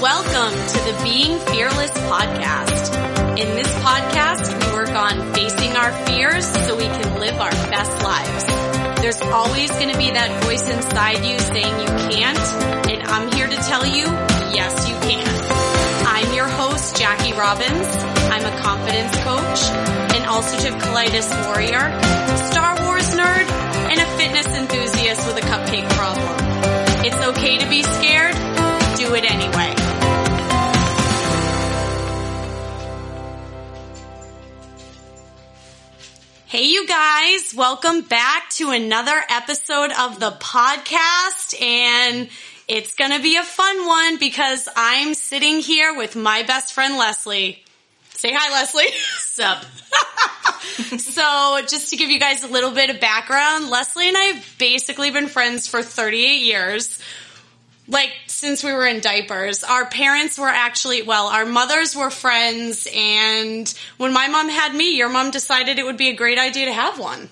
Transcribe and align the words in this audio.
Welcome 0.00 0.54
to 0.54 0.78
the 0.78 1.00
Being 1.02 1.40
Fearless 1.40 1.90
podcast. 1.90 3.36
In 3.36 3.56
this 3.56 3.66
podcast, 3.82 4.46
we 4.54 4.72
work 4.72 4.90
on 4.90 5.34
facing 5.34 5.72
our 5.74 5.90
fears 6.06 6.46
so 6.46 6.76
we 6.76 6.84
can 6.84 7.18
live 7.18 7.34
our 7.34 7.50
best 7.50 7.90
lives. 8.04 9.02
There's 9.02 9.20
always 9.20 9.72
going 9.72 9.90
to 9.90 9.98
be 9.98 10.12
that 10.12 10.44
voice 10.44 10.62
inside 10.70 11.26
you 11.26 11.36
saying 11.40 11.74
you 11.82 12.14
can't, 12.14 12.38
and 12.86 13.02
I'm 13.10 13.32
here 13.32 13.48
to 13.48 13.56
tell 13.56 13.84
you, 13.84 14.06
yes, 14.54 14.88
you 14.88 14.94
can. 15.02 15.26
I'm 16.06 16.32
your 16.32 16.46
host, 16.46 16.94
Jackie 16.96 17.32
Robbins. 17.32 17.88
I'm 18.30 18.46
a 18.46 18.54
confidence 18.62 19.16
coach, 19.26 19.66
an 20.14 20.22
ulcerative 20.30 20.78
colitis 20.78 21.26
warrior, 21.50 21.90
Star 22.54 22.86
Wars 22.86 23.10
nerd, 23.18 23.50
and 23.90 23.98
a 23.98 24.06
fitness 24.16 24.46
enthusiast 24.46 25.26
with 25.26 25.42
a 25.42 25.46
cupcake 25.48 25.90
problem. 25.90 26.38
It's 27.04 27.18
okay 27.34 27.58
to 27.58 27.68
be 27.68 27.82
scared. 27.82 28.36
Do 28.96 29.14
it 29.14 29.28
anyway. 29.28 29.87
Hey, 36.50 36.64
you 36.64 36.86
guys, 36.86 37.52
welcome 37.54 38.00
back 38.00 38.48
to 38.52 38.70
another 38.70 39.22
episode 39.28 39.90
of 39.92 40.18
the 40.18 40.30
podcast. 40.30 41.60
And 41.60 42.30
it's 42.66 42.94
going 42.94 43.10
to 43.10 43.20
be 43.20 43.36
a 43.36 43.42
fun 43.42 43.86
one 43.86 44.16
because 44.16 44.66
I'm 44.74 45.12
sitting 45.12 45.60
here 45.60 45.94
with 45.94 46.16
my 46.16 46.44
best 46.44 46.72
friend, 46.72 46.96
Leslie. 46.96 47.62
Say 48.14 48.32
hi, 48.32 48.50
Leslie. 48.50 48.90
Sup. 49.18 49.62
so 50.98 51.60
just 51.68 51.90
to 51.90 51.96
give 51.96 52.08
you 52.08 52.18
guys 52.18 52.42
a 52.42 52.48
little 52.48 52.70
bit 52.70 52.88
of 52.88 52.98
background, 52.98 53.68
Leslie 53.68 54.08
and 54.08 54.16
I 54.16 54.24
have 54.32 54.54
basically 54.58 55.10
been 55.10 55.28
friends 55.28 55.68
for 55.68 55.82
38 55.82 56.40
years. 56.40 56.98
Like 57.88 58.14
since 58.38 58.62
we 58.62 58.72
were 58.72 58.86
in 58.86 59.00
diapers. 59.00 59.64
Our 59.64 59.86
parents 59.86 60.38
were 60.38 60.48
actually, 60.48 61.02
well, 61.02 61.26
our 61.26 61.44
mothers 61.44 61.96
were 61.96 62.10
friends 62.10 62.86
and 62.94 63.72
when 63.96 64.12
my 64.12 64.28
mom 64.28 64.48
had 64.48 64.74
me, 64.74 64.96
your 64.96 65.08
mom 65.08 65.30
decided 65.30 65.78
it 65.78 65.84
would 65.84 65.96
be 65.98 66.08
a 66.08 66.14
great 66.14 66.38
idea 66.38 66.66
to 66.66 66.72
have 66.72 66.98
one. 66.98 67.28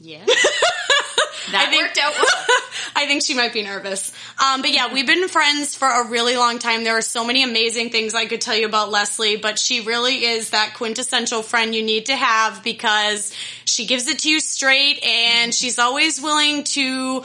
Yeah. 0.00 0.24
That 1.52 1.68
I 1.68 1.70
think- 1.70 1.82
worked 1.82 1.98
out 1.98 2.12
well. 2.14 2.46
I 2.96 3.06
think 3.06 3.24
she 3.24 3.32
might 3.32 3.52
be 3.52 3.62
nervous. 3.62 4.12
Um, 4.44 4.60
but 4.60 4.70
yeah, 4.72 4.92
we've 4.92 5.06
been 5.06 5.28
friends 5.28 5.74
for 5.74 5.86
a 5.88 6.08
really 6.08 6.36
long 6.36 6.58
time. 6.58 6.84
There 6.84 6.96
are 6.98 7.02
so 7.02 7.24
many 7.24 7.42
amazing 7.42 7.90
things 7.90 8.14
I 8.14 8.26
could 8.26 8.40
tell 8.40 8.56
you 8.56 8.66
about 8.66 8.90
Leslie, 8.90 9.36
but 9.36 9.58
she 9.58 9.80
really 9.80 10.24
is 10.24 10.50
that 10.50 10.74
quintessential 10.74 11.42
friend 11.42 11.74
you 11.74 11.82
need 11.82 12.06
to 12.06 12.16
have 12.16 12.62
because 12.64 13.32
she 13.64 13.86
gives 13.86 14.08
it 14.08 14.18
to 14.20 14.30
you 14.30 14.40
straight 14.40 15.02
and 15.04 15.54
she's 15.54 15.78
always 15.78 16.20
willing 16.20 16.64
to 16.64 17.24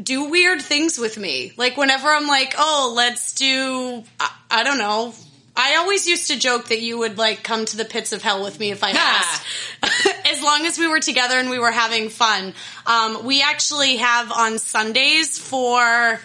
do 0.00 0.30
weird 0.30 0.62
things 0.62 0.98
with 0.98 1.18
me. 1.18 1.52
Like 1.56 1.76
whenever 1.76 2.08
I'm 2.08 2.26
like, 2.26 2.54
oh, 2.58 2.92
let's 2.96 3.32
do, 3.34 4.04
I, 4.18 4.30
I 4.50 4.64
don't 4.64 4.78
know. 4.78 5.14
I 5.56 5.76
always 5.76 6.08
used 6.08 6.28
to 6.28 6.38
joke 6.38 6.68
that 6.68 6.80
you 6.80 6.98
would 6.98 7.18
like 7.18 7.42
come 7.42 7.64
to 7.66 7.76
the 7.76 7.84
pits 7.84 8.12
of 8.12 8.22
hell 8.22 8.42
with 8.42 8.58
me 8.58 8.70
if 8.70 8.82
I 8.84 8.90
asked. 8.92 9.46
as 10.30 10.42
long 10.42 10.64
as 10.64 10.78
we 10.78 10.86
were 10.86 11.00
together 11.00 11.36
and 11.36 11.50
we 11.50 11.58
were 11.58 11.70
having 11.70 12.08
fun. 12.08 12.54
Um, 12.86 13.24
we 13.24 13.42
actually 13.42 13.96
have 13.96 14.30
on 14.32 14.58
Sundays 14.58 15.38
for, 15.38 16.20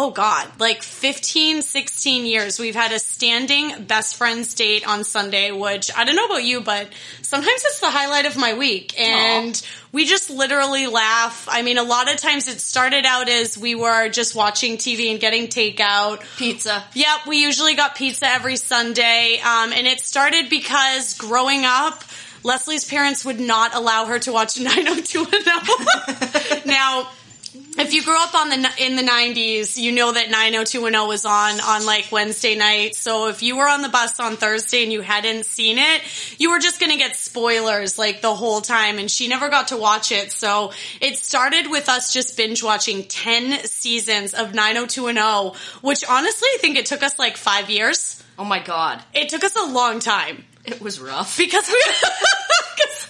oh 0.00 0.12
God, 0.12 0.46
like 0.60 0.84
15, 0.84 1.60
16 1.60 2.24
years, 2.24 2.60
we've 2.60 2.76
had 2.76 2.92
a 2.92 3.00
standing 3.00 3.82
best 3.82 4.14
friends 4.14 4.54
date 4.54 4.86
on 4.86 5.02
Sunday, 5.02 5.50
which 5.50 5.90
I 5.94 6.04
don't 6.04 6.14
know 6.14 6.26
about 6.26 6.44
you, 6.44 6.60
but 6.60 6.86
sometimes 7.22 7.64
it's 7.64 7.80
the 7.80 7.90
highlight 7.90 8.24
of 8.24 8.36
my 8.36 8.54
week. 8.54 8.96
And 8.96 9.60
we 9.90 10.04
just 10.04 10.30
literally 10.30 10.86
laugh. 10.86 11.48
I 11.50 11.62
mean, 11.62 11.78
a 11.78 11.82
lot 11.82 12.08
of 12.12 12.18
times 12.18 12.46
it 12.46 12.60
started 12.60 13.06
out 13.06 13.28
as 13.28 13.58
we 13.58 13.74
were 13.74 14.08
just 14.08 14.36
watching 14.36 14.76
TV 14.76 15.10
and 15.10 15.18
getting 15.18 15.48
takeout. 15.48 16.22
Pizza. 16.36 16.84
Yep, 16.94 17.26
we 17.26 17.42
usually 17.42 17.74
got 17.74 17.96
pizza 17.96 18.28
every 18.28 18.54
Sunday. 18.54 19.40
Um, 19.40 19.72
and 19.72 19.88
it 19.88 19.98
started 19.98 20.48
because 20.48 21.18
growing 21.18 21.64
up, 21.64 22.04
Leslie's 22.44 22.84
parents 22.84 23.24
would 23.24 23.40
not 23.40 23.74
allow 23.74 24.06
her 24.06 24.20
to 24.20 24.32
watch 24.32 24.60
90210. 24.60 26.62
now, 26.66 27.08
if 27.78 27.94
you 27.94 28.02
grew 28.02 28.20
up 28.20 28.34
on 28.34 28.48
the 28.50 28.70
in 28.78 28.96
the 28.96 29.02
90s, 29.02 29.76
you 29.76 29.92
know 29.92 30.12
that 30.12 30.30
90210 30.30 31.08
was 31.08 31.24
on 31.24 31.60
on 31.60 31.86
like 31.86 32.10
Wednesday 32.10 32.56
night. 32.56 32.94
So 32.94 33.28
if 33.28 33.42
you 33.42 33.56
were 33.56 33.68
on 33.68 33.82
the 33.82 33.88
bus 33.88 34.18
on 34.20 34.36
Thursday 34.36 34.82
and 34.82 34.92
you 34.92 35.00
hadn't 35.00 35.46
seen 35.46 35.78
it, 35.78 36.02
you 36.38 36.50
were 36.50 36.58
just 36.58 36.80
going 36.80 36.92
to 36.92 36.98
get 36.98 37.16
spoilers 37.16 37.98
like 37.98 38.20
the 38.20 38.34
whole 38.34 38.60
time 38.60 38.98
and 38.98 39.10
she 39.10 39.28
never 39.28 39.48
got 39.48 39.68
to 39.68 39.76
watch 39.76 40.12
it. 40.12 40.32
So 40.32 40.72
it 41.00 41.18
started 41.18 41.70
with 41.70 41.88
us 41.88 42.12
just 42.12 42.36
binge 42.36 42.62
watching 42.62 43.04
10 43.04 43.66
seasons 43.66 44.34
of 44.34 44.54
90210, 44.54 45.60
which 45.82 46.04
honestly 46.08 46.48
I 46.54 46.58
think 46.60 46.76
it 46.76 46.86
took 46.86 47.02
us 47.02 47.18
like 47.18 47.36
5 47.36 47.70
years. 47.70 48.22
Oh 48.38 48.44
my 48.44 48.60
god. 48.60 49.02
It 49.14 49.28
took 49.28 49.42
us 49.42 49.56
a 49.56 49.66
long 49.66 49.98
time 49.98 50.44
It 50.72 50.80
was 50.82 51.00
rough. 51.00 51.36
because 51.38 51.68
we 51.68 51.78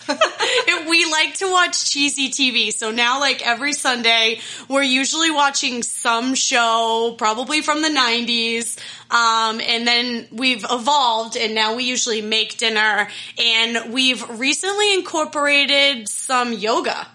we 0.88 1.10
like 1.10 1.34
to 1.34 1.50
watch 1.50 1.90
cheesy 1.90 2.30
TV. 2.30 2.72
So 2.72 2.90
now, 2.90 3.20
like 3.20 3.46
every 3.46 3.72
Sunday, 3.72 4.40
we're 4.68 4.82
usually 4.82 5.30
watching 5.30 5.82
some 5.82 6.34
show, 6.34 7.14
probably 7.18 7.60
from 7.60 7.82
the 7.82 7.88
'90s, 7.88 8.78
um, 9.10 9.60
and 9.60 9.86
then 9.86 10.28
we've 10.30 10.64
evolved, 10.70 11.36
and 11.36 11.54
now 11.54 11.74
we 11.74 11.84
usually 11.84 12.22
make 12.22 12.56
dinner, 12.58 13.08
and 13.36 13.92
we've 13.92 14.28
recently 14.38 14.94
incorporated 14.94 16.08
some 16.08 16.52
yoga. 16.52 17.06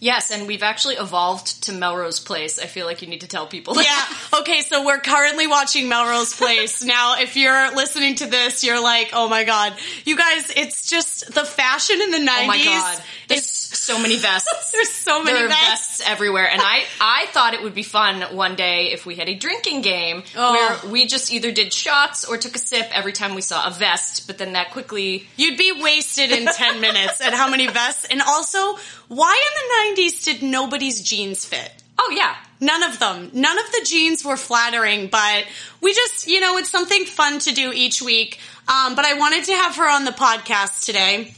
Yes, 0.00 0.30
and 0.30 0.46
we've 0.46 0.62
actually 0.62 0.96
evolved 0.96 1.64
to 1.64 1.72
Melrose 1.72 2.20
Place. 2.20 2.58
I 2.58 2.66
feel 2.66 2.86
like 2.86 3.02
you 3.02 3.08
need 3.08 3.22
to 3.22 3.28
tell 3.28 3.46
people. 3.46 3.74
Yeah. 3.76 4.04
Okay. 4.36 4.60
So 4.60 4.84
we're 4.84 4.98
currently 4.98 5.46
watching 5.46 5.88
Melrose 5.88 6.34
Place. 6.34 6.84
now, 6.84 7.16
if 7.18 7.36
you're 7.36 7.74
listening 7.74 8.16
to 8.16 8.26
this, 8.26 8.64
you're 8.64 8.82
like, 8.82 9.10
oh 9.12 9.28
my 9.28 9.44
God. 9.44 9.74
You 10.04 10.16
guys, 10.16 10.52
it's 10.54 10.88
just 10.90 11.32
the 11.32 11.44
fashion 11.44 12.00
in 12.02 12.10
the 12.10 12.18
90s. 12.18 12.42
Oh 12.42 12.46
my 12.46 12.64
god. 12.64 13.02
Is 13.30 13.48
so 13.86 13.98
many 13.98 14.16
vests. 14.16 14.70
There's 14.72 14.90
so 14.90 15.22
many 15.22 15.38
there 15.38 15.48
vests. 15.48 15.98
vests 15.98 16.02
everywhere, 16.04 16.48
and 16.50 16.60
I 16.60 16.84
I 17.00 17.26
thought 17.32 17.54
it 17.54 17.62
would 17.62 17.74
be 17.74 17.82
fun 17.82 18.22
one 18.36 18.56
day 18.56 18.92
if 18.92 19.06
we 19.06 19.14
had 19.14 19.28
a 19.28 19.34
drinking 19.34 19.82
game 19.82 20.22
Oh. 20.36 20.52
where 20.82 20.90
we 20.92 21.06
just 21.06 21.32
either 21.32 21.52
did 21.52 21.72
shots 21.72 22.24
or 22.24 22.36
took 22.36 22.54
a 22.56 22.58
sip 22.58 22.88
every 22.92 23.12
time 23.12 23.34
we 23.34 23.40
saw 23.40 23.66
a 23.66 23.70
vest, 23.70 24.26
but 24.26 24.38
then 24.38 24.52
that 24.54 24.70
quickly 24.72 25.26
You'd 25.36 25.56
be 25.58 25.72
wasted 25.80 26.30
in 26.32 26.46
10 26.46 26.80
minutes 26.86 27.20
at 27.20 27.32
how 27.32 27.48
many 27.48 27.66
vests. 27.68 28.04
And 28.10 28.20
also, 28.22 28.76
why 29.08 29.40
in 29.48 29.96
the 29.96 30.02
90s 30.02 30.24
did 30.24 30.42
nobody's 30.42 31.00
jeans 31.02 31.44
fit? 31.44 31.70
Oh 31.98 32.12
yeah. 32.14 32.34
None 32.60 32.82
of 32.84 32.98
them. 32.98 33.30
None 33.34 33.58
of 33.58 33.66
the 33.72 33.82
jeans 33.86 34.24
were 34.24 34.36
flattering, 34.38 35.08
but 35.08 35.44
we 35.82 35.92
just, 35.94 36.26
you 36.26 36.40
know, 36.40 36.56
it's 36.56 36.70
something 36.70 37.04
fun 37.04 37.38
to 37.40 37.52
do 37.52 37.70
each 37.72 38.00
week. 38.02 38.38
Um, 38.66 38.94
but 38.96 39.04
I 39.04 39.14
wanted 39.18 39.44
to 39.44 39.52
have 39.52 39.76
her 39.76 39.88
on 39.88 40.04
the 40.06 40.10
podcast 40.10 40.84
today. 40.86 41.34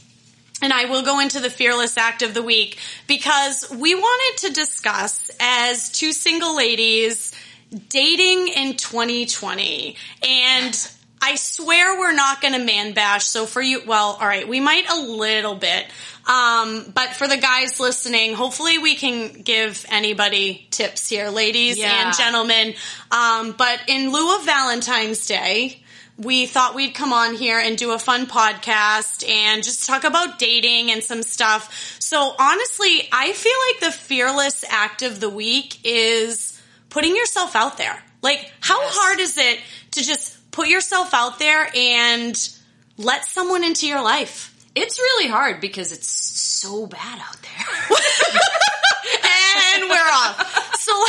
And 0.61 0.73
I 0.73 0.85
will 0.85 1.03
go 1.03 1.19
into 1.19 1.39
the 1.39 1.49
fearless 1.49 1.97
act 1.97 2.21
of 2.21 2.33
the 2.33 2.43
week 2.43 2.77
because 3.07 3.65
we 3.69 3.95
wanted 3.95 4.47
to 4.47 4.53
discuss 4.53 5.31
as 5.39 5.89
two 5.89 6.11
single 6.11 6.55
ladies 6.55 7.33
dating 7.89 8.47
in 8.49 8.75
2020. 8.75 9.95
And 10.27 10.91
I 11.21 11.35
swear 11.35 11.99
we're 11.99 12.13
not 12.13 12.41
going 12.41 12.53
to 12.53 12.63
man 12.63 12.93
bash. 12.93 13.25
So 13.25 13.45
for 13.45 13.61
you, 13.61 13.81
well, 13.85 14.17
all 14.19 14.27
right, 14.27 14.47
we 14.47 14.59
might 14.59 14.89
a 14.89 14.99
little 14.99 15.55
bit. 15.55 15.85
Um, 16.25 16.91
but 16.93 17.15
for 17.15 17.27
the 17.27 17.37
guys 17.37 17.79
listening, 17.79 18.33
hopefully 18.33 18.77
we 18.77 18.95
can 18.95 19.41
give 19.41 19.85
anybody 19.89 20.67
tips 20.71 21.09
here, 21.09 21.29
ladies 21.29 21.77
Yeah. 21.77 22.07
and 22.07 22.15
gentlemen. 22.17 22.73
Um, 23.11 23.53
but 23.57 23.79
in 23.87 24.11
lieu 24.11 24.37
of 24.37 24.45
Valentine's 24.45 25.25
Day, 25.25 25.81
we 26.19 26.45
thought 26.45 26.75
we'd 26.75 26.93
come 26.93 27.13
on 27.13 27.33
here 27.35 27.59
and 27.59 27.77
do 27.77 27.91
a 27.91 27.99
fun 27.99 28.25
podcast 28.27 29.27
and 29.27 29.63
just 29.63 29.87
talk 29.87 30.03
about 30.03 30.37
dating 30.37 30.91
and 30.91 31.01
some 31.01 31.23
stuff. 31.23 31.97
So 31.99 32.35
honestly, 32.37 33.07
I 33.11 33.31
feel 33.31 33.53
like 33.71 33.79
the 33.93 33.97
fearless 33.97 34.65
act 34.69 35.01
of 35.01 35.19
the 35.21 35.29
week 35.29 35.79
is 35.85 36.61
putting 36.89 37.15
yourself 37.15 37.55
out 37.55 37.77
there. 37.77 37.97
Like, 38.21 38.51
how 38.59 38.81
Yes. 38.81 38.97
hard 38.97 39.19
is 39.21 39.37
it 39.37 39.59
to 39.91 40.03
just 40.03 40.51
put 40.51 40.67
yourself 40.67 41.13
out 41.13 41.39
there 41.39 41.69
and 41.73 42.49
let 42.97 43.25
someone 43.25 43.63
into 43.63 43.87
your 43.87 44.01
life? 44.01 44.53
It's 44.75 44.99
really 44.99 45.29
hard 45.29 45.61
because 45.61 45.93
it's 45.93 46.09
so 46.09 46.85
bad 46.85 47.19
out 47.19 47.37
there. 47.41 47.97
and 49.73 49.89
we're 49.89 49.95
off. 49.95 50.75
So, 50.79 51.05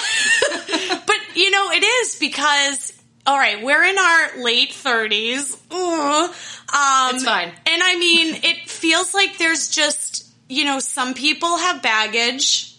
but 1.07 1.17
you 1.35 1.51
know, 1.51 1.71
it 1.73 1.83
is 1.83 2.17
because, 2.21 2.93
all 3.27 3.37
right, 3.37 3.63
we're 3.63 3.85
in 3.85 3.99
our 3.99 4.43
late 4.43 4.71
30s. 4.71 5.57
Ooh. 5.73 6.25
Um, 6.73 7.15
It's 7.17 7.25
fine. 7.25 7.49
And 7.67 7.83
I 7.83 7.97
mean, 7.99 8.37
it 8.43 8.69
feels 8.69 9.15
like 9.15 9.39
there's 9.39 9.69
just, 9.69 10.27
you 10.49 10.65
know, 10.65 10.79
some 10.79 11.15
people 11.15 11.57
have 11.57 11.83
baggage. 11.83 12.70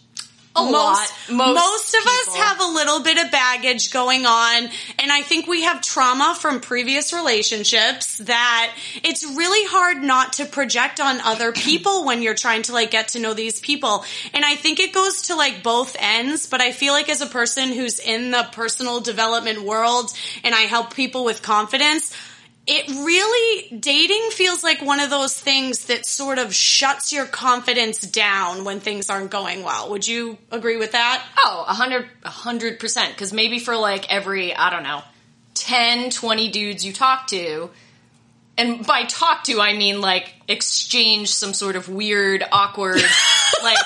A 0.56 0.64
lot. 0.64 1.14
Most 1.30 1.56
most 1.56 1.94
of 1.96 2.06
us 2.06 2.36
have 2.36 2.60
a 2.60 2.66
little 2.66 3.02
bit 3.02 3.18
of 3.18 3.32
baggage 3.32 3.92
going 3.92 4.26
on, 4.26 4.70
and 5.00 5.12
I 5.12 5.22
think 5.22 5.48
we 5.48 5.64
have 5.64 5.82
trauma 5.82 6.36
from 6.38 6.60
previous 6.60 7.14
relationships 7.14 8.18
that 8.20 8.74
it's 9.04 9.24
really 9.24 9.66
hard 9.70 10.04
not 10.04 10.34
to 10.34 10.46
project 10.46 11.00
on 11.00 11.22
other 11.22 11.52
people 11.54 12.06
when 12.06 12.22
you're 12.22 12.36
trying 12.36 12.64
to 12.64 12.74
like 12.74 12.92
get 12.92 13.10
to 13.10 13.20
know 13.20 13.34
these 13.34 13.60
people. 13.60 14.04
And 14.34 14.44
I 14.44 14.56
think 14.56 14.80
it 14.80 14.94
goes 14.94 15.24
to 15.24 15.36
like 15.36 15.64
both 15.64 15.96
ends, 16.00 16.48
but 16.48 16.62
I 16.62 16.72
feel 16.72 16.94
like 16.94 17.10
as 17.10 17.22
a 17.22 17.28
person 17.28 17.70
who's 17.70 18.00
in 18.00 18.32
the 18.32 18.48
personal 18.52 19.00
development 19.00 19.64
world 19.64 20.12
and 20.44 20.54
I 20.54 20.62
help 20.62 20.94
people 20.94 21.24
with 21.24 21.42
confidence, 21.42 22.14
it 22.68 22.88
really 22.90 23.78
dating 23.78 24.30
feels 24.32 24.64
like 24.64 24.82
one 24.82 25.00
of 25.00 25.10
those 25.10 25.34
things 25.40 25.86
that 25.86 26.06
sort 26.06 26.38
of 26.38 26.54
shuts 26.54 27.12
your 27.12 27.26
confidence 27.26 28.02
down 28.02 28.64
when 28.64 28.80
things 28.80 29.10
aren't 29.10 29.32
going 29.32 29.64
well. 29.64 29.90
Would 29.90 30.08
you 30.08 30.38
agree 30.52 30.78
with 30.78 30.92
that? 30.92 31.26
Oh, 31.40 31.66
a 31.68 31.74
hundred, 31.74 32.08
a 32.24 32.30
hundred 32.30 32.80
percent. 32.80 33.14
Because 33.14 33.34
maybe 33.34 33.58
for 33.58 33.76
like 33.76 34.12
every, 34.14 34.56
I 34.56 34.70
don't 34.70 34.84
know, 34.84 35.02
10, 35.56 36.12
20 36.12 36.50
dudes 36.50 36.86
you 36.86 36.94
talk 36.94 37.28
to, 37.28 37.72
and 38.58 38.86
by 38.86 39.06
talk 39.06 39.44
to, 39.46 39.60
I 39.60 39.76
mean 39.76 40.02
like 40.02 40.32
exchange 40.48 41.34
some 41.34 41.54
sort 41.54 41.76
of 41.76 41.90
weird, 41.90 42.44
awkward, 42.52 43.02
like 43.64 43.78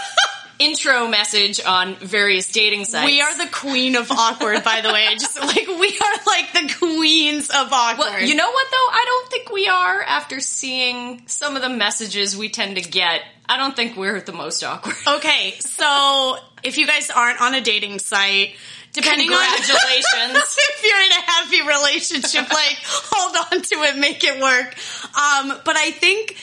intro 0.59 1.07
message 1.07 1.63
on 1.65 1.95
various 1.95 2.51
dating 2.51 2.85
sites. 2.85 3.05
We 3.05 3.21
are 3.21 3.37
the 3.37 3.51
queen 3.51 3.95
of 3.95 4.11
awkward, 4.11 4.63
by 4.63 4.81
the 4.81 4.91
way. 4.91 5.07
Just 5.19 5.39
like 5.39 5.67
we 5.67 5.97
are 6.01 6.13
like 6.25 6.53
the 6.53 6.73
queens 6.79 7.49
of 7.49 7.71
awkward. 7.71 8.05
Well, 8.05 8.21
you 8.21 8.35
know 8.35 8.49
what 8.49 8.67
though? 8.71 8.77
I 8.77 9.03
don't 9.05 9.31
think 9.31 9.51
we 9.51 9.67
are 9.67 10.01
after 10.01 10.39
seeing 10.39 11.23
some 11.27 11.55
of 11.55 11.61
the 11.61 11.69
messages 11.69 12.37
we 12.37 12.49
tend 12.49 12.77
to 12.77 12.81
get. 12.81 13.21
I 13.47 13.57
don't 13.57 13.75
think 13.75 13.95
we're 13.95 14.21
the 14.21 14.33
most 14.33 14.63
awkward. 14.63 14.95
Okay, 15.07 15.55
so 15.59 16.37
if 16.63 16.77
you 16.77 16.87
guys 16.87 17.09
aren't 17.09 17.41
on 17.41 17.53
a 17.53 17.61
dating 17.61 17.99
site, 17.99 18.55
depending 18.95 19.29
on 19.29 19.39
Congratulations. 19.39 20.57
if 20.57 20.83
you're 20.83 21.01
in 21.01 21.11
a 21.11 21.31
happy 21.31 21.61
relationship, 21.61 22.49
like 22.49 22.77
hold 22.83 23.35
on 23.51 23.61
to 23.61 23.75
it, 23.83 23.97
make 23.97 24.23
it 24.23 24.41
work. 24.41 24.75
Um, 25.15 25.61
but 25.63 25.75
I 25.77 25.91
think 25.91 26.37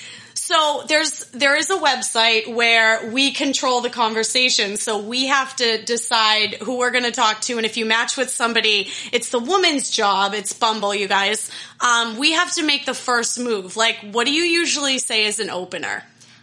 so. 0.53 0.85
There's 0.87 1.25
there 1.31 1.57
is 1.57 1.71
a 1.71 1.77
website 1.77 2.53
where 2.55 3.11
we 3.11 3.33
control 3.33 3.81
the 3.81 3.91
conversation, 3.91 4.77
so 4.77 4.99
we 5.01 5.27
have 5.27 5.55
to 5.57 5.83
decide 5.83 6.55
who 6.55 6.79
we're 6.79 6.91
going 6.91 7.05
to 7.05 7.11
talk 7.13 7.41
to, 7.43 7.57
and 7.57 7.67
if 7.67 7.77
you 7.77 7.87
match 7.87 8.17
with 8.17 8.31
somebody, 8.31 8.89
it's 9.13 9.31
the 9.31 9.39
woman's 9.39 9.91
job. 9.91 10.35
It's 10.35 10.53
Bumble, 10.53 10.95
you 10.95 11.09
guys. 11.09 11.51
Um, 11.81 12.19
we 12.19 12.33
have 12.33 12.53
to 12.55 12.63
make 12.63 12.85
the 12.87 12.95
first 12.95 13.39
move. 13.39 13.77
Like, 13.77 13.97
what 14.13 14.27
do 14.27 14.33
you 14.33 14.43
usually 14.45 14.99
say 14.99 15.27
as 15.27 15.41
an 15.41 15.51
opener? 15.51 16.03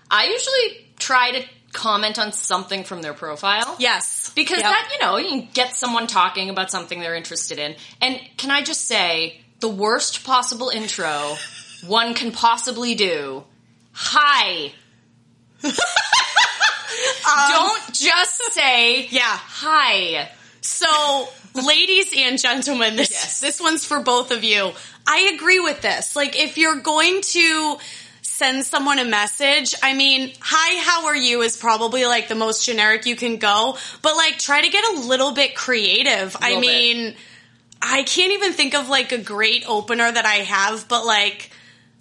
I 0.09 0.25
usually 0.25 0.87
try 0.97 1.31
to 1.31 1.45
comment 1.71 2.17
on 2.17 2.31
something 2.31 2.83
from 2.83 3.01
their 3.01 3.13
profile. 3.13 3.75
Yes, 3.79 4.31
Because 4.35 4.59
Yep. 4.59 4.71
that, 4.71 4.89
you 4.91 5.05
know, 5.05 5.17
you 5.17 5.29
can 5.29 5.49
get 5.53 5.75
someone 5.75 6.07
talking 6.07 6.49
about 6.49 6.71
something 6.71 6.99
they're 6.99 7.15
interested 7.15 7.59
in. 7.59 7.75
And 8.01 8.19
can 8.37 8.49
I 8.51 8.63
just 8.63 8.85
say, 8.87 9.41
the 9.59 9.69
worst 9.69 10.23
possible 10.23 10.69
intro 10.69 11.37
one 11.85 12.13
can 12.13 12.31
possibly 12.31 12.95
do. 12.95 13.43
Hi. 14.01 14.71
Um, 15.61 15.71
Don't 17.51 17.93
just 17.93 18.53
say 18.53 19.07
yeah. 19.07 19.23
hi. 19.37 20.29
So, 20.61 21.27
ladies 21.65 22.11
and 22.15 22.39
gentlemen, 22.39 22.95
this 22.95 23.11
Yes. 23.11 23.39
this 23.39 23.61
one's 23.61 23.85
for 23.85 23.99
both 24.01 24.31
of 24.31 24.43
you. 24.43 24.71
I 25.05 25.31
agree 25.35 25.59
with 25.59 25.81
this. 25.81 26.15
Like, 26.15 26.37
if 26.37 26.57
you're 26.57 26.79
going 26.81 27.21
to 27.21 27.77
send 28.21 28.65
someone 28.65 28.99
a 28.99 29.05
message, 29.05 29.75
I 29.83 29.93
mean, 29.93 30.31
"Hi, 30.39 30.79
how 30.81 31.05
are 31.07 31.15
you?" 31.15 31.41
is 31.41 31.55
probably 31.57 32.05
like 32.05 32.27
the 32.29 32.35
most 32.35 32.65
generic 32.65 33.05
you 33.05 33.15
can 33.15 33.37
go. 33.37 33.77
But 34.01 34.15
like, 34.15 34.37
try 34.39 34.61
to 34.61 34.69
get 34.69 34.83
a 34.95 34.99
little 35.01 35.33
bit 35.33 35.55
creative. 35.55 36.35
I 36.41 36.49
Little 36.55 36.61
bit. 36.61 36.67
mean, 36.67 37.15
I 37.81 38.03
can't 38.03 38.31
even 38.33 38.53
think 38.53 38.73
of 38.75 38.89
like 38.89 39.11
a 39.11 39.17
great 39.19 39.65
opener 39.67 40.11
that 40.11 40.25
I 40.25 40.35
have, 40.37 40.87
but 40.87 41.05
like. 41.05 41.51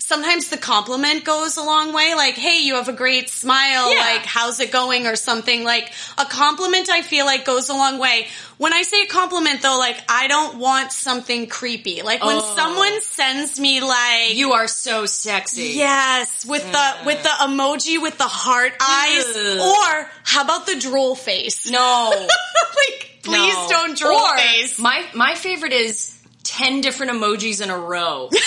Sometimes 0.09 0.49
the 0.49 0.57
compliment 0.57 1.23
goes 1.25 1.59
a 1.59 1.63
long 1.63 1.93
way. 1.93 2.15
Like, 2.15 2.33
hey, 2.33 2.61
you 2.63 2.77
have 2.77 2.89
a 2.89 2.95
great 2.95 3.29
smile. 3.29 3.93
Yeah. 3.93 4.01
Like, 4.01 4.25
how's 4.25 4.59
it 4.59 4.73
going? 4.73 5.07
Or 5.07 5.17
something. 5.17 5.65
Like, 5.65 5.93
a 6.17 6.25
compliment 6.25 6.89
I 6.89 7.03
feel 7.03 7.27
like 7.27 7.45
goes 7.45 7.69
a 7.69 7.75
long 7.75 7.99
way. 7.99 8.27
When 8.57 8.73
I 8.73 8.85
say 8.85 9.03
a 9.03 9.07
compliment 9.07 9.61
though, 9.61 9.77
like, 9.79 9.99
I 10.09 10.27
don't 10.27 10.59
want 10.59 10.93
something 10.93 11.47
creepy. 11.47 12.01
Like, 12.01 12.25
when 12.25 12.39
Oh. 12.41 12.55
someone 12.57 13.03
sends 13.03 13.61
me 13.61 13.83
like, 13.83 14.35
You 14.35 14.53
are 14.55 14.67
so 14.67 15.05
sexy. 15.05 15.73
yes, 15.77 16.47
with 16.47 16.63
the, 16.73 16.95
with 17.05 17.23
the 17.23 17.29
emoji 17.29 18.01
with 18.01 18.17
the 18.17 18.25
heart 18.25 18.73
eyes, 18.81 19.27
Ugh. 19.37 19.61
or 19.61 20.11
how 20.25 20.43
about 20.43 20.65
the 20.65 20.77
drool 20.77 21.17
face? 21.17 21.69
No. 21.71 22.11
like, 22.17 23.19
please 23.25 23.55
No. 23.55 23.67
don't 23.69 23.99
drool 23.99 24.17
Or, 24.17 24.39
face. 24.39 24.79
My 24.79 25.05
my 25.15 25.35
favorite 25.35 25.75
is 25.75 26.15
ten 26.45 26.81
different 26.81 27.13
emojis 27.13 27.61
in 27.61 27.69
a 27.69 27.77
row. 27.79 28.31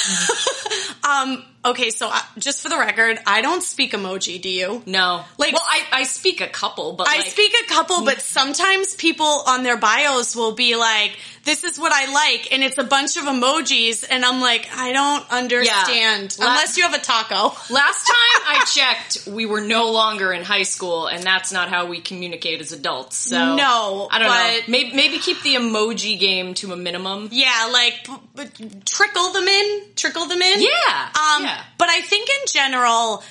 Um, 1.03 1.43
okay, 1.65 1.89
so 1.91 2.09
uh, 2.11 2.19
just 2.37 2.61
for 2.61 2.69
the 2.69 2.77
record, 2.77 3.19
I 3.25 3.41
don't 3.41 3.61
speak 3.63 3.93
emoji, 3.93 4.41
do 4.41 4.49
you? 4.49 4.81
No. 4.85 5.23
Like- 5.37 5.53
well, 5.53 5.63
I, 5.65 5.81
I 5.91 6.03
speak 6.03 6.41
a 6.41 6.47
couple, 6.47 6.93
but 6.93 7.07
I 7.07 7.17
like, 7.17 7.25
speak 7.27 7.53
a 7.63 7.67
couple, 7.67 8.03
but 8.05 8.21
sometimes 8.21 8.95
people 8.95 9.43
on 9.47 9.63
their 9.63 9.77
bios 9.77 10.35
will 10.35 10.53
be 10.53 10.75
like, 10.75 11.17
this 11.43 11.63
is 11.63 11.79
what 11.79 11.91
I 11.91 12.11
like, 12.13 12.53
and 12.53 12.63
it's 12.63 12.77
a 12.77 12.83
bunch 12.83 13.17
of 13.17 13.23
emojis, 13.23 14.05
and 14.07 14.23
I'm 14.23 14.41
like, 14.41 14.67
I 14.75 14.91
don't 14.91 15.25
understand. 15.31 16.37
La- 16.39 16.47
Unless 16.49 16.77
you 16.77 16.83
have 16.83 16.93
a 16.93 16.99
taco. 16.99 17.55
Last 17.73 18.07
time 18.07 18.41
I 18.47 18.63
checked, 18.71 19.27
we 19.27 19.45
were 19.47 19.61
no 19.61 19.91
longer 19.91 20.31
in 20.33 20.43
high 20.43 20.61
school, 20.63 21.07
and 21.07 21.23
that's 21.23 21.51
not 21.51 21.69
how 21.69 21.87
we 21.87 21.99
communicate 21.99 22.61
as 22.61 22.71
adults. 22.73 23.17
So 23.17 23.55
No, 23.55 24.07
I 24.11 24.19
don't 24.19 24.27
but- 24.27 24.33
know. 24.53 24.59
Maybe, 24.67 24.95
maybe 24.95 25.17
keep 25.17 25.41
the 25.41 25.55
emoji 25.55 26.19
game 26.19 26.53
to 26.55 26.73
a 26.73 26.77
minimum. 26.77 27.29
Yeah, 27.31 27.69
like, 27.73 28.03
p- 28.05 28.45
p- 28.67 28.69
trickle 28.85 29.31
them 29.33 29.47
in, 29.47 29.81
trickle 29.95 30.27
them 30.27 30.41
in. 30.41 30.61
Yeah, 30.61 30.67
Um, 30.67 31.43
yeah. 31.43 31.50
But 31.77 31.89
I 31.89 32.01
think 32.01 32.29
in 32.29 32.47
general, 32.47 33.23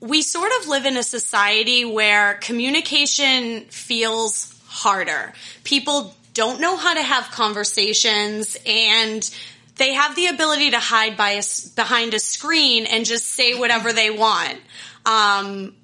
we 0.00 0.22
sort 0.22 0.50
of 0.60 0.68
live 0.68 0.86
in 0.86 0.96
a 0.96 1.02
society 1.02 1.84
where 1.84 2.34
communication 2.34 3.62
feels 3.66 4.54
harder. 4.66 5.32
People 5.64 6.14
don't 6.34 6.60
know 6.60 6.76
how 6.76 6.94
to 6.94 7.02
have 7.02 7.30
conversations 7.30 8.56
and 8.64 9.28
they 9.76 9.94
have 9.94 10.14
the 10.14 10.26
ability 10.26 10.70
to 10.70 10.78
hide 10.78 11.16
by 11.16 11.30
a 11.30 11.42
behind 11.74 12.14
a 12.14 12.18
screen 12.18 12.86
and 12.86 13.04
just 13.04 13.26
say 13.26 13.54
whatever 13.54 13.92
they 13.92 14.10
want. 14.10 14.58
Um, 15.06 15.74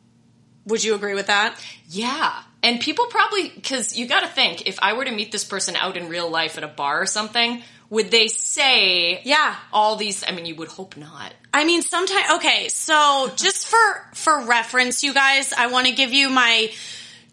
would 0.67 0.85
you 0.85 0.95
agree 0.95 1.15
with 1.15 1.29
that? 1.29 1.59
Yeah. 1.89 2.43
And 2.63 2.81
people 2.81 3.07
probably, 3.07 3.49
because 3.49 3.97
you 3.97 4.07
got 4.07 4.21
to 4.21 4.27
think, 4.27 4.67
if 4.67 4.79
I 4.83 4.95
were 4.95 5.05
to 5.05 5.11
meet 5.11 5.31
this 5.31 5.45
person 5.45 5.77
out 5.77 5.97
in 5.97 6.09
real 6.09 6.29
life 6.29 6.59
at 6.59 6.65
a 6.65 6.69
bar 6.69 7.01
or 7.03 7.07
something, 7.07 7.63
would 7.91 8.11
they 8.11 8.29
say 8.29 9.21
Yeah. 9.25 9.57
all 9.73 9.97
these? 9.97 10.25
I 10.27 10.33
mean, 10.33 10.47
you 10.47 10.55
would 10.57 10.69
hope 10.69 10.97
not. 10.97 11.33
I 11.53 11.65
mean, 11.65 11.83
sometimes. 11.83 12.33
Okay, 12.37 12.69
so 12.69 13.33
just 13.37 13.69
for 13.69 14.09
for 14.15 14.45
reference, 14.45 15.03
you 15.03 15.15
guys, 15.15 15.53
I 15.53 15.69
want 15.69 15.87
to 15.87 15.93
give 15.93 16.13
you 16.13 16.29
my 16.29 16.71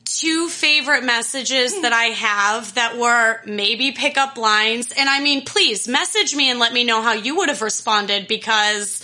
two 0.05 0.49
favorite 0.49 1.03
messages 1.03 1.73
hmm. 1.73 1.81
that 1.81 1.93
I 1.93 2.05
have 2.05 2.75
that 2.75 2.97
were 2.97 3.41
maybe 3.45 3.91
pickup 3.91 4.37
lines. 4.37 4.91
And 4.91 5.09
I 5.09 5.19
mean, 5.21 5.45
please 5.45 5.87
message 5.87 6.35
me 6.35 6.49
and 6.49 6.59
let 6.59 6.73
me 6.73 6.83
know 6.83 7.01
how 7.01 7.13
you 7.13 7.37
would 7.37 7.49
have 7.49 7.61
responded 7.61 8.27
because 8.27 9.03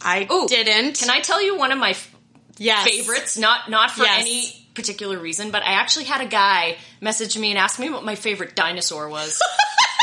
I 0.00 0.26
Ooh, 0.30 0.46
didn't. 0.48 0.98
Can 0.98 1.10
I 1.10 1.20
tell 1.20 1.42
you 1.42 1.56
one 1.56 1.72
of 1.72 1.78
my 1.78 1.90
f- 1.90 2.14
Yes. 2.58 2.88
favorites? 2.88 3.36
Not 3.36 3.70
not 3.70 3.90
for 3.90 4.04
Yes. 4.04 4.20
any 4.20 4.66
particular 4.74 5.18
reason, 5.18 5.50
but 5.50 5.62
I 5.62 5.72
actually 5.72 6.04
had 6.04 6.20
a 6.20 6.26
guy 6.26 6.76
message 7.00 7.36
me 7.36 7.50
and 7.50 7.58
ask 7.58 7.78
me 7.78 7.90
what 7.90 8.04
my 8.04 8.14
favorite 8.14 8.54
dinosaur 8.54 9.08
was. 9.08 9.40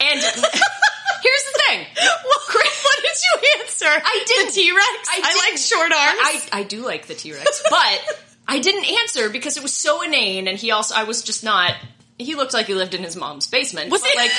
and 0.00 0.20
here's 1.22 1.44
the 1.44 1.60
thing. 1.66 1.86
What, 1.96 2.42
what 2.54 2.98
did 3.02 3.16
you 3.22 3.60
answer? 3.60 3.86
I. 3.86 4.24
The 4.46 4.52
T 4.52 4.70
Rex. 4.70 5.08
I 5.08 5.20
I, 5.24 5.50
like 5.50 5.58
short 5.58 5.92
arms. 5.92 6.48
I, 6.52 6.60
I 6.60 6.62
do 6.62 6.84
like 6.84 7.06
the 7.06 7.14
T 7.14 7.32
Rex, 7.32 7.62
but 7.70 8.24
I 8.46 8.58
didn't 8.60 8.86
answer 9.02 9.30
because 9.30 9.56
it 9.56 9.62
was 9.62 9.74
so 9.74 10.02
inane, 10.02 10.48
and 10.48 10.58
he 10.58 10.70
also 10.70 10.94
I 10.94 11.04
was 11.04 11.22
just 11.22 11.44
not. 11.44 11.74
He 12.18 12.34
looked 12.34 12.52
like 12.52 12.66
he 12.66 12.74
lived 12.74 12.94
in 12.94 13.04
his 13.04 13.14
mom's 13.14 13.46
basement. 13.46 13.92
Was 13.92 14.02
but, 14.02 14.10
he? 14.10 14.18
like 14.18 14.32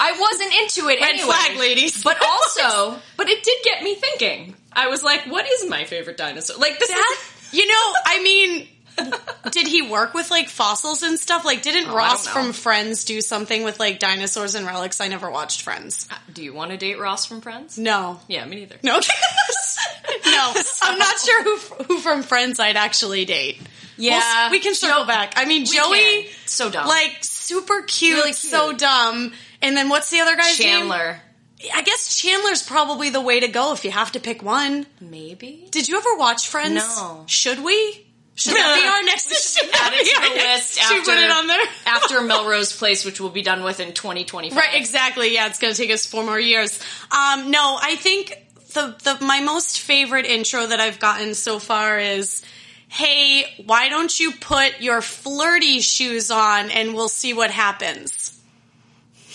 I 0.00 0.12
wasn't 0.20 0.52
into 0.54 0.88
it 0.90 1.00
Red 1.00 1.10
anyway. 1.10 1.24
flag, 1.24 1.58
ladies. 1.58 2.02
But 2.02 2.18
also, 2.22 3.00
but 3.16 3.28
it 3.28 3.42
did 3.42 3.58
get 3.64 3.82
me 3.82 3.94
thinking. 3.94 4.54
I 4.72 4.88
was 4.88 5.02
like, 5.02 5.26
what 5.26 5.46
is 5.50 5.68
my 5.68 5.84
favorite 5.84 6.16
dinosaur? 6.16 6.58
Like 6.58 6.78
this 6.78 6.88
that, 6.88 7.16
is 7.18 7.34
you 7.54 7.66
know, 7.66 7.94
I 8.06 8.22
mean, 8.22 8.68
did 9.50 9.66
he 9.66 9.82
work 9.82 10.14
with 10.14 10.30
like 10.30 10.48
fossils 10.48 11.02
and 11.02 11.18
stuff? 11.18 11.44
Like, 11.44 11.62
didn't 11.62 11.90
Oh, 11.90 11.96
Ross 11.96 12.26
from 12.26 12.52
Friends 12.52 13.04
do 13.04 13.20
something 13.20 13.64
with 13.64 13.78
like 13.80 13.98
dinosaurs 13.98 14.54
and 14.54 14.66
relics? 14.66 15.00
I 15.00 15.08
never 15.08 15.30
watched 15.30 15.62
Friends. 15.62 16.08
Uh, 16.10 16.14
do 16.32 16.42
you 16.42 16.52
want 16.54 16.70
to 16.70 16.76
date 16.76 16.98
Ross 16.98 17.26
from 17.26 17.40
Friends? 17.40 17.78
No. 17.78 18.20
Yeah, 18.28 18.44
me 18.44 18.56
neither. 18.56 18.76
No. 18.82 18.98
no. 20.26 20.52
I'm 20.82 20.98
not 20.98 21.18
sure 21.18 21.42
who 21.44 21.56
who 21.84 21.98
from 21.98 22.22
Friends 22.22 22.60
I'd 22.60 22.76
actually 22.76 23.24
date. 23.24 23.60
Yeah. 23.96 24.44
We'll- 24.44 24.50
we 24.52 24.60
can 24.60 24.74
circle 24.74 25.04
back. 25.04 25.34
I 25.36 25.44
mean, 25.44 25.64
Joey, 25.66 26.28
so 26.46 26.70
dumb. 26.70 26.88
like 26.88 27.18
super 27.22 27.82
cute, 27.82 28.14
Really 28.16 28.28
cute. 28.32 28.36
so 28.36 28.72
dumb. 28.72 29.32
And 29.62 29.76
then 29.76 29.88
what's 29.88 30.10
the 30.10 30.20
other 30.20 30.36
guy's 30.36 30.58
name? 30.58 30.78
Chandler, 30.80 31.20
I 31.72 31.82
guess 31.82 32.16
Chandler's 32.16 32.62
probably 32.62 33.10
the 33.10 33.20
way 33.20 33.40
to 33.40 33.48
go 33.48 33.72
if 33.72 33.84
you 33.84 33.90
have 33.90 34.12
to 34.12 34.20
pick 34.20 34.42
one. 34.42 34.86
maybe. 35.00 35.68
Did 35.70 35.88
you 35.88 35.96
ever 35.96 36.16
watch 36.16 36.48
Friends? 36.48 36.74
No. 36.98 37.24
Should 37.26 37.62
we? 37.64 38.06
Should 38.36 38.54
that 38.54 38.80
be 38.82 38.88
our 38.88 39.02
next? 39.04 39.56
should 39.56 39.70
add 39.72 39.92
it 39.94 40.04
to 40.06 40.28
the 40.28 40.34
list 40.54 40.78
Should 40.80 40.90
we 40.94 41.00
put 41.04 41.08
after- 41.10 41.24
it 41.24 41.30
on 41.30 41.46
there? 41.46 41.62
After 41.86 42.20
Melrose 42.22 42.76
Place, 42.76 43.04
which 43.04 43.20
we'll 43.20 43.30
be 43.30 43.42
done 43.42 43.62
with 43.62 43.78
in 43.80 43.92
2025. 43.92 44.56
Right, 44.56 44.74
exactly. 44.74 45.32
Yeah, 45.34 45.46
it's 45.46 45.58
going 45.60 45.72
to 45.72 45.80
take 45.80 45.90
us 45.92 46.06
four 46.06 46.24
more 46.24 46.40
years. 46.40 46.80
Um, 47.12 47.50
no, 47.52 47.78
I 47.80 47.94
think 47.96 48.36
the, 48.72 48.96
the 49.04 49.24
my 49.24 49.40
most 49.40 49.78
favorite 49.80 50.26
intro 50.26 50.66
that 50.66 50.80
I've 50.80 50.98
gotten 50.98 51.34
so 51.34 51.58
far 51.60 51.98
is, 52.00 52.42
"Hey, 52.88 53.44
why 53.64 53.88
don't 53.88 54.18
you 54.18 54.32
put 54.32 54.80
your 54.80 55.00
flirty 55.00 55.80
shoes 55.80 56.30
on 56.32 56.70
and 56.72 56.92
we'll 56.94 57.08
see 57.08 57.34
what 57.34 57.50
happens." 57.52 58.33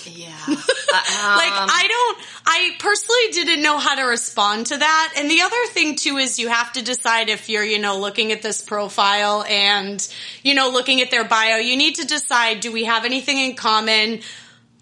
Yeah. 0.05 0.33
like 0.47 0.57
um, 0.57 1.69
I 1.71 1.85
don't 1.87 2.19
I 2.45 2.71
personally 2.79 3.31
didn't 3.31 3.61
know 3.61 3.77
how 3.77 3.95
to 3.95 4.03
respond 4.03 4.67
to 4.67 4.77
that. 4.77 5.13
And 5.17 5.29
the 5.29 5.41
other 5.41 5.65
thing 5.71 5.95
too 5.95 6.17
is 6.17 6.39
you 6.39 6.49
have 6.49 6.73
to 6.73 6.83
decide 6.83 7.29
if 7.29 7.49
you're, 7.49 7.63
you 7.63 7.79
know, 7.79 7.99
looking 7.99 8.31
at 8.31 8.41
this 8.41 8.61
profile 8.61 9.43
and, 9.43 10.05
you 10.43 10.55
know, 10.55 10.69
looking 10.69 11.01
at 11.01 11.11
their 11.11 11.25
bio, 11.25 11.57
you 11.57 11.77
need 11.77 11.95
to 11.95 12.05
decide 12.05 12.59
do 12.61 12.71
we 12.71 12.85
have 12.85 13.05
anything 13.05 13.37
in 13.37 13.55
common? 13.55 14.21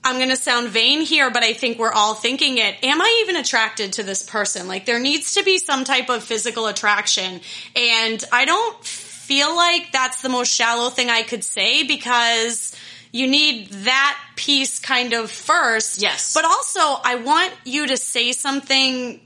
I'm 0.04 0.18
going 0.18 0.30
to 0.30 0.38
sound 0.38 0.70
vain 0.70 1.02
here, 1.02 1.30
but 1.32 1.44
I 1.44 1.52
think 1.54 1.80
we're 1.80 1.92
all 1.92 2.14
thinking 2.14 2.60
it. 2.60 2.76
Am 2.84 3.02
I 3.02 3.24
even 3.24 3.36
attracted 3.36 3.94
to 3.94 4.04
this 4.04 4.24
person? 4.24 4.68
Like 4.68 4.86
there 4.86 5.00
needs 5.00 5.34
to 5.34 5.44
be 5.44 5.58
some 5.58 5.84
type 5.84 6.10
of 6.10 6.24
physical 6.24 6.68
attraction. 6.68 7.42
And 7.76 8.24
I 8.32 8.46
don't 8.46 8.82
feel 8.86 9.54
like 9.54 9.92
that's 9.92 10.22
the 10.22 10.30
most 10.30 10.54
shallow 10.54 10.90
thing 10.90 11.10
I 11.10 11.24
could 11.24 11.44
say 11.44 11.84
because 11.84 12.74
you 13.12 13.28
need 13.28 13.70
that 13.70 14.20
piece 14.36 14.80
kind 14.80 15.14
of 15.14 15.32
first. 15.32 16.02
Yes. 16.02 16.34
But 16.34 16.46
also, 16.46 16.80
I 16.82 17.16
want 17.24 17.54
you 17.66 17.88
to 17.88 17.98
say 17.98 18.32
something, 18.32 19.20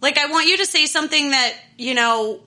like, 0.00 0.18
I 0.18 0.26
want 0.26 0.48
you 0.48 0.58
to 0.58 0.66
say 0.66 0.86
something 0.86 1.30
that, 1.30 1.54
you 1.76 1.94
know, 1.94 2.40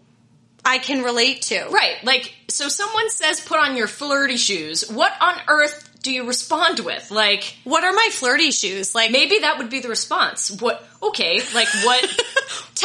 I 0.65 0.77
can 0.77 1.03
relate 1.03 1.43
to. 1.43 1.67
Right. 1.69 2.03
Like, 2.03 2.33
so 2.49 2.67
someone 2.67 3.09
says 3.09 3.41
put 3.41 3.59
on 3.59 3.75
your 3.75 3.87
flirty 3.87 4.37
shoes. 4.37 4.89
What 4.89 5.13
on 5.19 5.35
earth 5.47 5.89
do 6.03 6.11
you 6.11 6.27
respond 6.27 6.79
with? 6.79 7.11
Like, 7.11 7.57
What 7.63 7.83
are 7.83 7.93
my 7.93 8.09
flirty 8.11 8.51
shoes? 8.51 8.93
Like, 8.93 9.11
maybe 9.11 9.39
that 9.39 9.57
would 9.57 9.69
be 9.69 9.79
the 9.79 9.89
response. 9.89 10.51
What, 10.51 10.85
okay, 11.01 11.41
like 11.53 11.67
what, 11.83 12.03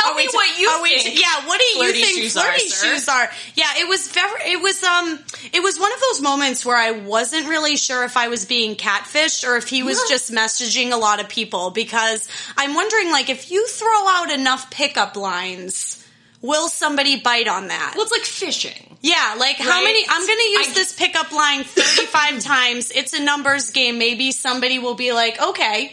tell 0.01 0.15
me 0.15 0.29
what 0.33 0.59
you 0.59 0.69
think. 0.87 1.21
yeah, 1.21 1.47
what 1.47 1.61
do 1.61 1.65
you 1.67 1.93
think 1.93 2.19
shoes 2.19 2.33
flirty 2.33 2.67
are, 2.67 2.69
shoes 2.69 3.09
are? 3.09 3.31
Yeah, 3.55 3.67
it 3.79 3.89
was 3.89 4.09
very, 4.09 4.53
it 4.53 4.61
was, 4.61 4.83
um, 4.83 5.19
it 5.53 5.63
was 5.63 5.79
one 5.79 5.93
of 5.93 6.01
those 6.01 6.21
moments 6.23 6.65
where 6.65 6.77
I 6.77 6.93
wasn't 6.93 7.49
really 7.49 7.77
sure 7.77 8.05
if 8.05 8.17
I 8.17 8.29
was 8.29 8.45
being 8.47 8.77
catfished 8.77 9.47
or 9.47 9.57
if 9.57 9.69
he 9.69 9.83
was 9.83 9.99
just 10.09 10.33
messaging 10.33 10.93
a 10.93 10.97
lot 10.97 11.21
of 11.21 11.29
people 11.29 11.71
because 11.71 12.29
I'm 12.57 12.75
wondering, 12.75 13.11
like, 13.11 13.29
if 13.31 13.51
you 13.51 13.67
throw 13.67 14.09
out 14.09 14.31
enough 14.31 14.71
pickup 14.71 15.17
lines, 15.17 16.07
will 16.41 16.69
somebody 16.69 17.21
bite 17.21 17.49
on 17.49 17.69
that? 17.69 17.95
Well, 17.97 18.05
it's 18.05 18.13
like 18.13 18.23
fishing. 18.23 18.97
Yeah, 19.01 19.37
like 19.39 19.57
how 19.57 19.83
many? 19.83 20.05
I'm 20.09 20.27
going 20.27 20.39
to 20.39 20.51
use 20.51 20.69
I- 20.71 20.75
this 20.75 20.93
pickup 20.93 21.31
line 21.33 21.63
35 21.65 22.41
times. 22.45 22.91
It's 22.91 23.13
a 23.13 23.23
numbers 23.23 23.71
game. 23.71 23.99
Maybe 23.99 24.33
somebody 24.33 24.79
will 24.79 24.95
be 24.97 25.13
like, 25.13 25.41
okay. 25.41 25.93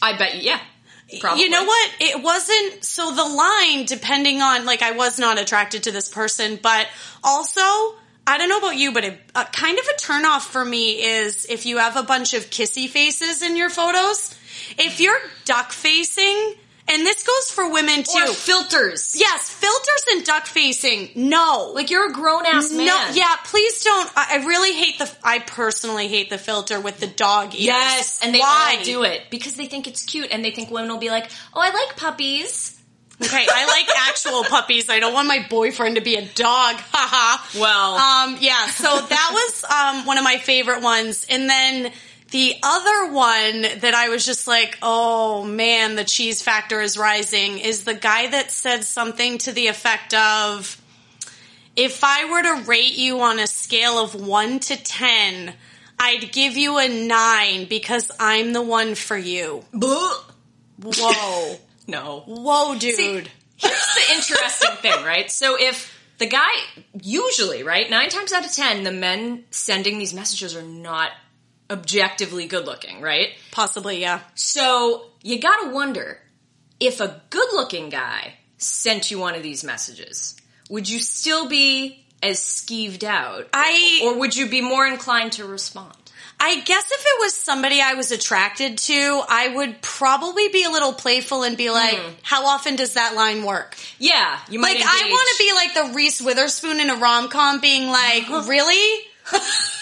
I 0.00 0.16
bet 0.16 0.36
you, 0.36 0.42
yeah. 0.42 0.60
Probably. 1.20 1.44
You 1.44 1.50
know 1.50 1.64
what? 1.64 1.90
It 2.00 2.22
wasn't 2.22 2.84
so 2.84 3.14
the 3.14 3.24
line 3.24 3.84
depending 3.84 4.42
on 4.42 4.64
like 4.64 4.82
I 4.82 4.92
was 4.92 5.18
not 5.18 5.38
attracted 5.38 5.84
to 5.84 5.92
this 5.92 6.08
person, 6.08 6.58
but 6.60 6.88
also 7.22 7.60
I 8.26 8.38
don't 8.38 8.48
know 8.48 8.58
about 8.58 8.76
you, 8.76 8.92
but 8.92 9.04
a, 9.04 9.10
a 9.10 9.18
uh, 9.36 9.44
kind 9.44 9.78
of 9.78 9.84
a 9.86 10.00
turnoff 10.00 10.40
for 10.40 10.64
me 10.64 10.94
is 10.94 11.46
if 11.48 11.64
you 11.64 11.78
have 11.78 11.96
a 11.96 12.02
bunch 12.02 12.34
of 12.34 12.50
kissy 12.50 12.88
faces 12.88 13.42
in 13.42 13.56
your 13.56 13.70
photos. 13.70 14.34
If 14.78 15.00
you're 15.00 15.18
duck 15.44 15.70
facing, 15.70 16.54
and 16.88 17.04
this 17.06 17.22
goes 17.26 17.50
for 17.50 17.70
women 17.72 18.02
too. 18.02 18.18
Or 18.18 18.32
filters. 18.34 19.16
yes, 19.18 19.50
filters 19.50 20.04
and 20.12 20.24
duck 20.24 20.46
facing. 20.46 21.10
No, 21.14 21.72
Like, 21.74 21.90
you're 21.90 22.10
a 22.10 22.12
grown 22.12 22.46
ass 22.46 22.72
man. 22.72 22.86
no, 22.86 23.08
yeah, 23.12 23.34
please 23.44 23.82
don't. 23.82 24.10
I, 24.16 24.38
I 24.40 24.46
really 24.46 24.72
hate 24.72 24.98
the. 24.98 25.10
I 25.24 25.38
personally 25.40 26.08
hate 26.08 26.30
the 26.30 26.38
filter 26.38 26.80
with 26.80 26.98
the 27.00 27.06
dog 27.06 27.54
ears. 27.54 27.64
Yes, 27.64 28.20
and 28.22 28.34
they 28.34 28.38
Why 28.38 28.76
all 28.78 28.84
do 28.84 29.02
it 29.04 29.22
because 29.30 29.54
they 29.54 29.66
think 29.66 29.86
it's 29.86 30.02
cute 30.04 30.28
and 30.30 30.44
they 30.44 30.50
think 30.50 30.70
women 30.70 30.90
will 30.90 30.98
be 30.98 31.10
like, 31.10 31.30
"Oh, 31.54 31.60
I 31.60 31.70
like 31.70 31.96
puppies." 31.96 32.72
Okay, 33.22 33.46
I 33.50 33.66
like 33.66 33.96
actual 34.08 34.44
puppies. 34.44 34.90
I 34.90 35.00
don't 35.00 35.14
want 35.14 35.26
my 35.26 35.46
boyfriend 35.48 35.96
to 35.96 36.02
be 36.02 36.16
a 36.16 36.22
dog. 36.26 36.76
Haha. 36.92 37.58
Well, 37.58 37.94
Um, 37.94 38.36
yeah, 38.42 38.66
so 38.66 38.84
that 39.00 39.30
was 39.32 39.64
um, 39.64 40.04
one 40.06 40.18
of 40.18 40.24
my 40.24 40.36
favorite 40.36 40.82
ones. 40.82 41.24
And 41.30 41.48
then 41.48 41.92
the 42.30 42.56
other 42.62 43.12
one 43.12 43.62
that 43.80 43.94
I 43.94 44.08
was 44.08 44.26
just 44.26 44.48
like, 44.48 44.78
oh 44.82 45.44
man, 45.44 45.94
the 45.94 46.04
cheese 46.04 46.42
factor 46.42 46.80
is 46.80 46.98
rising 46.98 47.58
is 47.58 47.84
the 47.84 47.94
guy 47.94 48.28
that 48.28 48.50
said 48.50 48.84
something 48.84 49.38
to 49.38 49.52
the 49.52 49.68
effect 49.68 50.12
of, 50.12 50.80
if 51.76 52.02
I 52.02 52.30
were 52.30 52.42
to 52.42 52.68
rate 52.68 52.96
you 52.96 53.20
on 53.20 53.38
a 53.38 53.46
scale 53.46 53.98
of 53.98 54.14
one 54.14 54.58
to 54.60 54.76
10, 54.76 55.52
I'd 55.98 56.32
give 56.32 56.56
you 56.56 56.78
a 56.78 56.88
nine 56.88 57.66
because 57.66 58.10
I'm 58.18 58.52
the 58.52 58.62
one 58.62 58.94
for 58.94 59.16
you. 59.16 59.62
Boo! 59.72 60.10
Whoa. 60.82 61.56
no. 61.86 62.22
Whoa, 62.26 62.76
dude. 62.76 63.30
Here's 63.56 63.94
the 63.94 64.14
interesting 64.14 64.70
thing, 64.82 65.04
right? 65.04 65.30
So 65.30 65.56
if 65.58 65.94
the 66.18 66.26
guy 66.26 66.50
usually, 67.00 67.62
right, 67.62 67.88
nine 67.88 68.08
times 68.08 68.32
out 68.32 68.44
of 68.44 68.52
ten, 68.52 68.84
the 68.84 68.92
men 68.92 69.44
sending 69.50 69.98
these 69.98 70.12
messages 70.12 70.56
are 70.56 70.62
not 70.62 71.10
objectively 71.70 72.46
good 72.46 72.66
looking, 72.66 73.00
right? 73.00 73.30
Possibly, 73.50 74.00
yeah. 74.00 74.20
So 74.34 75.06
you 75.22 75.40
gotta 75.40 75.70
wonder 75.70 76.18
if 76.80 77.00
a 77.00 77.20
good 77.30 77.48
looking 77.52 77.88
guy 77.88 78.34
sent 78.58 79.10
you 79.10 79.18
one 79.18 79.34
of 79.34 79.42
these 79.42 79.64
messages, 79.64 80.36
would 80.68 80.88
you 80.88 81.00
still 81.00 81.48
be 81.48 82.04
as 82.22 82.38
skeeved 82.40 83.04
out? 83.04 83.48
I 83.52 84.00
Or 84.04 84.18
would 84.18 84.36
you 84.36 84.48
be 84.48 84.60
more 84.60 84.86
inclined 84.86 85.32
to 85.32 85.46
respond? 85.46 85.94
I 86.38 86.60
guess 86.60 86.84
if 86.90 87.00
it 87.00 87.20
was 87.20 87.34
somebody 87.34 87.80
I 87.80 87.94
was 87.94 88.12
attracted 88.12 88.76
to, 88.78 89.22
I 89.26 89.48
would 89.48 89.80
probably 89.80 90.48
be 90.48 90.64
a 90.64 90.70
little 90.70 90.92
playful 90.92 91.44
and 91.44 91.56
be 91.56 91.70
like, 91.70 91.96
hmm. 91.96 92.12
"How 92.22 92.46
often 92.46 92.76
does 92.76 92.92
that 92.94 93.14
line 93.14 93.42
work?" 93.42 93.74
Yeah, 93.98 94.38
you 94.50 94.58
might 94.58 94.76
Like, 94.76 94.84
I 94.86 95.08
want 95.08 95.28
to 95.30 95.38
be 95.38 95.52
like 95.54 95.74
the 95.74 95.94
Reese 95.94 96.20
Witherspoon 96.20 96.78
in 96.78 96.90
a 96.90 96.96
rom 96.96 97.28
com, 97.28 97.60
being 97.60 97.88
like, 97.88 98.28
"Really? 98.46 99.06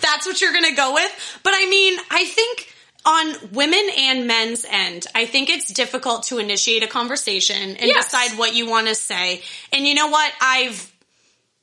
That's 0.00 0.26
what 0.26 0.40
you're 0.40 0.52
gonna 0.52 0.74
go 0.74 0.94
with?" 0.94 1.40
But 1.42 1.54
I 1.56 1.66
mean, 1.66 1.98
I 2.10 2.24
think 2.24 2.72
on 3.04 3.34
women 3.52 3.88
and 3.96 4.26
men's 4.26 4.64
end, 4.68 5.06
I 5.14 5.24
think 5.26 5.48
it's 5.48 5.72
difficult 5.72 6.24
to 6.24 6.38
initiate 6.38 6.82
a 6.82 6.86
conversation 6.88 7.76
and 7.76 7.88
Yes. 7.88 8.06
decide 8.06 8.36
what 8.38 8.54
you 8.54 8.66
want 8.66 8.88
to 8.88 8.94
say. 8.94 9.42
And 9.72 9.86
you 9.86 9.94
know 9.94 10.08
what? 10.08 10.32
I've 10.40 10.92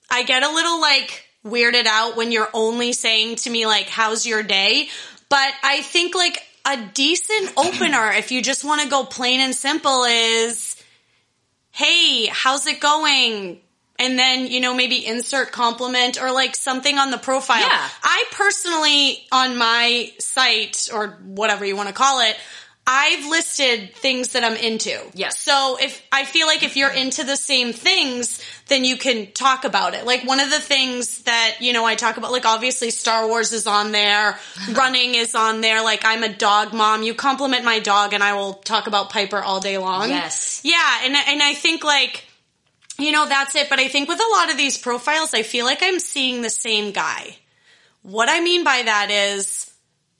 I 0.09 0.23
get 0.23 0.43
a 0.43 0.49
little 0.49 0.79
like 0.81 1.23
weirded 1.45 1.85
out 1.85 2.15
when 2.15 2.31
you're 2.31 2.49
only 2.53 2.93
saying 2.93 3.35
to 3.35 3.49
me 3.49 3.65
like 3.67 3.87
how's 3.87 4.25
your 4.25 4.41
day 4.41 4.89
but 5.29 5.53
i 5.61 5.81
think 5.83 6.15
like 6.15 6.41
a 6.65 6.75
decent 6.95 7.53
opener 7.57 8.11
if 8.13 8.31
you 8.31 8.41
just 8.41 8.63
want 8.63 8.81
to 8.81 8.87
go 8.87 9.03
plain 9.03 9.39
and 9.39 9.53
simple 9.53 10.05
is 10.05 10.75
hey 11.71 12.25
how's 12.25 12.65
it 12.65 12.79
going 12.79 13.59
and 13.99 14.17
then 14.19 14.47
you 14.47 14.59
know 14.59 14.73
maybe 14.73 15.05
insert 15.05 15.51
compliment 15.51 16.21
or 16.21 16.31
like 16.31 16.55
something 16.55 16.97
on 16.97 17.11
the 17.11 17.17
profile 17.17 17.61
Yeah. 17.61 17.89
i 18.03 18.25
personally 18.31 19.25
on 19.31 19.57
my 19.57 20.11
site 20.19 20.89
or 20.93 21.17
whatever 21.23 21.65
you 21.65 21.75
want 21.75 21.89
to 21.89 21.95
call 21.95 22.21
it 22.21 22.35
I've 22.87 23.25
listed 23.25 23.95
things 23.95 24.33
that 24.33 24.43
I'm 24.43 24.55
into. 24.55 24.95
Yes. 25.15 25.39
So 25.39 25.77
if 25.81 26.05
I 26.11 26.23
feel 26.23 26.45
like 26.45 26.61
if 26.61 26.77
you're 26.77 26.91
into 26.91 27.23
the 27.23 27.35
same 27.35 27.73
things, 27.73 28.39
then 28.67 28.85
you 28.85 28.95
can 28.95 29.31
talk 29.31 29.63
about 29.63 29.95
it. 29.95 30.05
Like 30.05 30.23
one 30.23 30.39
of 30.39 30.51
the 30.51 30.59
things 30.59 31.23
that, 31.23 31.57
you 31.61 31.73
know, 31.73 31.83
I 31.83 31.95
talk 31.95 32.17
about, 32.17 32.31
like 32.31 32.45
obviously 32.45 32.91
Star 32.91 33.27
Wars 33.27 33.53
is 33.53 33.65
on 33.65 33.91
there, 33.91 34.37
running 34.73 35.15
is 35.15 35.33
on 35.33 35.61
there, 35.61 35.83
like 35.83 36.05
I'm 36.05 36.21
a 36.21 36.29
dog 36.31 36.73
mom. 36.73 37.01
You 37.01 37.15
compliment 37.15 37.65
my 37.65 37.79
dog 37.79 38.13
and 38.13 38.23
I 38.23 38.33
will 38.33 38.53
talk 38.53 38.85
about 38.85 39.09
Piper 39.09 39.41
all 39.41 39.59
day 39.59 39.79
long. 39.79 40.09
Yes. 40.09 40.61
Yeah, 40.63 40.99
and 41.05 41.15
and 41.15 41.41
I 41.41 41.55
think 41.55 41.83
like 41.83 42.23
you 42.97 43.11
know 43.11 43.27
that's 43.27 43.55
it, 43.55 43.69
but 43.69 43.79
I 43.79 43.87
think 43.87 44.07
with 44.09 44.19
a 44.19 44.31
lot 44.37 44.51
of 44.51 44.57
these 44.57 44.77
profiles 44.77 45.33
I 45.33 45.43
feel 45.43 45.65
like 45.65 45.79
I'm 45.81 45.99
seeing 45.99 46.41
the 46.41 46.49
same 46.49 46.91
guy. 46.91 47.35
What 48.03 48.29
I 48.29 48.39
mean 48.39 48.63
by 48.63 48.81
that 48.83 49.09
is 49.11 49.71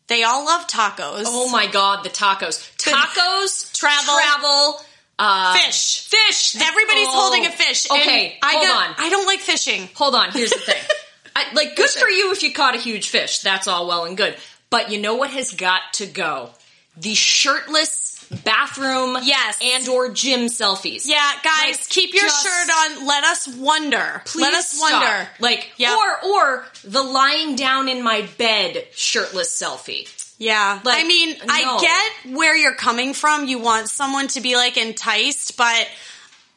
they 0.08 0.24
all 0.24 0.46
love 0.46 0.68
tacos. 0.68 1.24
Oh 1.28 1.50
my 1.52 1.68
god, 1.68 2.04
the 2.04 2.10
tacos. 2.10 2.76
Tacos, 2.78 3.74
Travel. 3.78 4.16
travel, 4.18 4.82
uh, 5.20 5.58
fish. 5.58 6.08
fish. 6.08 6.56
Everybody's 6.62 7.08
Oh. 7.08 7.22
holding 7.22 7.46
a 7.46 7.52
fish. 7.52 7.88
and 7.90 8.00
Okay, 8.02 8.38
I 8.42 8.52
hold 8.54 8.64
got- 8.66 8.90
on. 8.90 8.96
I 8.98 9.10
don't 9.10 9.26
like 9.26 9.40
fishing. 9.40 9.90
Hold 9.96 10.16
on, 10.16 10.32
here's 10.32 10.52
the 10.52 10.60
thing. 10.60 10.82
I, 11.36 11.52
like, 11.54 11.76
good 11.76 11.90
for 11.90 12.08
you 12.08 12.32
if 12.32 12.44
you 12.44 12.54
caught 12.54 12.76
a 12.76 12.78
huge 12.80 13.10
fish. 13.10 13.40
That's 13.40 13.68
all 13.68 13.88
well 13.88 14.06
and 14.06 14.16
good. 14.16 14.38
But 14.70 14.90
you 14.92 15.00
know 15.02 15.16
what 15.16 15.32
has 15.32 15.52
got 15.52 15.82
to 15.94 16.06
go? 16.06 16.52
The 16.98 17.14
shirtless 17.14 18.05
bathroom 18.44 19.18
Yes. 19.24 19.58
and 19.62 19.88
or 19.88 20.10
gym 20.10 20.42
selfies. 20.48 21.06
Yeah, 21.06 21.32
guys, 21.44 21.78
Like, 21.78 21.90
keep 21.90 22.14
your 22.14 22.28
shirt 22.30 22.70
on. 22.78 23.06
Let 23.08 23.24
us 23.24 23.48
wonder. 23.48 24.22
Please 24.26 24.42
Let 24.44 24.54
us 24.54 24.72
stop. 24.72 24.92
wonder. 24.92 25.30
Like, 25.40 25.72
Yep. 25.78 25.98
or, 25.98 26.26
or 26.26 26.66
the 26.84 27.04
lying 27.04 27.56
down 27.56 27.88
in 27.90 28.04
my 28.04 28.22
bed 28.38 28.88
shirtless 28.96 29.50
selfie. 29.62 30.08
Yeah. 30.38 30.80
Like, 30.84 31.04
I 31.04 31.08
mean, 31.08 31.36
I 31.48 31.78
get 32.26 32.36
where 32.36 32.56
you're 32.56 32.76
coming 32.76 33.14
from. 33.14 33.48
You 33.48 33.60
want 33.60 33.90
someone 33.90 34.28
to 34.30 34.42
be 34.42 34.56
like 34.58 34.76
enticed, 34.78 35.56
but 35.56 35.88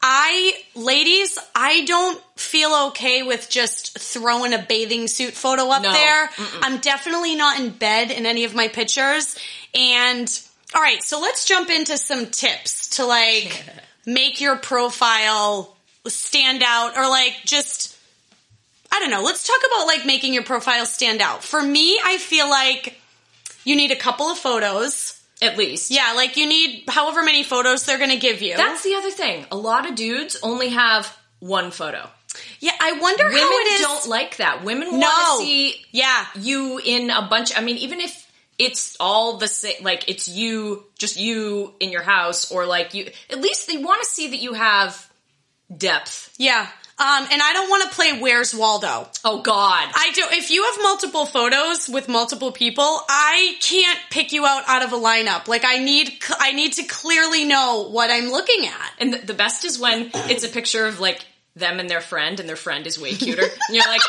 I, 0.03 0.53
ladies, 0.75 1.37
I 1.55 1.85
don't 1.85 2.21
feel 2.37 2.73
okay 2.89 3.23
with 3.25 3.49
just 3.51 3.99
throwing 3.99 4.53
a 4.53 4.59
bathing 4.59 5.09
suit 5.09 5.35
photo 5.35 5.69
up 5.71 5.83
No. 5.83 5.93
there. 5.93 6.31
I'm 6.63 6.79
definitely 6.79 7.35
not 7.35 7.59
in 7.59 7.71
bed 7.71 8.11
in 8.13 8.25
any 8.27 8.45
of 8.45 8.55
my 8.55 8.69
pictures. 8.69 9.37
And 9.75 10.29
all 10.75 10.83
right, 10.83 11.03
so 11.03 11.21
let's 11.21 11.45
jump 11.45 11.71
into 11.71 11.97
some 11.97 12.27
tips 12.27 12.97
to 12.97 13.07
like 13.07 13.65
make 14.07 14.41
your 14.41 14.57
profile 14.57 15.77
stand 16.07 16.63
out 16.65 16.97
or 16.97 17.09
like 17.09 17.35
just 17.45 17.97
I 18.91 19.01
don't 19.01 19.11
know. 19.11 19.23
Let's 19.23 19.47
talk 19.47 19.59
about 19.67 19.87
like 19.87 20.07
making 20.07 20.35
your 20.35 20.45
profile 20.45 20.87
stand 20.87 21.21
out. 21.21 21.45
For 21.45 21.63
me, 21.63 22.01
I 22.03 22.19
feel 22.19 22.49
like 22.49 22.99
you 23.65 23.77
need 23.77 23.91
a 23.91 23.97
couple 23.97 24.27
of 24.27 24.39
photos. 24.39 25.15
At 25.41 25.57
least. 25.57 25.93
Yeah, 25.93 26.15
like 26.17 26.37
you 26.37 26.49
need 26.49 26.83
however 26.89 27.23
many 27.23 27.45
photos 27.45 27.87
they're 27.87 27.99
going 27.99 28.11
to 28.11 28.17
give 28.17 28.43
you. 28.43 28.57
That's 28.57 28.83
the 28.83 28.95
other 28.95 29.11
thing. 29.11 29.47
A 29.53 29.57
lot 29.57 29.89
of 29.89 29.95
dudes 29.95 30.37
only 30.43 30.71
have 30.71 31.17
one 31.39 31.71
photo. 31.71 32.11
yeah, 32.59 32.73
I 32.81 32.99
wonder 32.99 33.25
Women 33.25 33.39
how 33.39 33.51
it 33.51 33.73
is. 33.75 33.81
don't 33.81 34.09
like 34.09 34.39
that. 34.39 34.65
Women 34.65 34.99
want 34.99 35.39
to 35.39 35.45
see 35.45 35.77
yeah. 35.93 36.27
you 36.35 36.81
in 36.85 37.11
a 37.11 37.23
bunch. 37.29 37.57
I 37.57 37.61
mean, 37.61 37.77
even 37.77 38.01
if 38.01 38.28
it's 38.59 38.97
all 38.99 39.37
the 39.37 39.49
same, 39.49 39.83
like 39.83 40.09
it's 40.09 40.29
you, 40.29 40.85
just 40.99 41.19
you 41.19 41.75
in 41.81 41.91
your 41.91 42.03
house, 42.03 42.51
or 42.51 42.67
like 42.67 42.95
you. 42.95 43.11
At 43.31 43.41
least 43.41 43.69
they 43.69 43.77
want 43.77 44.03
to 44.03 44.09
see 44.09 44.29
that 44.31 44.39
you 44.39 44.53
have 44.53 45.09
depth. 45.75 46.35
Yeah. 46.39 46.67
Um, 47.01 47.29
and 47.31 47.41
I 47.41 47.53
don't 47.53 47.71
want 47.71 47.89
to 47.89 47.95
play 47.95 48.19
Where's 48.19 48.53
Waldo. 48.53 49.09
Oh 49.25 49.41
God. 49.43 49.89
I 49.95 50.11
do. 50.17 50.23
If 50.33 50.51
you 50.51 50.65
have 50.65 50.75
multiple 50.83 51.27
photos 51.27 51.89
with 51.89 52.09
multiple 52.09 52.51
people, 52.51 53.01
I 53.09 53.57
can't 53.61 54.01
pick 54.11 54.33
you 54.33 54.45
out 54.45 54.65
out 54.67 54.83
of 54.83 54.93
a 54.93 54.97
lineup. 54.97 55.47
Like 55.47 55.65
I 55.65 55.79
need, 55.79 56.13
I 56.41 56.53
need 56.53 56.73
to 56.75 56.83
clearly 56.83 57.45
know 57.45 57.89
what 57.89 58.11
I'm 58.11 58.31
looking 58.31 58.67
at. 58.67 58.93
And 58.99 59.15
the, 59.15 59.19
the 59.19 59.35
best 59.35 59.65
is 59.65 59.79
when 59.79 60.11
it's 60.13 60.43
a 60.43 60.49
picture 60.49 60.87
of 60.87 60.99
like 60.99 61.25
them 61.55 61.79
and 61.79 61.89
their 61.89 62.01
friend, 62.01 62.41
and 62.41 62.49
their 62.49 62.57
friend 62.57 62.85
is 62.87 62.99
way 62.99 63.13
cuter. 63.13 63.43
and 63.69 63.77
you're 63.77 63.87
like, 63.87 64.03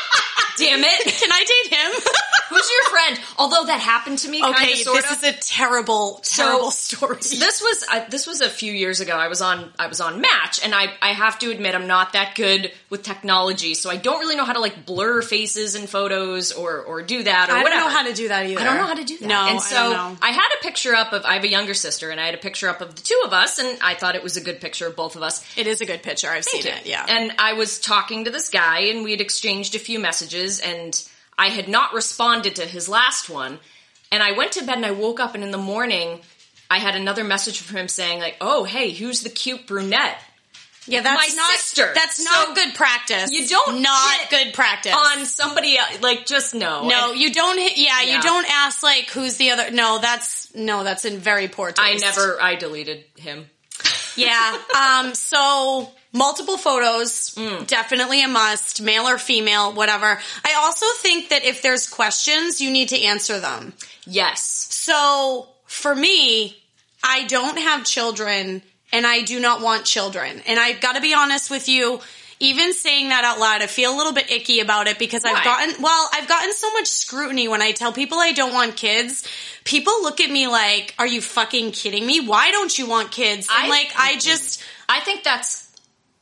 damn 0.60 0.80
it, 0.82 1.14
Can 1.20 1.32
I 1.32 1.44
date 1.44 1.76
him? 1.76 1.92
who's 2.50 2.70
your 2.70 2.90
friend? 2.90 3.20
Although 3.38 3.66
that 3.66 3.80
happened 3.80 4.18
to 4.18 4.28
me, 4.28 4.40
kind 4.40 4.54
okay, 4.54 4.72
of, 4.72 4.86
this 4.86 5.10
is 5.10 5.22
a 5.22 5.32
terrible, 5.32 6.20
terrible 6.22 6.70
story. 6.70 7.16
this 7.16 7.62
was 7.62 7.84
uh, 7.90 8.04
this 8.08 8.26
was 8.26 8.40
a 8.40 8.48
few 8.48 8.72
years 8.72 9.00
ago. 9.00 9.16
I 9.16 9.28
was 9.28 9.40
on 9.40 9.72
I 9.78 9.86
was 9.86 10.00
on 10.00 10.20
Match, 10.20 10.62
and 10.62 10.74
I 10.74 10.92
I 11.00 11.12
have 11.12 11.38
to 11.40 11.50
admit 11.50 11.74
I'm 11.74 11.86
not 11.86 12.12
that 12.12 12.34
good 12.34 12.72
with 12.90 13.02
technology, 13.02 13.74
so 13.74 13.90
I 13.90 13.96
don't 13.96 14.20
really 14.20 14.36
know 14.36 14.44
how 14.44 14.52
to 14.52 14.60
like 14.60 14.84
blur 14.84 15.22
faces 15.22 15.74
in 15.74 15.86
photos 15.86 16.52
or 16.52 16.80
or 16.80 17.02
do 17.02 17.22
that 17.22 17.50
or 17.50 17.54
I 17.54 17.62
don't 17.62 17.78
know 17.78 17.88
how 17.88 18.06
to 18.06 18.12
do 18.12 18.28
that 18.28 18.46
either. 18.46 18.60
I 18.60 18.64
don't 18.64 18.76
know 18.76 18.86
how 18.86 18.94
to 18.94 19.04
do 19.04 19.18
that. 19.18 19.26
No, 19.26 19.48
and 19.48 19.60
so 19.60 19.76
I 19.76 19.82
don't 19.82 19.92
know. 19.92 20.18
I 20.22 20.30
had 20.30 20.48
a 20.58 20.62
picture 20.62 20.94
up 20.94 21.12
of 21.12 21.24
I 21.24 21.34
have 21.34 21.44
a 21.44 21.50
younger 21.50 21.74
sister, 21.74 22.10
and 22.10 22.20
I 22.20 22.26
had 22.26 22.34
a 22.34 22.38
picture 22.38 22.68
up 22.68 22.80
of 22.80 22.94
the 22.94 23.02
two 23.02 23.20
of 23.24 23.32
us, 23.32 23.58
and 23.58 23.78
I 23.82 23.94
thought 23.94 24.16
it 24.16 24.22
was 24.22 24.36
a 24.36 24.40
good 24.40 24.60
picture 24.60 24.86
of 24.86 24.96
both 24.96 25.16
of 25.16 25.22
us. 25.22 25.44
It 25.56 25.66
is 25.66 25.80
a 25.80 25.86
good 25.86 26.02
picture. 26.02 26.28
I've 26.28 26.44
seen 26.44 26.66
it. 26.66 26.86
Yeah. 26.86 27.04
And 27.08 27.32
I 27.38 27.54
was 27.54 27.78
talking 27.78 28.24
to 28.24 28.30
this 28.30 28.50
guy, 28.50 28.80
and 28.90 29.04
we 29.04 29.12
had 29.12 29.20
exchanged 29.20 29.74
a 29.74 29.78
few 29.78 30.00
messages, 30.00 30.49
and 30.58 31.00
I 31.38 31.50
had 31.50 31.68
not 31.68 31.92
responded 31.94 32.56
to 32.56 32.66
his 32.66 32.88
last 32.88 33.30
one. 33.30 33.60
And 34.10 34.22
I 34.24 34.32
went 34.32 34.52
to 34.52 34.64
bed, 34.64 34.76
and 34.76 34.84
I 34.86 34.90
woke 34.90 35.20
up, 35.20 35.36
and 35.36 35.44
in 35.44 35.52
the 35.52 35.58
morning, 35.58 36.18
I 36.68 36.78
had 36.78 36.96
another 36.96 37.22
message 37.22 37.60
from 37.60 37.76
him 37.76 37.86
saying, 37.88 38.18
like, 38.18 38.36
"Oh, 38.40 38.64
hey, 38.64 38.90
who's 38.90 39.22
the 39.22 39.30
cute 39.30 39.68
brunette?" 39.68 40.18
yeah, 40.86 41.02
that's 41.02 41.14
my 41.30 41.36
not 41.36 41.50
sister. 41.60 41.92
That's 41.94 42.18
not 42.24 42.46
So 42.48 42.54
good 42.54 42.74
practice. 42.74 43.30
you 43.30 43.46
don't 43.46 43.82
not 43.82 44.10
hit 44.18 44.30
good 44.30 44.54
practice 44.54 44.92
On 44.92 45.24
somebody, 45.26 45.78
else, 45.78 46.00
like, 46.00 46.26
just 46.26 46.54
no. 46.54 46.88
No, 46.88 47.12
And 47.12 47.20
you 47.20 47.32
don't. 47.32 47.58
hit- 47.58 47.76
Yeah, 47.76 48.00
Yeah. 48.00 48.16
you 48.16 48.22
don't 48.22 48.46
ask 48.50 48.82
like 48.82 49.08
who's 49.10 49.36
the 49.36 49.50
other. 49.52 49.70
No, 49.70 49.98
that's 49.98 50.52
no, 50.54 50.82
that's 50.82 51.04
in 51.04 51.18
very 51.18 51.46
poor 51.46 51.70
taste. 51.70 52.04
I 52.04 52.08
never, 52.08 52.42
I 52.42 52.56
deleted 52.56 53.04
him. 53.16 53.48
Yeah. 54.16 54.58
Um. 54.74 55.14
So 55.14 55.92
multiple 56.12 56.56
photos, 56.56 57.30
Mm. 57.36 57.66
definitely 57.66 58.22
a 58.22 58.28
must, 58.28 58.80
male 58.80 59.06
or 59.08 59.18
female, 59.18 59.72
whatever. 59.72 60.20
I 60.44 60.54
also 60.54 60.86
think 60.98 61.28
that 61.28 61.44
if 61.44 61.62
there's 61.62 61.86
questions, 61.88 62.60
you 62.60 62.70
need 62.70 62.88
to 62.90 63.00
answer 63.00 63.38
them. 63.38 63.74
Yes. 64.06 64.66
So 64.70 65.48
for 65.66 65.94
me, 65.94 66.56
I 67.02 67.24
don't 67.24 67.58
have 67.58 67.84
children 67.84 68.62
and 68.92 69.06
I 69.06 69.22
do 69.22 69.38
not 69.38 69.60
want 69.60 69.84
children. 69.84 70.42
And 70.46 70.58
I've 70.58 70.80
got 70.80 70.96
to 70.96 71.00
be 71.00 71.14
honest 71.14 71.50
with 71.50 71.68
you. 71.68 72.00
Even 72.42 72.72
saying 72.72 73.10
that 73.10 73.22
out 73.22 73.38
loud, 73.38 73.60
I 73.60 73.66
feel 73.66 73.94
a 73.94 73.96
little 73.98 74.14
bit 74.14 74.30
icky 74.30 74.60
about 74.60 74.86
it 74.88 74.98
because 74.98 75.26
I've 75.26 75.44
gotten, 75.44 75.82
well, 75.82 76.08
I've 76.14 76.26
gotten 76.26 76.54
so 76.54 76.72
much 76.72 76.86
scrutiny 76.88 77.48
when 77.48 77.60
I 77.60 77.72
tell 77.72 77.92
people 77.92 78.18
I 78.18 78.32
don't 78.32 78.54
want 78.54 78.76
kids. 78.76 79.28
People 79.64 79.92
look 80.02 80.22
at 80.22 80.30
me 80.30 80.48
like, 80.48 80.94
are 80.98 81.06
you 81.06 81.20
fucking 81.20 81.72
kidding 81.72 82.04
me? 82.06 82.18
Why 82.20 82.50
don't 82.50 82.76
you 82.78 82.86
want 82.86 83.12
kids? 83.12 83.46
And 83.54 83.66
I- 83.66 83.68
like, 83.68 83.92
I 83.94 84.16
just, 84.18 84.62
I 84.88 85.00
think 85.00 85.22
that's 85.22 85.68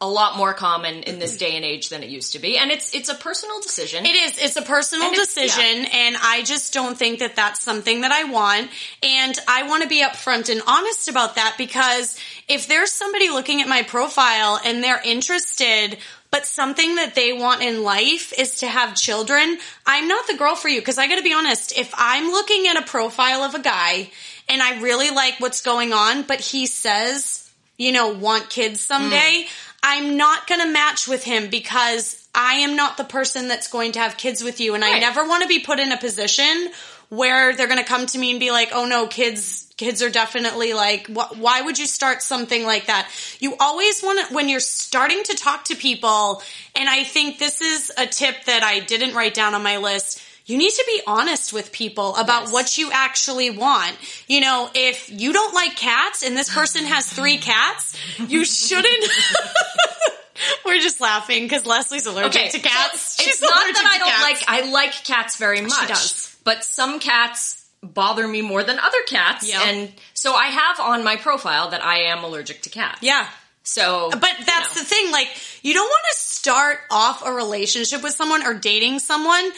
a 0.01 0.09
lot 0.09 0.37
more 0.37 0.55
common 0.55 1.03
in 1.03 1.19
this 1.19 1.37
day 1.37 1.57
and 1.57 1.65
age 1.65 1.89
than 1.89 2.05
it 2.05 2.09
used 2.09 2.35
to 2.35 2.39
be, 2.39 2.57
and 2.57 2.71
it's 2.71 2.95
it's 2.95 3.09
a 3.09 3.17
personal 3.17 3.61
decision. 3.61 4.07
It 4.07 4.15
is. 4.15 4.39
It's 4.39 4.57
a 4.57 4.63
personal 4.63 5.09
And 5.09 5.17
decision, 5.17 5.87
and 5.93 6.17
I 6.23 6.43
just 6.45 6.73
don't 6.73 6.97
think 6.97 7.19
that 7.19 7.35
that's 7.35 7.61
something 7.61 8.03
that 8.03 8.13
I 8.13 8.25
want. 8.25 8.71
And 9.03 9.37
I 9.49 9.65
want 9.65 9.83
to 9.83 9.89
be 9.89 10.03
upfront 10.03 10.51
and 10.51 10.63
honest 10.69 11.09
about 11.09 11.35
that 11.35 11.57
because 11.59 12.19
if 12.47 12.69
there's 12.69 12.93
somebody 12.93 13.29
looking 13.29 13.61
at 13.61 13.69
my 13.69 13.83
profile 13.83 14.61
and 14.65 14.85
they're 14.85 15.03
interested, 15.05 15.99
but 16.31 16.47
something 16.47 16.97
that 16.97 17.15
they 17.15 17.33
want 17.33 17.63
in 17.63 17.83
life 17.83 18.33
is 18.39 18.61
to 18.61 18.67
have 18.67 18.95
children, 18.95 19.59
I'm 19.85 20.07
not 20.07 20.27
the 20.27 20.37
girl 20.37 20.55
for 20.55 20.69
you. 20.69 20.81
Because 20.81 20.99
I 20.99 21.09
got 21.09 21.17
to 21.17 21.23
be 21.23 21.33
honest, 21.33 21.77
if 21.77 21.93
I'm 21.97 22.31
looking 22.31 22.69
at 22.69 22.77
a 22.77 22.87
profile 22.87 23.43
of 23.43 23.55
a 23.55 23.61
guy 23.61 24.11
and 24.49 24.63
I 24.63 24.81
really 24.81 25.11
like 25.11 25.41
what's 25.41 25.63
going 25.63 25.93
on, 25.93 26.23
but 26.23 26.41
he 26.41 26.67
says, 26.67 27.51
you 27.79 27.93
know, 27.93 28.09
want 28.09 28.51
kids 28.51 28.81
someday, 28.81 29.47
mm. 29.47 29.68
I'm 29.83 30.17
not 30.17 30.47
going 30.47 30.61
to 30.61 30.69
match 30.69 31.07
with 31.07 31.25
him 31.25 31.51
because 31.51 32.29
I 32.35 32.55
am 32.55 32.77
not 32.77 32.97
the 32.97 33.05
person 33.05 33.49
that's 33.49 33.69
going 33.69 33.93
to 33.93 34.01
have 34.01 34.17
kids 34.17 34.43
with 34.43 34.61
you. 34.61 34.75
And 34.75 34.85
I 34.85 34.99
never 34.99 35.27
want 35.27 35.43
to 35.43 35.49
be 35.49 35.61
put 35.61 35.79
in 35.79 35.93
a 35.93 35.97
position 35.97 36.71
where 37.09 37.55
they're 37.55 37.69
going 37.69 37.79
to 37.79 37.85
come 37.85 38.07
to 38.07 38.19
me 38.19 38.31
and 38.31 38.41
be 38.41 38.51
like, 38.51 38.71
oh 38.73 38.85
no, 38.87 39.07
kids, 39.07 39.73
kids 39.77 40.03
are 40.03 40.11
definitely 40.11 40.75
like, 40.75 41.07
wh- 41.07 41.41
why 41.41 41.63
would 41.63 41.79
you 41.79 41.87
start 41.87 42.23
something 42.23 42.65
like 42.65 42.87
that? 42.87 43.11
You 43.41 43.57
always 43.59 44.03
want 44.03 44.29
to, 44.29 44.35
when 44.35 44.49
you're 44.49 44.61
starting 44.61 45.23
to 45.25 45.35
talk 45.35 45.65
to 45.67 45.75
people, 45.75 46.43
and 46.77 46.89
I 46.89 47.05
think 47.05 47.39
this 47.39 47.63
is 47.63 47.91
a 47.97 48.07
tip 48.07 48.45
that 48.45 48.63
I 48.63 48.81
didn't 48.81 49.15
write 49.15 49.33
down 49.33 49.55
on 49.55 49.63
my 49.63 49.79
list. 49.79 50.23
You 50.49 50.57
need 50.59 50.71
to 50.71 50.85
be 50.87 51.01
honest 51.07 51.53
with 51.53 51.71
people 51.73 52.17
about 52.17 52.45
Yes. 52.45 52.53
what 52.53 52.79
you 52.79 52.91
actually 52.93 53.51
want. 53.51 53.95
You 54.27 54.41
know, 54.41 54.69
if 54.75 55.09
you 55.11 55.33
don't 55.33 55.55
like 55.55 55.77
cats 55.77 56.23
and 56.25 56.37
this 56.37 56.53
person 56.53 56.85
has 56.87 57.07
three 57.07 57.37
cats, 57.39 57.95
you 58.19 58.45
shouldn't. 58.45 59.05
We're 60.65 60.81
just 60.81 61.01
laughing 61.01 61.43
because 61.45 61.67
Leslie's 61.67 62.07
allergic 62.07 62.41
okay, 62.43 62.49
to 62.51 62.59
cats. 62.61 63.17
so 63.17 63.23
She's 63.23 63.35
it's 63.35 63.43
not 63.43 63.51
that 63.55 63.85
I 63.87 63.99
don't 63.99 64.09
cats. 64.09 64.23
like. 64.49 64.67
I 64.67 64.71
like 64.71 64.93
cats 65.05 65.37
very 65.37 65.61
much. 65.61 65.73
She 65.81 65.87
does. 65.87 66.37
but 66.45 66.65
some 66.65 67.01
cats 67.01 67.67
bother 67.83 68.27
me 68.27 68.41
more 68.43 68.63
than 68.65 68.79
other 68.79 69.03
cats, 69.07 69.49
Yeah. 69.49 69.63
and 69.65 69.93
so 70.15 70.35
I 70.35 70.47
have 70.47 70.81
on 70.81 71.05
my 71.05 71.17
profile 71.17 71.71
that 71.71 71.85
I 71.85 72.05
am 72.13 72.25
allergic 72.25 72.63
to 72.63 72.71
cats. 72.71 72.99
Yeah. 73.03 73.29
So, 73.65 74.09
But 74.11 74.23
that's 74.47 74.75
the 74.79 74.85
thing, 74.85 75.11
like, 75.13 75.29
you 75.63 75.75
don't 75.75 75.87
want 75.87 76.05
to 76.13 76.19
start 76.19 76.79
off 76.91 77.23
a 77.27 77.31
relationship 77.33 78.03
with 78.03 78.15
someone 78.15 78.43
or 78.47 78.55
dating 78.55 78.99
someone 79.01 79.51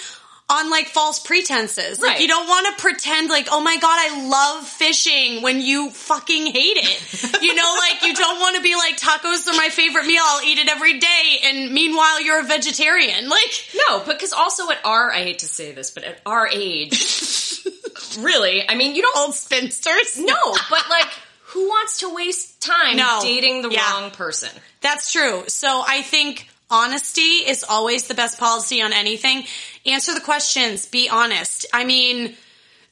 on 0.50 0.68
like 0.70 0.88
false 0.88 1.18
pretenses. 1.20 2.00
Like 2.00 2.10
Right. 2.10 2.20
you 2.20 2.28
don't 2.28 2.48
want 2.48 2.66
to 2.76 2.82
pretend 2.82 3.28
like, 3.30 3.48
oh 3.52 3.60
my 3.60 3.76
god, 3.76 3.96
I 3.98 4.26
love 4.28 4.66
fishing 4.66 5.42
when 5.42 5.60
you 5.60 5.90
fucking 5.90 6.46
hate 6.46 6.76
it. 6.76 7.42
you 7.42 7.54
know, 7.54 7.76
like 7.78 8.02
you 8.02 8.12
don't 8.14 8.40
want 8.40 8.56
to 8.56 8.62
be 8.62 8.74
like 8.74 8.98
tacos 8.98 9.46
are 9.48 9.56
my 9.56 9.68
favorite 9.70 10.06
meal, 10.06 10.22
I'll 10.24 10.42
eat 10.44 10.58
it 10.58 10.68
every 10.68 10.98
day, 10.98 11.38
and 11.44 11.72
meanwhile 11.72 12.20
you're 12.20 12.40
a 12.40 12.44
vegetarian. 12.44 13.28
Like 13.28 13.64
no, 13.88 13.98
but 14.00 14.18
because 14.18 14.32
also 14.32 14.68
at 14.70 14.78
our, 14.84 15.10
I 15.12 15.18
hate 15.22 15.38
to 15.40 15.46
say 15.46 15.72
this, 15.72 15.90
but 15.92 16.04
at 16.04 16.20
our 16.26 16.48
age, 16.48 17.62
really, 18.18 18.68
I 18.68 18.74
mean, 18.74 18.94
you 18.96 19.02
don't. 19.02 19.16
old 19.16 19.34
spinsters. 19.34 20.18
No, 20.18 20.34
but 20.68 20.84
like, 20.90 21.08
who 21.44 21.68
wants 21.68 21.98
to 22.00 22.14
waste 22.14 22.60
time 22.62 22.96
No. 22.96 23.20
dating 23.22 23.62
the 23.62 23.70
Yeah. 23.70 23.90
wrong 24.00 24.10
person? 24.10 24.50
That's 24.80 25.12
true. 25.12 25.44
So 25.48 25.82
I 25.86 26.02
think 26.02 26.48
honesty 26.70 27.20
is 27.20 27.64
always 27.68 28.06
the 28.06 28.14
best 28.14 28.38
policy 28.38 28.82
on 28.82 28.92
anything. 28.92 29.44
Answer 29.86 30.14
the 30.14 30.20
questions. 30.20 30.86
Be 30.86 31.08
honest. 31.08 31.66
I 31.72 31.84
mean, 31.84 32.36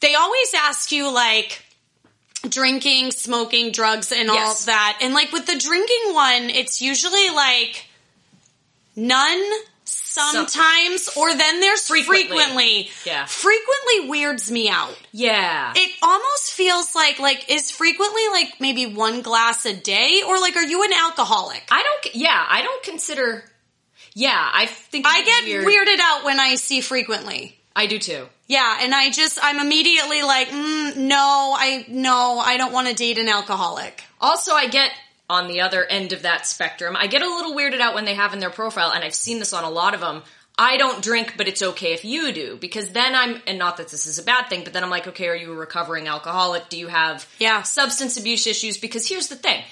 they 0.00 0.14
always 0.14 0.54
ask 0.54 0.92
you 0.92 1.12
like 1.12 1.62
drinking, 2.48 3.12
smoking, 3.12 3.72
drugs, 3.72 4.12
and 4.12 4.30
all 4.30 4.54
that. 4.66 4.98
And 5.02 5.14
like 5.14 5.32
with 5.32 5.46
the 5.46 5.58
drinking 5.58 6.14
one, 6.14 6.50
it's 6.50 6.80
usually 6.80 7.30
like 7.30 7.86
none. 8.96 9.42
Sometimes, 9.90 11.08
or 11.16 11.34
then 11.34 11.60
there's 11.60 11.86
Frequently. 11.86 12.26
frequently. 12.26 12.90
Yeah. 13.06 13.24
Frequently 13.24 14.10
weirds 14.10 14.50
me 14.50 14.68
out. 14.68 14.94
Yeah. 15.12 15.72
It 15.76 15.92
almost 16.02 16.52
feels 16.52 16.94
like, 16.94 17.18
like, 17.20 17.48
is 17.48 17.70
frequently 17.70 18.22
like 18.32 18.54
maybe 18.60 18.84
one 18.86 19.22
glass 19.22 19.64
a 19.64 19.74
day? 19.74 20.22
Or 20.26 20.38
like, 20.40 20.56
are 20.56 20.64
you 20.64 20.82
an 20.82 20.90
alcoholic? 20.92 21.62
I 21.70 21.82
don't. 21.82 22.14
Yeah, 22.16 22.46
I 22.48 22.62
don't 22.62 22.82
consider. 22.82 23.44
Yeah, 24.18 24.50
I 24.52 24.66
think 24.66 25.06
I 25.06 25.22
get 25.22 25.44
weird. 25.44 25.64
weirded 25.64 26.00
out 26.02 26.24
when 26.24 26.40
I 26.40 26.56
see 26.56 26.80
frequently. 26.80 27.56
I 27.76 27.86
do 27.86 28.00
too. 28.00 28.26
Yeah, 28.48 28.78
and 28.80 28.92
I 28.92 29.10
just 29.10 29.38
I'm 29.40 29.60
immediately 29.60 30.22
like, 30.22 30.48
mm, 30.48 30.96
no, 30.96 31.54
I 31.56 31.84
no, 31.86 32.40
I 32.44 32.56
don't 32.56 32.72
want 32.72 32.88
to 32.88 32.94
date 32.94 33.18
an 33.18 33.28
alcoholic. 33.28 34.02
Also, 34.20 34.52
I 34.54 34.66
get 34.66 34.90
on 35.30 35.46
the 35.46 35.60
other 35.60 35.84
end 35.84 36.12
of 36.12 36.22
that 36.22 36.46
spectrum. 36.46 36.96
I 36.96 37.06
get 37.06 37.22
a 37.22 37.26
little 37.28 37.54
weirded 37.54 37.80
out 37.80 37.94
when 37.94 38.06
they 38.06 38.14
have 38.14 38.32
in 38.32 38.40
their 38.40 38.50
profile, 38.50 38.90
and 38.92 39.04
I've 39.04 39.14
seen 39.14 39.38
this 39.38 39.52
on 39.52 39.62
a 39.62 39.70
lot 39.70 39.94
of 39.94 40.00
them. 40.00 40.22
I 40.58 40.76
don't 40.78 41.00
drink, 41.00 41.34
but 41.36 41.46
it's 41.46 41.62
okay 41.62 41.92
if 41.92 42.04
you 42.04 42.32
do. 42.32 42.56
Because 42.60 42.90
then 42.90 43.14
I'm, 43.14 43.40
and 43.46 43.58
not 43.60 43.76
that 43.76 43.90
this 43.90 44.06
is 44.08 44.18
a 44.18 44.24
bad 44.24 44.48
thing, 44.48 44.64
but 44.64 44.72
then 44.72 44.82
I'm 44.82 44.90
like, 44.90 45.06
okay, 45.06 45.28
are 45.28 45.36
you 45.36 45.52
a 45.52 45.54
recovering 45.56 46.08
alcoholic? 46.08 46.68
Do 46.68 46.76
you 46.76 46.88
have 46.88 47.24
Yeah. 47.38 47.62
substance 47.62 48.16
abuse 48.16 48.44
issues? 48.48 48.76
Because 48.78 49.06
here's 49.06 49.28
the 49.28 49.36
thing. 49.36 49.62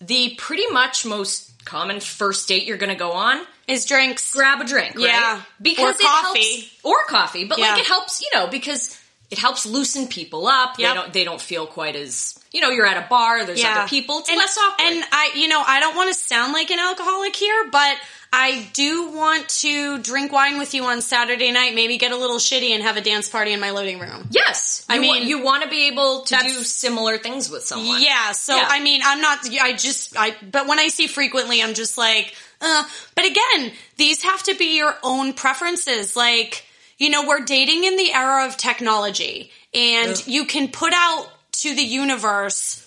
The 0.00 0.34
pretty 0.36 0.66
much 0.70 1.04
most 1.06 1.64
common 1.64 2.00
first 2.00 2.48
date 2.48 2.64
you're 2.64 2.76
gonna 2.76 2.94
go 2.94 3.12
on, 3.12 3.44
Is 3.66 3.84
drinks. 3.86 4.32
grab 4.32 4.60
a 4.60 4.64
drink, 4.64 4.94
right? 4.96 5.04
Yeah. 5.04 5.42
Because 5.60 5.84
Or 5.84 5.90
it 5.90 5.98
coffee. 6.00 6.60
helps, 6.60 6.70
or 6.84 7.04
coffee, 7.08 7.44
but 7.44 7.58
Yeah. 7.58 7.72
like 7.72 7.80
it 7.80 7.86
helps, 7.86 8.20
you 8.20 8.28
know, 8.34 8.46
because 8.46 8.96
it 9.30 9.38
helps 9.38 9.66
loosen 9.66 10.06
people 10.06 10.46
up. 10.46 10.76
They 10.76 10.84
don't, 10.84 11.12
they 11.12 11.24
don't 11.24 11.40
feel 11.40 11.66
quite 11.66 11.96
as, 11.96 12.38
you 12.52 12.60
know, 12.60 12.70
you're 12.70 12.86
at 12.86 12.96
a 12.96 13.08
bar, 13.08 13.44
there's 13.44 13.64
other 13.64 13.88
people, 13.88 14.20
it's 14.20 14.28
and, 14.28 14.38
less 14.38 14.56
awkward. 14.56 14.86
And 14.86 15.04
I, 15.10 15.30
you 15.34 15.48
know, 15.48 15.60
I 15.66 15.80
don't 15.80 15.96
want 15.96 16.08
to 16.10 16.14
sound 16.14 16.52
like 16.52 16.70
an 16.70 16.78
alcoholic 16.78 17.34
here, 17.34 17.68
but 17.72 17.96
I 18.32 18.68
do 18.72 19.12
want 19.12 19.48
to 19.60 19.98
drink 19.98 20.32
wine 20.32 20.58
with 20.58 20.74
you 20.74 20.84
on 20.84 21.00
Saturday 21.00 21.52
night, 21.52 21.74
maybe 21.74 21.96
get 21.96 22.12
a 22.12 22.16
little 22.16 22.36
shitty 22.36 22.70
and 22.70 22.82
have 22.82 22.96
a 22.96 23.00
dance 23.00 23.28
party 23.28 23.52
in 23.52 23.60
my 23.60 23.70
living 23.70 23.98
room. 23.98 24.28
yes, 24.30 24.84
I 24.88 24.96
you 24.96 25.00
mean, 25.00 25.26
you 25.26 25.42
want 25.42 25.62
to 25.62 25.70
be 25.70 25.88
able 25.88 26.22
to 26.24 26.36
do 26.42 26.50
similar 26.64 27.18
things 27.18 27.48
with 27.50 27.62
someone. 27.62 28.02
Yeah, 28.02 28.32
so 28.32 28.54
Yeah. 28.56 28.68
I 28.68 28.80
mean, 28.80 29.00
I'm 29.04 29.20
not, 29.20 29.38
I 29.60 29.72
just, 29.72 30.16
I, 30.18 30.34
but 30.50 30.66
when 30.66 30.78
I 30.78 30.88
see 30.88 31.06
frequently, 31.06 31.62
I'm 31.62 31.74
just 31.74 31.96
like, 31.96 32.34
uh, 32.60 32.84
but 33.14 33.24
again, 33.24 33.72
these 33.96 34.22
have 34.22 34.42
to 34.44 34.54
be 34.54 34.76
your 34.76 34.94
own 35.02 35.32
preferences. 35.32 36.16
Like, 36.16 36.66
you 36.98 37.10
know, 37.10 37.26
we're 37.26 37.44
dating 37.44 37.84
in 37.84 37.96
the 37.96 38.12
era 38.12 38.46
of 38.46 38.56
technology 38.56 39.50
and 39.74 40.12
Ugh. 40.12 40.22
you 40.26 40.44
can 40.46 40.68
put 40.68 40.92
out 40.94 41.28
to 41.52 41.74
the 41.74 41.82
universe 41.82 42.85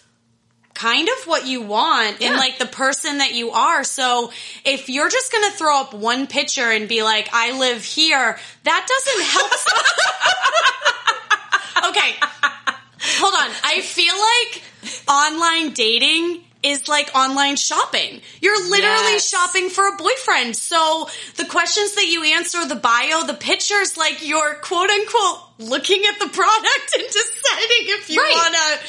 kind 0.79 1.09
of 1.09 1.27
what 1.27 1.45
you 1.45 1.61
want 1.61 2.21
and 2.21 2.33
Yeah. 2.35 2.37
like 2.37 2.57
the 2.57 2.65
person 2.65 3.17
that 3.17 3.33
you 3.33 3.51
are. 3.51 3.83
So 3.83 4.31
if 4.63 4.87
you're 4.89 5.09
just 5.09 5.29
going 5.31 5.51
to 5.51 5.57
throw 5.57 5.77
up 5.81 5.93
one 5.93 6.25
picture 6.27 6.69
and 6.71 6.87
be 6.87 7.03
like, 7.03 7.27
I 7.33 7.57
live 7.59 7.83
here, 7.83 8.39
that 8.63 8.87
doesn't 8.87 9.23
help. 9.25 9.51
okay. 11.95 12.15
Hold 13.19 13.33
on. 13.33 13.49
I 13.63 13.81
feel 13.81 14.13
like 14.15 14.63
online 15.09 15.73
dating 15.73 16.43
is 16.61 16.87
like 16.89 17.09
online 17.15 17.55
shopping. 17.55 18.21
You're 18.41 18.69
literally 18.69 19.13
Yes. 19.13 19.29
shopping 19.29 19.69
for 19.69 19.87
a 19.87 19.95
boyfriend. 19.97 20.55
So 20.57 21.09
the 21.37 21.45
questions 21.45 21.95
that 21.95 22.07
you 22.07 22.23
answer, 22.23 22.65
the 22.65 22.75
bio, 22.75 23.23
the 23.25 23.33
pictures, 23.33 23.95
like 23.97 24.25
you're 24.27 24.55
quote 24.55 24.89
unquote 24.89 25.39
looking 25.59 26.03
at 26.05 26.19
the 26.19 26.27
product 26.27 26.93
and 26.97 27.03
deciding 27.07 27.83
if 27.99 28.09
you 28.09 28.21
Right. 28.21 28.33
want 28.33 28.55
to 28.55 28.79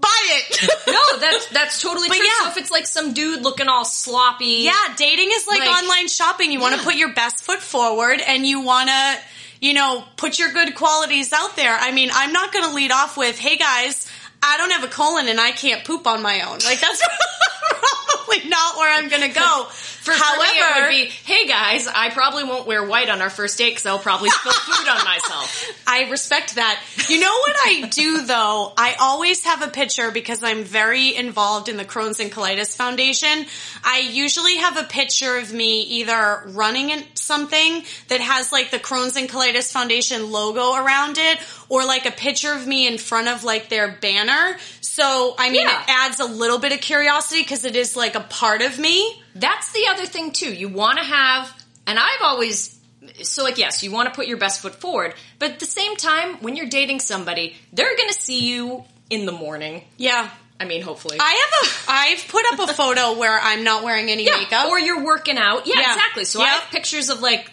buy 0.00 0.20
it. 0.30 0.68
no, 0.86 1.18
that's 1.18 1.46
that's 1.48 1.80
totally 1.82 2.08
But 2.08 2.16
true. 2.16 2.26
yeah. 2.26 2.44
So 2.44 2.50
if 2.50 2.56
it's 2.58 2.70
like 2.70 2.86
some 2.86 3.12
dude 3.12 3.42
looking 3.42 3.68
all 3.68 3.84
sloppy, 3.84 4.62
Yeah, 4.64 4.72
dating 4.96 5.30
is 5.32 5.46
like, 5.46 5.60
Like- 5.60 5.68
online 5.82 6.08
shopping. 6.08 6.52
You 6.52 6.60
want 6.60 6.74
to 6.74 6.80
Yeah. 6.80 6.84
put 6.84 6.94
your 6.96 7.12
best 7.14 7.44
foot 7.44 7.60
forward 7.60 8.20
and 8.20 8.46
you 8.46 8.60
want 8.60 8.88
to, 8.88 9.18
you 9.60 9.72
know, 9.74 10.04
put 10.16 10.38
your 10.38 10.52
good 10.52 10.74
qualities 10.74 11.32
out 11.32 11.56
there. 11.56 11.74
I 11.74 11.90
mean, 11.92 12.10
I'm 12.12 12.32
not 12.32 12.52
going 12.52 12.64
to 12.66 12.74
lead 12.74 12.90
off 12.92 13.16
with, 13.16 13.38
hey 13.38 13.56
guys, 13.56 14.06
I 14.42 14.56
don't 14.58 14.70
have 14.72 14.84
a 14.84 14.88
colon 14.88 15.28
and 15.28 15.40
I 15.40 15.52
can't 15.52 15.84
poop 15.84 16.06
on 16.06 16.20
my 16.22 16.42
own. 16.42 16.58
Like, 16.64 16.80
that's 16.80 17.00
probably 17.70 18.48
not 18.48 18.76
where 18.76 18.92
I'm 18.98 19.08
going 19.08 19.22
to 19.22 19.28
go. 19.38 19.64
For, 20.04 20.12
for 20.12 20.18
it 20.18 20.82
would 20.82 20.88
be, 20.90 21.06
hey 21.24 21.46
guys, 21.48 21.86
I 21.86 22.10
probably 22.10 22.44
won't 22.44 22.66
wear 22.66 22.84
white 22.84 23.08
on 23.08 23.22
our 23.22 23.30
first 23.30 23.56
date 23.56 23.70
because 23.70 23.86
I'll 23.86 23.98
probably 23.98 24.28
spill 24.28 24.52
food 24.52 24.86
on 24.86 25.02
myself. 25.02 25.82
I 25.86 26.10
respect 26.10 26.56
that. 26.56 26.78
You 27.08 27.20
know 27.20 27.32
what 27.32 27.56
I 27.64 27.88
do 27.88 28.26
though? 28.26 28.72
I 28.76 28.96
always 29.00 29.44
have 29.44 29.62
a 29.62 29.68
picture 29.68 30.10
because 30.10 30.42
I'm 30.42 30.62
very 30.64 31.16
involved 31.16 31.70
in 31.70 31.78
the 31.78 31.86
Crohn's 31.86 32.20
and 32.20 32.30
Colitis 32.30 32.76
Foundation. 32.76 33.46
I 33.82 34.00
usually 34.12 34.56
have 34.58 34.76
a 34.76 34.84
picture 34.84 35.38
of 35.38 35.50
me 35.54 35.80
either 35.82 36.42
running 36.48 36.90
in 36.90 37.02
something 37.14 37.82
that 38.08 38.20
has 38.20 38.52
like 38.52 38.70
the 38.70 38.78
Crohn's 38.78 39.16
and 39.16 39.26
Colitis 39.26 39.72
Foundation 39.72 40.30
logo 40.30 40.74
around 40.74 41.16
it 41.18 41.38
or 41.70 41.86
like 41.86 42.04
a 42.04 42.10
picture 42.10 42.52
of 42.52 42.66
me 42.66 42.86
in 42.86 42.98
front 42.98 43.28
of 43.28 43.42
like 43.42 43.70
their 43.70 43.88
banner. 44.02 44.58
So, 44.82 45.34
I 45.38 45.50
mean, 45.50 45.62
Yeah. 45.66 45.80
it 45.82 45.88
adds 45.88 46.20
a 46.20 46.26
little 46.26 46.58
bit 46.58 46.72
of 46.72 46.80
curiosity 46.80 47.40
because 47.54 47.64
it 47.64 47.76
is 47.76 47.94
like 47.94 48.16
a 48.16 48.20
part 48.20 48.62
of 48.62 48.80
me. 48.80 49.22
That's 49.36 49.72
the 49.72 49.86
other 49.88 50.06
thing 50.06 50.32
too. 50.32 50.52
You 50.52 50.68
want 50.68 50.98
to 50.98 51.04
have, 51.04 51.64
and 51.86 51.96
I've 52.00 52.22
always, 52.22 52.76
so 53.22 53.44
like, 53.44 53.58
yes, 53.58 53.84
you 53.84 53.92
want 53.92 54.08
to 54.08 54.14
put 54.14 54.26
your 54.26 54.38
best 54.38 54.60
foot 54.60 54.74
forward, 54.74 55.14
but 55.38 55.52
at 55.52 55.60
the 55.60 55.66
same 55.66 55.94
time, 55.94 56.38
when 56.42 56.56
you're 56.56 56.68
dating 56.68 56.98
somebody, 56.98 57.54
they're 57.72 57.96
going 57.96 58.08
to 58.08 58.14
see 58.14 58.52
you 58.52 58.82
in 59.08 59.24
the 59.24 59.30
morning. 59.30 59.84
Yeah. 59.98 60.28
I 60.58 60.64
mean, 60.64 60.82
hopefully. 60.82 61.18
I 61.20 61.46
have 61.52 61.70
a, 61.70 61.92
I've 61.92 62.28
put 62.28 62.44
up 62.52 62.68
a 62.68 62.72
photo 62.72 63.16
where 63.18 63.38
I'm 63.40 63.62
not 63.62 63.84
wearing 63.84 64.10
any 64.10 64.24
yeah, 64.26 64.38
makeup. 64.38 64.66
or 64.66 64.80
you're 64.80 65.04
working 65.04 65.38
out. 65.38 65.68
Yeah, 65.68 65.74
Yeah. 65.76 65.92
exactly. 65.94 66.24
So 66.24 66.40
I 66.42 66.48
have 66.48 66.70
pictures 66.72 67.08
of 67.08 67.20
like, 67.20 67.48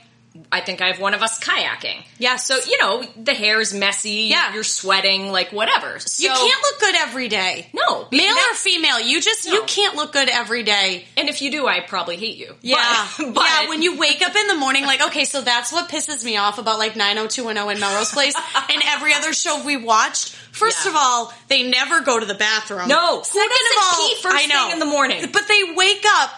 I 0.50 0.62
think 0.62 0.82
I 0.82 0.88
have 0.88 1.00
one 1.00 1.14
of 1.14 1.22
us 1.22 1.40
kayaking. 1.40 2.04
Yeah. 2.18 2.38
So, 2.38 2.58
you 2.66 2.78
know, 2.80 3.04
the 3.22 3.34
hair's 3.34 3.74
messy, 3.74 4.30
Yeah. 4.32 4.54
you're 4.54 4.64
sweating, 4.64 5.30
like 5.30 5.52
whatever. 5.52 6.00
So, 6.00 6.24
You 6.24 6.30
can't 6.30 6.62
look 6.64 6.80
good 6.80 6.96
every 6.96 7.28
day. 7.28 7.70
No. 7.74 8.08
Male 8.12 8.36
or 8.36 8.56
female, 8.56 9.00
you 9.02 9.20
just 9.20 9.46
No. 9.48 9.54
you 9.56 9.64
can't 9.64 9.96
look 9.96 10.14
good 10.14 10.30
every 10.30 10.64
day. 10.64 11.06
And 11.18 11.28
if 11.28 11.42
you 11.42 11.52
do, 11.52 11.68
I 11.68 11.82
probably 11.82 12.16
hate 12.16 12.38
you. 12.38 12.56
Yeah. 12.62 13.08
But, 13.18 13.34
but 13.34 13.44
yeah, 13.44 13.68
when 13.70 13.82
you 13.82 13.98
wake 13.98 14.22
up 14.22 14.34
in 14.36 14.48
the 14.48 14.56
morning 14.56 14.86
like, 14.86 15.02
okay, 15.08 15.26
so 15.26 15.42
that's 15.42 15.72
what 15.74 15.90
pisses 15.90 16.24
me 16.24 16.38
off 16.38 16.60
about 16.60 16.80
like 16.80 16.96
90210 16.96 17.76
in 17.76 17.80
Melrose 17.82 18.12
Place 18.12 18.36
and 18.70 18.82
every 18.88 19.14
other 19.14 19.34
show 19.34 19.64
we 19.66 19.76
watched. 19.76 20.30
First 20.54 20.86
Yeah. 20.86 20.92
of 20.92 20.98
all, 20.98 21.34
they 21.50 21.64
never 21.64 22.02
go 22.02 22.20
to 22.20 22.26
the 22.26 22.36
bathroom. 22.36 22.88
No. 22.88 23.22
Second 23.22 23.50
of 23.52 23.84
all, 23.84 24.08
pee 24.08 24.16
first 24.22 24.36
I 24.38 24.46
know. 24.46 24.64
thing 24.64 24.72
in 24.74 24.80
the 24.80 24.86
morning? 24.86 25.30
But 25.32 25.48
they 25.50 25.74
wake 25.76 26.06
up 26.08 26.32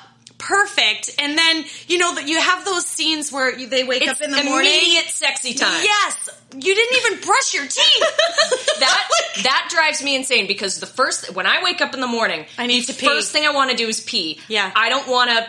perfect 0.48 1.10
and 1.20 1.38
then, 1.38 1.66
you 1.88 1.98
know, 1.98 2.16
that 2.16 2.28
you 2.28 2.40
have 2.40 2.66
those 2.66 2.86
scenes 2.86 3.32
where 3.32 3.58
you- 3.58 3.68
they 3.68 3.84
wake 3.84 4.02
it's 4.02 4.12
up 4.12 4.22
in 4.22 4.32
the 4.32 4.44
morning. 4.44 4.72
immediate 4.74 5.10
sexy 5.10 5.54
time. 5.54 5.84
Yes. 5.84 6.30
You 6.56 6.76
didn't 6.76 6.98
even 7.06 7.20
brush 7.26 7.54
your 7.54 7.64
teeth. 7.66 8.04
that 8.80 9.08
that 9.44 9.68
drives 9.72 10.04
me 10.04 10.16
insane 10.16 10.46
because 10.48 10.80
the 10.80 10.86
first 10.86 11.34
when 11.34 11.46
I 11.48 11.64
wake 11.64 11.82
up 11.82 11.94
in 11.94 12.02
the 12.02 12.08
morning, 12.08 12.46
I 12.58 12.68
need 12.68 12.86
to 12.86 12.94
pee. 12.94 13.08
First 13.08 13.32
thing 13.32 13.46
I 13.46 13.52
want 13.52 13.72
to 13.72 13.76
do 13.78 13.88
is 13.88 14.02
pee. 14.02 14.40
Yeah. 14.48 14.72
I 14.76 14.90
don't 14.90 15.08
want 15.08 15.30
to 15.32 15.48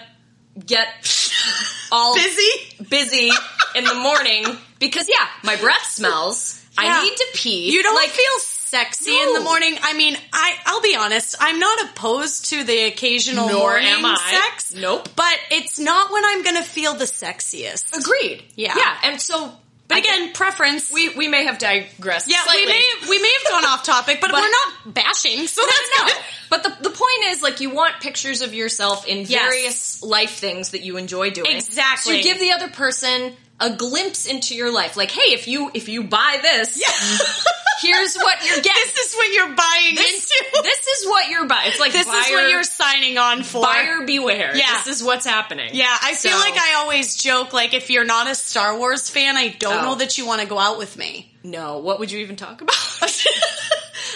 get 0.64 0.86
all 1.92 2.14
Busy? 2.14 2.50
busy 2.88 3.30
in 3.74 3.84
the 3.84 3.94
morning 3.94 4.46
because 4.78 5.08
yeah, 5.08 5.26
my 5.42 5.56
breath 5.56 5.84
smells. 5.86 6.60
Yeah. 6.80 6.88
I 6.98 7.04
need 7.04 7.16
to 7.16 7.26
pee. 7.34 7.70
You 7.72 7.82
don't 7.82 7.94
like 7.94 8.10
feel 8.10 8.38
sexy 8.74 9.16
in 9.16 9.32
the 9.34 9.40
morning. 9.40 9.76
I 9.82 9.94
mean, 9.96 10.16
I 10.32 10.54
I'll 10.66 10.82
be 10.82 10.96
honest. 10.96 11.36
I'm 11.40 11.58
not 11.60 11.78
opposed 11.90 12.50
to 12.50 12.64
the 12.64 12.84
occasional 12.84 13.48
Nor 13.48 13.58
morning 13.58 13.88
am 13.88 14.04
I. 14.04 14.16
sex. 14.50 14.74
Nope. 14.74 15.08
But 15.14 15.34
it's 15.50 15.78
not 15.78 16.12
when 16.12 16.24
I'm 16.24 16.42
going 16.42 16.56
to 16.56 16.62
feel 16.62 16.94
the 16.94 17.04
sexiest. 17.04 17.96
agreed. 17.96 18.42
Yeah. 18.56 18.74
yeah, 18.76 18.96
and 19.04 19.20
so. 19.20 19.52
But 19.86 19.98
again, 19.98 20.32
preference. 20.32 20.90
we 20.90 21.10
we 21.10 21.28
may 21.28 21.44
have 21.44 21.58
digressed. 21.58 22.28
yeah, 22.30 22.42
slightly. 22.42 22.62
we 22.64 22.68
may 22.72 22.82
have, 23.00 23.08
we 23.10 23.18
may 23.22 23.32
have 23.42 23.52
gone 23.52 23.64
off 23.70 23.84
topic, 23.84 24.18
but, 24.20 24.30
But- 24.32 24.40
we're 24.40 24.50
not 24.50 24.94
bashing. 24.94 25.46
So 25.46 25.60
that's 25.62 25.90
no, 25.98 26.06
good. 26.06 26.16
but 26.50 26.62
the, 26.62 26.88
the 26.88 26.96
point 26.96 27.24
is, 27.26 27.42
like, 27.42 27.60
you 27.60 27.68
want 27.70 28.00
pictures 28.00 28.40
of 28.40 28.54
yourself 28.54 29.06
in 29.06 29.18
Yes. 29.26 29.28
various 29.42 30.02
life 30.02 30.36
things 30.38 30.70
that 30.70 30.80
you 30.82 30.96
enjoy 30.96 31.30
doing. 31.30 31.54
Exactly. 31.54 32.12
So 32.12 32.16
you 32.16 32.22
give 32.24 32.40
the 32.40 32.52
other 32.52 32.68
person 32.70 33.34
a 33.60 33.76
glimpse 33.76 34.24
into 34.26 34.54
your 34.56 34.72
life. 34.72 34.96
Like, 34.96 35.10
hey, 35.10 35.32
if 35.34 35.48
you 35.48 35.70
if 35.74 35.88
you 35.90 36.04
buy 36.04 36.38
this, 36.42 36.80
here's 37.80 38.14
what 38.16 38.44
you're 38.44 38.60
getting. 38.60 38.72
This 38.94 39.06
is 39.06 39.14
what 39.14 39.32
you're 39.32 39.54
buying 39.54 39.94
This, 39.94 40.30
into. 40.30 40.62
this 40.62 40.86
is 40.86 41.06
what 41.06 41.28
you're 41.28 41.46
buying. 41.46 41.70
It's 41.70 41.80
like 41.80 41.92
This 41.92 42.06
buyer, 42.06 42.20
is 42.20 42.30
what 42.32 42.50
you're 42.50 42.62
signing 42.64 43.18
on 43.18 43.42
for. 43.42 43.62
buyer 43.62 44.02
beware. 44.06 44.56
Yeah. 44.56 44.82
This 44.84 44.96
is 45.00 45.04
what's 45.04 45.26
happening. 45.26 45.70
Yeah, 45.74 45.94
I 46.02 46.14
feel 46.14 46.32
So- 46.32 46.38
like 46.38 46.56
I 46.58 46.74
always 46.74 47.16
joke 47.16 47.52
like 47.52 47.74
if 47.74 47.90
you're 47.90 48.04
not 48.04 48.30
a 48.30 48.34
Star 48.34 48.76
Wars 48.78 49.08
fan, 49.10 49.36
I 49.36 49.48
don't 49.48 49.78
Oh. 49.78 49.82
know 49.82 49.94
that 49.96 50.18
you 50.18 50.26
want 50.26 50.40
to 50.42 50.46
go 50.46 50.58
out 50.58 50.78
with 50.78 50.96
me. 50.96 51.30
No, 51.42 51.78
what 51.78 51.98
would 52.00 52.10
you 52.10 52.20
even 52.20 52.36
talk 52.36 52.60
about? 52.62 52.74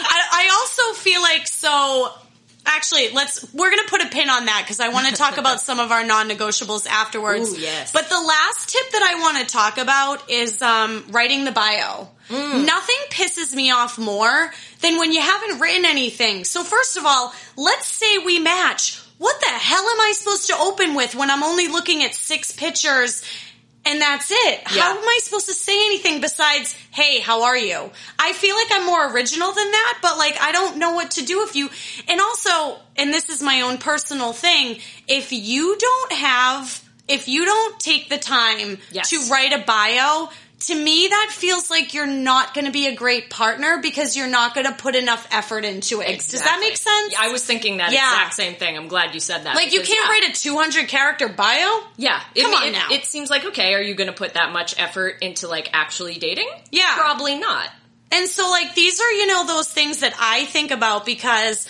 I, 0.00 0.20
I 0.32 0.48
also 0.52 1.00
feel 1.00 1.20
like 1.22 1.46
so. 1.46 2.12
Actually, 2.70 3.10
let's 3.10 3.52
we're 3.54 3.70
gonna 3.70 3.88
put 3.88 4.02
a 4.02 4.08
pin 4.08 4.28
on 4.28 4.46
that 4.46 4.62
because 4.64 4.78
I 4.78 4.88
want 4.88 5.08
to 5.08 5.14
talk 5.14 5.38
about 5.38 5.60
some 5.60 5.80
of 5.80 5.90
our 5.90 6.04
non-negotiables 6.04 6.86
afterwards. 6.86 7.52
Ooh, 7.52 7.58
yes. 7.60 7.92
But 7.92 8.08
the 8.08 8.20
last 8.20 8.68
tip 8.68 8.90
that 8.92 9.02
I 9.02 9.20
want 9.20 9.38
to 9.38 9.52
talk 9.52 9.78
about 9.78 10.30
is 10.30 10.60
um, 10.62 11.04
writing 11.10 11.44
the 11.44 11.52
bio. 11.52 12.08
Mm. 12.28 12.66
Nothing 12.66 12.96
pisses 13.10 13.54
me 13.54 13.70
off 13.70 13.98
more 13.98 14.52
than 14.80 14.98
when 14.98 15.12
you 15.12 15.20
haven't 15.20 15.60
written 15.60 15.86
anything. 15.86 16.44
So 16.44 16.62
first 16.62 16.96
of 16.96 17.06
all, 17.06 17.32
let's 17.56 17.88
say 17.88 18.18
we 18.18 18.38
match. 18.38 19.02
What 19.16 19.40
the 19.40 19.48
hell 19.48 19.82
am 19.82 20.00
I 20.00 20.12
supposed 20.14 20.46
to 20.46 20.56
open 20.56 20.94
with 20.94 21.16
when 21.16 21.28
I'm 21.30 21.42
only 21.42 21.66
looking 21.66 22.04
at 22.04 22.14
six 22.14 22.52
pictures 22.52 23.24
and 23.84 24.00
that's 24.00 24.30
it. 24.30 24.60
Yeah. 24.74 24.82
How 24.82 24.90
am 24.98 25.04
I 25.08 25.18
supposed 25.22 25.46
to 25.46 25.54
say 25.54 25.74
anything 25.86 26.20
besides, 26.20 26.74
hey, 26.90 27.20
how 27.20 27.44
are 27.44 27.56
you? 27.56 27.90
I 28.18 28.32
feel 28.32 28.54
like 28.54 28.68
I'm 28.70 28.84
more 28.86 29.12
original 29.14 29.52
than 29.52 29.70
that, 29.70 29.98
but 30.02 30.18
like 30.18 30.36
I 30.40 30.52
don't 30.52 30.78
know 30.78 30.92
what 30.92 31.12
to 31.12 31.24
do 31.24 31.42
if 31.42 31.56
you, 31.56 31.70
and 32.08 32.20
also, 32.20 32.78
and 32.96 33.12
this 33.12 33.28
is 33.30 33.42
my 33.42 33.62
own 33.62 33.78
personal 33.78 34.32
thing, 34.32 34.78
if 35.06 35.32
you 35.32 35.76
don't 35.78 36.12
have, 36.12 36.82
if 37.08 37.28
you 37.28 37.44
don't 37.46 37.80
take 37.80 38.10
the 38.10 38.18
time 38.18 38.78
Yes. 38.92 39.10
to 39.10 39.30
write 39.30 39.52
a 39.54 39.64
bio, 39.64 40.28
to 40.60 40.74
me 40.74 41.06
that 41.08 41.28
feels 41.30 41.70
like 41.70 41.94
you're 41.94 42.06
not 42.06 42.52
going 42.52 42.64
to 42.64 42.72
be 42.72 42.86
a 42.88 42.94
great 42.94 43.30
partner 43.30 43.78
because 43.80 44.16
you're 44.16 44.26
not 44.28 44.54
going 44.54 44.66
to 44.66 44.72
put 44.72 44.96
enough 44.96 45.26
effort 45.30 45.64
into 45.64 46.00
it. 46.00 46.18
Does 46.18 46.42
that 46.42 46.58
make 46.60 46.76
sense? 46.76 47.12
Yeah, 47.12 47.18
I 47.20 47.28
was 47.28 47.44
thinking 47.44 47.76
that 47.76 47.92
Yeah. 47.92 48.10
exact 48.12 48.34
same 48.34 48.54
thing. 48.56 48.76
I'm 48.76 48.88
glad 48.88 49.14
you 49.14 49.20
said 49.20 49.44
that. 49.44 49.54
like 49.54 49.72
you 49.72 49.82
can't 49.82 50.08
yeah. 50.10 50.26
write 50.26 50.36
a 50.36 50.40
200 50.40 50.88
character 50.88 51.28
bio? 51.28 51.82
Yeah, 51.96 52.20
it, 52.34 52.42
Come 52.42 52.54
on 52.54 52.68
it, 52.68 52.72
now. 52.72 52.88
It 52.90 53.04
seems 53.04 53.30
like 53.30 53.44
okay. 53.44 53.72
Are 53.74 53.82
you 53.82 53.94
going 53.94 54.08
to 54.08 54.12
put 54.16 54.34
that 54.34 54.52
much 54.52 54.74
effort 54.78 55.18
into 55.22 55.46
like 55.46 55.70
actually 55.72 56.18
dating? 56.18 56.48
Yeah. 56.72 56.92
probably 56.96 57.38
not. 57.38 57.68
And 58.10 58.26
so 58.28 58.50
like 58.50 58.74
these 58.74 59.00
are, 59.00 59.12
you 59.12 59.26
know, 59.28 59.46
those 59.46 59.68
things 59.68 60.00
that 60.00 60.14
I 60.18 60.44
think 60.46 60.70
about 60.72 61.06
because 61.06 61.68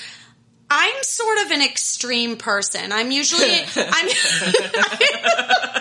I'm 0.71 1.03
sort 1.03 1.39
of 1.45 1.51
an 1.51 1.63
extreme 1.63 2.37
person. 2.37 2.93
I'm 2.93 3.11
usually 3.11 3.51
I'm 3.77 4.09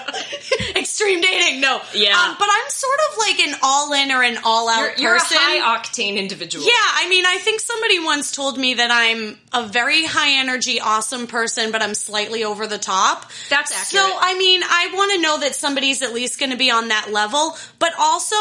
extreme 0.97 1.21
dating, 1.21 1.62
no. 1.62 1.79
Yeah. 1.93 2.17
Um, 2.17 2.36
but 2.39 2.47
I'm 2.51 2.69
sort 2.69 2.99
of 3.12 3.17
like 3.17 3.39
an 3.39 3.55
all 3.62 3.93
in 3.93 4.12
or 4.12 4.23
an 4.23 4.39
all 4.43 4.67
out 4.67 4.97
You're, 4.97 5.10
you're 5.10 5.15
a 5.15 5.21
high 5.21 5.77
octane 5.77 6.17
individual. 6.17 6.65
Yeah, 6.65 6.73
I 6.73 7.07
mean, 7.07 7.25
I 7.25 7.38
think 7.38 7.60
somebody 7.60 8.03
once 8.03 8.31
told 8.31 8.57
me 8.57 8.75
that 8.75 8.89
I'm 8.91 9.38
a 9.53 9.67
very 9.67 10.05
high 10.05 10.39
energy, 10.39 10.79
awesome 10.79 11.27
person, 11.27 11.71
but 11.71 11.83
I'm 11.83 11.93
slightly 11.93 12.43
over 12.43 12.65
the 12.65 12.79
top. 12.79 13.29
That's 13.49 13.71
accurate. 13.71 14.05
So. 14.05 14.17
I 14.19 14.38
mean, 14.38 14.62
I 14.63 14.91
want 14.93 15.12
to 15.13 15.21
know 15.21 15.39
that 15.39 15.53
somebody's 15.53 16.01
at 16.01 16.13
least 16.13 16.39
going 16.39 16.51
to 16.51 16.57
be 16.57 16.71
on 16.71 16.88
that 16.88 17.12
level, 17.12 17.55
but 17.77 17.91
also 17.99 18.36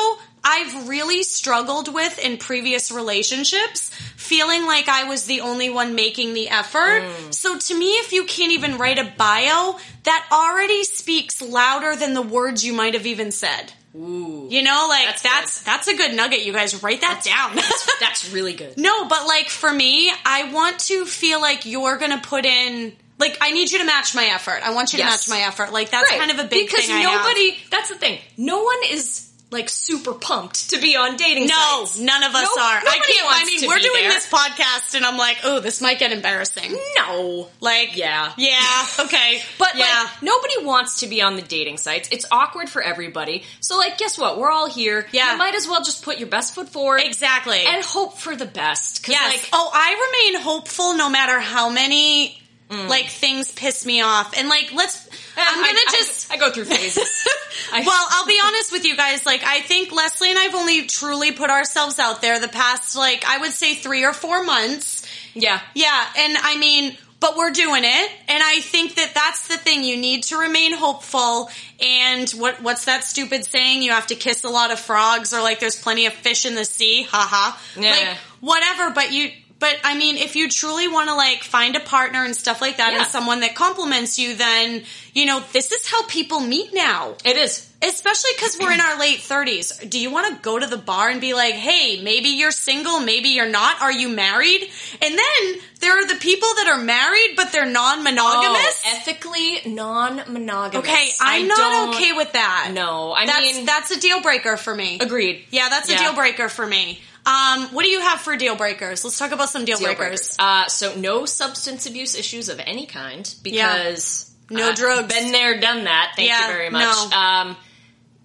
I've 0.49 0.89
really 0.89 1.25
struggled 1.25 1.93
with 1.93 2.19
in 2.21 2.39
previous 2.39 2.93
relationships 2.93 3.91
feeling 4.17 4.65
like 4.65 4.89
I 4.89 5.05
was 5.05 5.25
the 5.25 5.41
only 5.41 5.71
one 5.71 5.95
making 5.97 6.35
the 6.35 6.49
effort. 6.49 7.03
Mm. 7.03 7.35
So 7.35 7.59
to 7.59 7.77
me, 7.77 7.91
if 7.95 8.13
you 8.13 8.25
can't 8.27 8.53
even 8.53 8.79
write 8.79 8.99
a 8.99 9.13
bio, 9.19 9.77
that 10.05 10.27
already 10.31 10.85
speaks 10.85 11.43
louder 11.43 11.97
than 11.97 12.15
the 12.15 12.23
words 12.23 12.65
you 12.65 12.73
might 12.73 12.95
have 12.95 13.07
even 13.07 13.33
said. 13.33 13.73
Ooh, 13.97 14.47
You 14.51 14.63
know, 14.63 14.87
like 14.89 15.07
That's 15.07 15.23
that's 15.23 15.63
that's, 15.63 15.89
a 15.89 15.97
good 15.97 16.15
nugget. 16.15 16.45
You 16.45 16.53
guys 16.53 16.81
write 16.83 17.01
that 17.01 17.25
down. 17.25 17.57
that's 18.01 18.31
really 18.33 18.53
good. 18.53 18.77
No, 18.77 19.09
but 19.09 19.27
like 19.27 19.49
for 19.49 19.73
me, 19.73 20.13
I 20.25 20.53
want 20.53 20.79
to 20.81 21.07
feel 21.07 21.41
like 21.41 21.67
you're 21.67 21.97
gonna 21.97 22.21
put 22.23 22.45
in. 22.45 22.93
Like 23.19 23.39
I 23.41 23.53
need 23.53 23.73
you 23.73 23.79
to 23.79 23.85
match 23.87 24.15
my 24.15 24.27
effort. 24.27 24.61
I 24.63 24.75
want 24.75 24.93
you 24.93 24.99
to 24.99 25.05
match 25.05 25.29
my 25.31 25.39
effort. 25.41 25.73
Like 25.73 25.91
that's 25.91 26.11
Right. 26.11 26.19
kind 26.21 26.31
of 26.31 26.39
a 26.39 26.45
big 26.45 26.67
because 26.69 26.85
thing. 26.85 26.95
I 26.95 27.01
have. 27.01 27.23
nobody. 27.25 27.57
That's 27.71 27.89
the 27.89 27.95
thing. 27.97 28.19
No 28.37 28.63
one 28.63 28.77
is 28.91 29.26
like 29.57 29.69
super 29.69 30.13
pumped 30.15 30.71
to 30.71 30.81
be 30.81 30.97
on 30.97 31.17
dating 31.17 31.47
No, 31.47 31.85
sites. 31.85 31.99
none 31.99 32.23
of 32.23 32.35
us 32.35 32.45
are. 32.45 32.79
I 32.79 33.01
can't. 33.05 33.27
I 33.29 33.45
mean, 33.45 33.69
we're 33.69 33.79
doing 33.79 34.03
there. 34.03 34.11
this 34.11 34.31
podcast, 34.31 34.95
and 34.95 35.05
I'm 35.05 35.17
like, 35.17 35.39
oh, 35.45 35.61
this 35.61 35.81
might 35.81 35.99
get 35.99 36.13
embarrassing. 36.13 36.77
No, 36.97 37.49
Like, 37.61 37.97
Yeah. 37.97 38.33
yeah, 38.37 38.87
okay, 39.01 39.41
But 39.59 39.75
yeah, 39.77 40.05
like 40.05 40.23
nobody 40.23 40.65
wants 40.65 41.01
to 41.01 41.07
be 41.07 41.23
on 41.23 41.37
the 41.37 41.43
dating 41.43 41.79
sites. 41.79 42.09
It's 42.13 42.27
awkward 42.31 42.69
for 42.69 42.83
everybody. 42.83 43.45
So 43.61 43.77
like 43.79 43.99
guess 43.99 44.19
what? 44.19 44.39
We're 44.39 44.51
all 44.51 44.69
here. 44.69 45.07
Yeah. 45.13 45.33
You 45.33 45.39
might 45.39 45.55
as 45.55 45.67
well 45.67 45.83
just 45.83 46.05
put 46.05 46.19
your 46.19 46.29
best 46.29 46.55
foot 46.55 46.69
forward 46.69 47.01
exactly. 47.05 47.61
and 47.67 47.85
hope 47.85 48.19
for 48.19 48.37
the 48.37 48.47
best. 48.47 49.07
Yes. 49.09 49.33
like 49.43 49.49
oh, 49.53 49.71
I 49.73 50.29
remain 50.31 50.43
hopeful 50.43 50.95
no 50.97 51.09
matter 51.09 51.41
how 51.41 51.71
many 51.71 52.39
Mm. 52.71 52.89
like 52.89 53.07
things 53.09 53.53
piss 53.53 53.87
me 53.87 54.01
off. 54.03 54.37
And 54.37 54.49
like, 54.49 54.73
let's. 54.75 55.09
I'm 55.37 55.55
gonna 55.55 55.79
I- 55.79 55.93
just. 55.93 56.33
I, 56.33 56.37
go 56.37 56.51
through 56.51 56.65
phases. 56.65 57.09
Well, 57.73 58.07
I'll 58.11 58.27
be 58.27 58.41
honest 58.45 58.71
with 58.71 58.85
you 58.85 58.97
guys. 58.97 59.27
Like, 59.27 59.43
I 59.45 59.61
think 59.61 59.91
Leslie 59.91 60.31
and 60.31 60.39
I've 60.39 60.55
only 60.55 60.87
truly 60.87 61.33
put 61.33 61.51
ourselves 61.51 61.99
out 61.99 62.23
there 62.23 62.39
the 62.39 62.49
past, 62.49 62.97
like, 62.97 63.25
I 63.27 63.39
would 63.39 63.51
say 63.53 63.75
three 63.75 64.05
or 64.05 64.13
four 64.13 64.45
months. 64.45 65.05
yeah. 65.35 65.61
Yeah, 65.75 66.07
and 66.17 66.37
I 66.41 66.57
mean, 66.59 66.97
but 67.19 67.37
we're 67.37 67.51
doing 67.51 67.83
it, 67.85 68.11
and 68.29 68.43
I 68.43 68.61
think 68.61 68.95
that 68.97 69.13
that's 69.15 69.49
the 69.49 69.57
thing. 69.57 69.83
You 69.83 69.97
need 69.97 70.25
to 70.25 70.37
remain 70.39 70.75
hopeful. 70.75 71.51
And 71.81 72.31
what 72.33 72.63
what's 72.63 72.85
that 72.85 73.05
stupid 73.05 73.45
saying? 73.45 73.83
You 73.83 73.91
have 73.93 74.07
to 74.09 74.15
kiss 74.15 74.45
a 74.45 74.49
lot 74.51 74.71
of 74.71 74.79
frogs, 74.79 75.33
or 75.35 75.41
like 75.43 75.59
there's 75.59 75.77
plenty 75.81 76.07
of 76.07 76.13
fish 76.13 76.47
in 76.47 76.55
the 76.55 76.65
sea. 76.65 77.03
Haha. 77.11 77.57
Yeah. 77.79 77.91
Like 77.91 78.17
whatever. 78.41 78.91
But 78.91 79.13
you. 79.13 79.31
But 79.59 79.75
I 79.85 79.97
mean, 79.97 80.17
if 80.19 80.37
you 80.37 80.51
truly 80.51 80.87
want 80.87 81.09
to 81.09 81.15
like 81.15 81.43
find 81.43 81.77
a 81.77 81.81
partner 81.81 82.25
and 82.25 82.37
stuff 82.37 82.61
like 82.61 82.77
that, 82.77 82.93
Yeah. 82.93 82.99
and 82.99 83.07
someone 83.07 83.41
that 83.41 83.55
compliments 83.55 84.19
you, 84.19 84.35
then 84.37 84.85
you 85.15 85.25
know 85.25 85.43
this 85.53 85.73
is 85.73 85.89
how 85.89 86.05
people 86.07 86.41
meet 86.41 86.75
now. 86.75 87.15
It 87.25 87.37
is. 87.39 87.67
Especially 87.83 88.31
because 88.37 88.57
we're 88.59 88.73
in 88.73 88.81
our 88.81 88.99
late 88.99 89.19
30s. 89.19 89.89
Do 89.91 89.99
you 90.01 90.11
want 90.11 90.35
to 90.35 90.43
go 90.43 90.59
to 90.59 90.67
the 90.67 90.79
bar 90.79 91.11
and 91.11 91.21
be 91.21 91.35
like, 91.35 91.55
hey, 91.55 92.01
maybe 92.03 92.31
you're 92.31 92.51
single, 92.51 93.01
maybe 93.01 93.29
you're 93.29 93.49
not, 93.51 93.83
are 93.83 93.93
you 93.93 94.09
married? 94.09 94.63
And 95.03 95.17
then 95.19 95.61
there 95.81 95.93
are 96.03 96.07
the 96.07 96.15
people 96.15 96.49
that 96.57 96.69
are 96.69 96.83
married, 96.83 97.35
but 97.37 97.53
they're 97.53 97.67
non 97.71 98.03
monogamous. 98.03 98.83
Oh, 98.87 98.97
ethically 98.97 99.61
non-monogamous. 99.67 100.89
okay, 100.89 101.09
I'm 101.21 101.45
I 101.45 101.47
not 101.47 101.95
okay 101.97 102.13
with 102.13 102.33
that. 102.33 102.71
No, 102.73 103.13
I 103.13 103.27
that's, 103.27 103.41
mean 103.57 103.67
that's 103.67 103.91
a 103.91 104.01
deal 104.01 104.21
breaker 104.23 104.57
for 104.57 104.75
me. 104.75 104.99
agreed. 105.01 105.45
Yeah, 105.51 105.69
that's 105.69 105.89
a 105.89 105.93
Yeah. 105.93 105.99
deal 105.99 106.15
breaker 106.15 106.49
for 106.49 106.67
me. 106.67 107.03
Um, 107.27 107.67
what 107.75 107.83
do 107.83 107.89
you 107.91 108.01
have 108.01 108.21
for 108.21 108.37
deal 108.37 108.55
breakers? 108.57 109.05
Let's 109.05 109.19
talk 109.19 109.33
about 109.33 109.49
some 109.49 109.65
deal, 109.65 109.79
Deal 109.79 109.89
breakers. 109.89 110.37
breakers. 110.37 110.37
Uh, 110.39 110.67
so 110.69 110.95
no 110.95 111.27
substance 111.27 111.85
abuse 111.87 112.15
issues 112.15 112.49
of 112.49 112.61
any 112.61 112.87
kind 112.87 113.33
because 113.43 114.33
No 114.51 114.71
uh, 114.71 114.75
drugs. 114.75 115.13
Been 115.13 115.33
there, 115.33 115.59
done 115.61 115.85
that. 115.85 116.13
Thank 116.17 116.29
Yeah, 116.29 116.47
you 116.47 116.53
very 116.53 116.71
much. 116.71 117.11
no. 117.11 117.17
Um, 117.17 117.57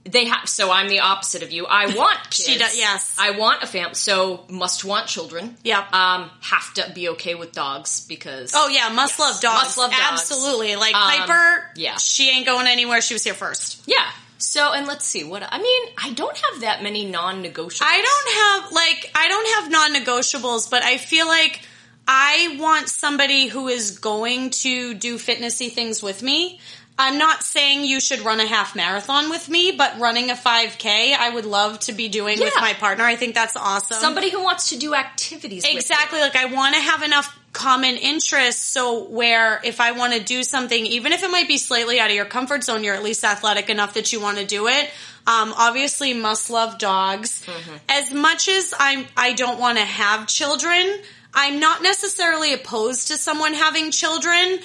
they 0.03 0.25
have. 0.25 0.49
So 0.49 0.71
I'm 0.71 0.87
the 0.87 0.99
opposite 1.01 1.43
of 1.43 1.51
you. 1.51 1.65
I 1.67 1.85
want 1.95 2.17
kids. 2.25 2.43
She 2.45 2.57
does- 2.57 2.75
yes. 2.77 3.15
I 3.19 3.31
want 3.31 3.61
a 3.63 3.67
family. 3.67 3.93
So 3.95 4.45
must 4.49 4.83
want 4.83 5.07
children. 5.07 5.55
Yeah. 5.63 5.79
Um, 5.93 6.29
have 6.41 6.73
to 6.75 6.91
be 6.93 7.09
okay 7.09 7.35
with 7.35 7.51
dogs 7.53 8.05
because. 8.07 8.51
Oh 8.55 8.67
yeah, 8.67 8.89
must 8.89 9.13
Yes, 9.13 9.19
love 9.19 9.41
dogs. 9.41 9.63
must 9.63 9.77
love 9.77 9.91
dogs. 9.91 10.01
Absolutely. 10.11 10.75
Like 10.75 10.95
Um, 10.95 11.11
Piper, 11.27 11.71
yeah. 11.75 11.97
she 11.97 12.29
ain't 12.31 12.45
going 12.47 12.65
anywhere. 12.67 13.01
She 13.01 13.13
was 13.13 13.23
here 13.23 13.33
first. 13.35 13.81
yeah. 13.87 14.09
So 14.41 14.73
and 14.73 14.87
let's 14.87 15.05
see 15.05 15.23
what 15.23 15.43
I 15.47 15.57
mean. 15.57 15.87
I 16.03 16.11
don't 16.13 16.37
have 16.37 16.61
that 16.61 16.83
many 16.83 17.05
non-negotiables. 17.05 17.81
I 17.81 18.01
don't 18.01 18.63
have 18.63 18.71
like 18.71 19.11
I 19.15 19.27
don't 19.27 19.47
have 19.55 19.71
non-negotiables, 19.71 20.69
but 20.69 20.83
I 20.83 20.97
feel 20.97 21.27
like 21.27 21.61
I 22.07 22.57
want 22.59 22.89
somebody 22.89 23.47
who 23.47 23.67
is 23.67 23.99
going 23.99 24.49
to 24.49 24.93
do 24.93 25.17
fitnessy 25.17 25.71
things 25.71 26.01
with 26.01 26.23
me. 26.23 26.59
I'm 26.97 27.17
not 27.17 27.41
saying 27.41 27.85
you 27.85 27.99
should 27.99 28.19
run 28.19 28.39
a 28.39 28.45
half 28.45 28.75
marathon 28.75 29.29
with 29.29 29.49
me, 29.49 29.71
but 29.71 29.97
running 29.99 30.29
a 30.29 30.35
5K, 30.35 31.15
I 31.15 31.29
would 31.29 31.45
love 31.45 31.79
to 31.81 31.93
be 31.93 32.09
doing 32.09 32.39
with 32.39 32.53
my 32.57 32.73
partner. 32.73 33.03
I 33.05 33.15
think 33.15 33.33
that's 33.33 33.55
awesome. 33.55 33.97
somebody 33.97 34.29
who 34.29 34.43
wants 34.43 34.69
to 34.69 34.77
do 34.77 34.93
activities. 34.93 35.63
with 35.63 35.73
Exactly. 35.73 36.19
Like 36.19 36.35
I 36.35 36.45
want 36.45 36.75
to 36.75 36.81
have 36.81 37.01
enough 37.01 37.39
common 37.53 37.97
interests 37.97 38.61
so 38.61 39.05
where 39.09 39.59
if 39.63 39.81
I 39.81 39.91
want 39.91 40.13
to 40.13 40.19
do 40.23 40.43
something, 40.43 40.85
even 40.85 41.11
if 41.11 41.23
it 41.23 41.29
might 41.31 41.47
be 41.47 41.57
slightly 41.57 41.99
out 41.99 42.09
of 42.09 42.15
your 42.15 42.25
comfort 42.25 42.63
zone, 42.63 42.83
you're 42.83 42.95
at 42.95 43.03
least 43.03 43.23
athletic 43.23 43.69
enough 43.69 43.95
that 43.95 44.13
you 44.13 44.21
want 44.21 44.37
to 44.37 44.45
do 44.45 44.67
it. 44.67 44.89
Um, 45.27 45.53
obviously 45.57 46.13
must 46.13 46.49
love 46.49 46.79
dogs. 46.79 47.45
As 47.89 48.11
much 48.11 48.47
as 48.47 48.73
I'm, 48.79 49.05
I 49.15 49.33
don't 49.33 49.59
want 49.59 49.77
to 49.77 49.85
have 49.85 50.27
children, 50.27 50.99
I'm 51.33 51.59
not 51.59 51.83
necessarily 51.83 52.53
opposed 52.53 53.09
to 53.09 53.17
someone 53.17 53.53
having 53.53 53.91
children, 53.91 54.59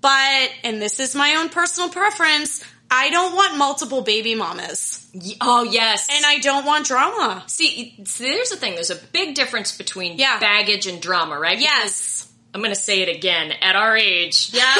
but, 0.00 0.50
and 0.64 0.82
this 0.82 1.00
is 1.00 1.14
my 1.14 1.36
own 1.36 1.48
personal 1.48 1.88
preference, 1.88 2.62
I 2.90 3.08
don't 3.08 3.34
want 3.34 3.56
multiple 3.56 4.02
baby 4.02 4.34
mamas. 4.34 5.08
Oh 5.40 5.62
yes. 5.62 6.08
And 6.12 6.26
I 6.26 6.38
don't 6.38 6.66
want 6.66 6.86
drama. 6.86 7.42
See, 7.46 7.96
see, 8.04 8.24
there's 8.24 8.50
the 8.50 8.56
thing. 8.56 8.74
There's 8.74 8.90
a 8.90 8.96
big 8.96 9.34
difference 9.34 9.76
between 9.76 10.18
Yeah. 10.18 10.38
baggage 10.38 10.86
and 10.86 11.00
drama, 11.00 11.38
right? 11.38 11.58
Yes. 11.58 12.28
I'm 12.54 12.60
going 12.60 12.74
to 12.74 12.80
say 12.80 13.00
it 13.02 13.08
again. 13.14 13.52
At 13.62 13.76
our 13.76 13.96
age, 13.96 14.50
Yeah. 14.52 14.74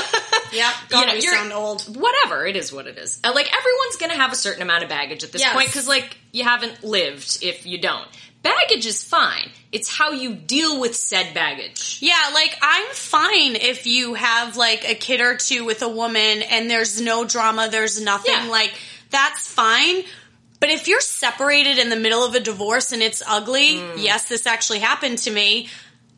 yeah. 0.53 0.73
God, 0.89 1.01
You 1.01 1.07
know, 1.07 1.15
we 1.15 1.21
sound 1.23 1.53
old. 1.53 1.83
whatever 1.97 2.47
it 2.47 2.57
is, 2.57 2.73
what 2.73 2.87
it 2.87 2.99
is. 2.99 3.19
Uh, 3.25 3.33
like 3.35 3.47
everyone's 3.57 3.97
going 3.97 4.11
to 4.13 4.17
have 4.19 4.33
a 4.33 4.37
certain 4.37 4.63
amount 4.63 4.83
of 4.83 4.89
baggage 4.91 5.25
at 5.25 5.33
this 5.33 5.41
Yes. 5.41 5.55
point 5.55 5.69
because, 5.69 5.89
like, 5.89 6.17
you 6.33 6.45
haven't 6.45 6.85
lived 6.85 7.39
if 7.43 7.65
you 7.67 7.79
don't. 7.79 8.07
Baggage 8.43 8.87
is 8.87 9.05
fine. 9.05 9.51
It's 9.71 9.89
how 9.89 10.11
you 10.11 10.35
deal 10.35 10.81
with 10.81 10.97
said 10.97 11.33
baggage. 11.33 11.99
Yeah, 12.01 12.31
like 12.35 12.59
I'm 12.61 12.87
fine 12.93 13.55
if 13.55 13.87
you 13.87 14.15
have 14.15 14.57
like 14.57 14.85
a 14.89 14.97
kid 14.97 15.21
or 15.21 15.37
two 15.37 15.65
with 15.65 15.81
a 15.83 15.89
woman 15.89 16.43
and 16.43 16.69
there's 16.69 17.01
no 17.01 17.25
drama, 17.25 17.69
there's 17.71 18.01
nothing 18.03 18.33
Yeah. 18.33 18.49
like 18.51 18.73
that's 19.11 19.47
fine. 19.47 20.03
But 20.59 20.71
if 20.71 20.89
you're 20.89 21.01
separated 21.01 21.79
in 21.79 21.89
the 21.89 21.97
middle 21.97 22.25
of 22.25 22.35
a 22.35 22.41
divorce 22.41 22.91
and 22.91 23.01
it's 23.01 23.23
ugly, 23.27 23.79
Hmm. 23.79 23.99
yes, 23.99 24.25
this 24.25 24.45
actually 24.47 24.81
happened 24.81 25.19
to 25.19 25.31
me. 25.31 25.69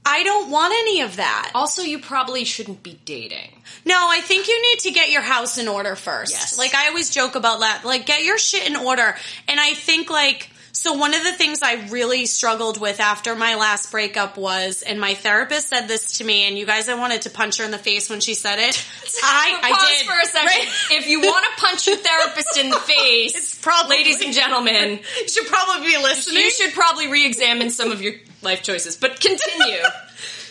I 0.06 0.22
don't 0.22 0.50
want 0.50 0.74
any 0.76 1.00
of 1.00 1.16
that. 1.16 1.52
Also, 1.54 1.82
you 1.82 1.98
probably 1.98 2.44
shouldn't 2.44 2.82
be 2.82 2.98
dating. 3.04 3.50
No, 3.86 3.96
I 3.96 4.20
think 4.20 4.48
you 4.48 4.60
need 4.60 4.80
to 4.80 4.90
get 4.90 5.10
your 5.10 5.22
house 5.22 5.56
in 5.56 5.66
order 5.66 5.96
first. 5.96 6.32
Yes. 6.32 6.58
Like 6.58 6.74
I 6.74 6.88
always 6.88 7.10
joke 7.10 7.36
about 7.36 7.60
that. 7.60 7.84
Like 7.84 8.04
get 8.04 8.22
your 8.24 8.38
shit 8.38 8.68
in 8.68 8.76
order. 8.76 9.16
And 9.48 9.58
I 9.58 9.72
think 9.72 10.10
like 10.10 10.50
so 10.76 10.92
one 10.94 11.14
of 11.14 11.22
the 11.24 11.32
things 11.32 11.60
I 11.62 11.86
really 11.88 12.26
struggled 12.26 12.80
with 12.80 13.00
after 13.00 13.34
my 13.34 13.54
last 13.54 13.90
breakup 13.90 14.36
was, 14.36 14.82
and 14.82 15.00
my 15.00 15.14
therapist 15.14 15.68
said 15.68 15.86
this 15.86 16.18
to 16.18 16.24
me, 16.24 16.46
and 16.48 16.58
you 16.58 16.66
guys, 16.66 16.88
I 16.88 16.94
wanted 16.94 17.22
to 17.22 17.30
punch 17.30 17.56
her 17.58 17.64
in 17.64 17.70
the 17.70 17.78
face 17.78 18.10
when 18.10 18.20
she 18.20 18.34
said 18.34 18.58
it. 18.58 18.86
I, 19.22 19.58
I 19.62 19.70
Pause 19.72 19.88
did. 19.98 20.06
for 20.06 20.20
a 20.20 20.24
second. 20.26 20.46
Right? 20.48 20.68
If 20.90 21.08
you 21.08 21.20
want 21.20 21.46
to 21.46 21.60
punch 21.64 21.86
your 21.86 21.96
therapist 21.96 22.58
in 22.58 22.70
the 22.70 22.76
face, 22.80 23.34
It's 23.36 23.54
probably- 23.54 23.96
ladies 23.98 24.20
and 24.20 24.34
gentlemen, 24.34 24.98
You 25.20 25.28
should 25.28 25.46
probably 25.46 25.86
be 25.86 25.96
listening. 25.96 26.42
you 26.42 26.50
should 26.50 26.72
probably 26.74 27.08
re-examine 27.08 27.70
some 27.70 27.90
of 27.92 28.02
your 28.02 28.14
life 28.42 28.62
choices. 28.62 28.96
But 28.96 29.20
continue, 29.20 29.78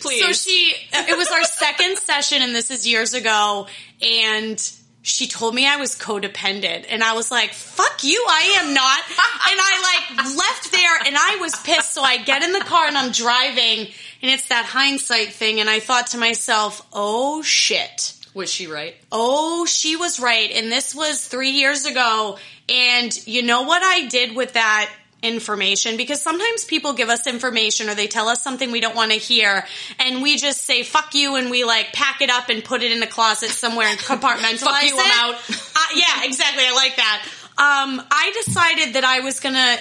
please. 0.01 0.21
So 0.23 0.31
she, 0.31 0.73
it 0.93 1.17
was 1.17 1.27
our 1.29 1.43
second 1.43 1.97
session, 1.97 2.41
and 2.41 2.55
this 2.55 2.71
is 2.71 2.87
years 2.87 3.13
ago, 3.13 3.67
and 4.01 4.73
she 5.03 5.27
told 5.27 5.53
me 5.53 5.67
I 5.67 5.75
was 5.75 5.95
codependent. 5.95 6.85
And 6.89 7.03
I 7.03 7.13
was 7.13 7.29
like, 7.29 7.51
fuck 7.53 8.03
you, 8.05 8.25
I 8.27 8.61
am 8.61 8.73
not. 8.73 8.99
and 9.09 9.59
I 9.59 10.15
like 10.17 10.35
left 10.37 10.71
there 10.71 10.97
and 11.05 11.15
I 11.17 11.37
was 11.41 11.53
pissed. 11.57 11.93
So 11.93 12.01
I 12.01 12.17
get 12.17 12.41
in 12.41 12.53
the 12.53 12.61
car 12.61 12.87
and 12.87 12.97
I'm 12.97 13.11
driving 13.11 13.79
and 13.79 14.31
it's 14.31 14.47
that 14.47 14.63
hindsight 14.65 15.33
thing. 15.33 15.59
And 15.59 15.69
I 15.69 15.81
thought 15.81 16.07
to 16.07 16.17
myself, 16.17 16.87
oh 16.93 17.41
shit. 17.41 18.13
Was 18.33 18.49
she 18.49 18.65
right? 18.65 18.95
Oh, 19.11 19.65
she 19.65 19.97
was 19.97 20.21
right. 20.21 20.49
And 20.51 20.71
this 20.71 20.95
was 20.95 21.27
three 21.27 21.51
years 21.51 21.85
ago. 21.85 22.37
And 22.69 23.27
you 23.27 23.43
know 23.43 23.63
what 23.63 23.83
I 23.83 24.07
did 24.07 24.35
with 24.35 24.53
that 24.53 24.89
information 25.23 25.97
because 25.97 26.21
sometimes 26.21 26.65
people 26.65 26.93
give 26.93 27.09
us 27.09 27.25
information 27.25 27.89
or 27.89 27.95
they 27.95 28.07
tell 28.07 28.27
us 28.27 28.43
something 28.43 28.71
we 28.71 28.81
don't 28.81 28.95
want 28.95 29.11
to 29.11 29.17
hear 29.17 29.65
and 29.97 30.21
we 30.21 30.35
just 30.37 30.61
say 30.63 30.83
fuck 30.83 31.15
you 31.15 31.35
and 31.35 31.49
we 31.49 31.63
like 31.63 31.93
pack 31.93 32.21
it 32.21 32.29
up 32.29 32.49
and 32.49 32.63
put 32.63 32.83
it 32.83 32.91
in 32.91 33.01
a 33.01 33.07
closet 33.07 33.49
somewhere 33.49 33.87
and 33.87 33.97
compartmentalize 33.99 34.59
fuck 34.59 34.83
you, 34.83 34.95
it. 34.95 35.01
I'm 35.01 35.33
out. 35.33 35.41
Uh, 35.49 35.79
yeah, 35.95 36.25
exactly. 36.25 36.63
I 36.65 36.73
like 36.75 36.95
that. 36.97 37.25
Um, 37.55 38.05
I 38.11 38.43
decided 38.45 38.95
that 38.95 39.03
I 39.05 39.21
was 39.21 39.39
gonna 39.39 39.77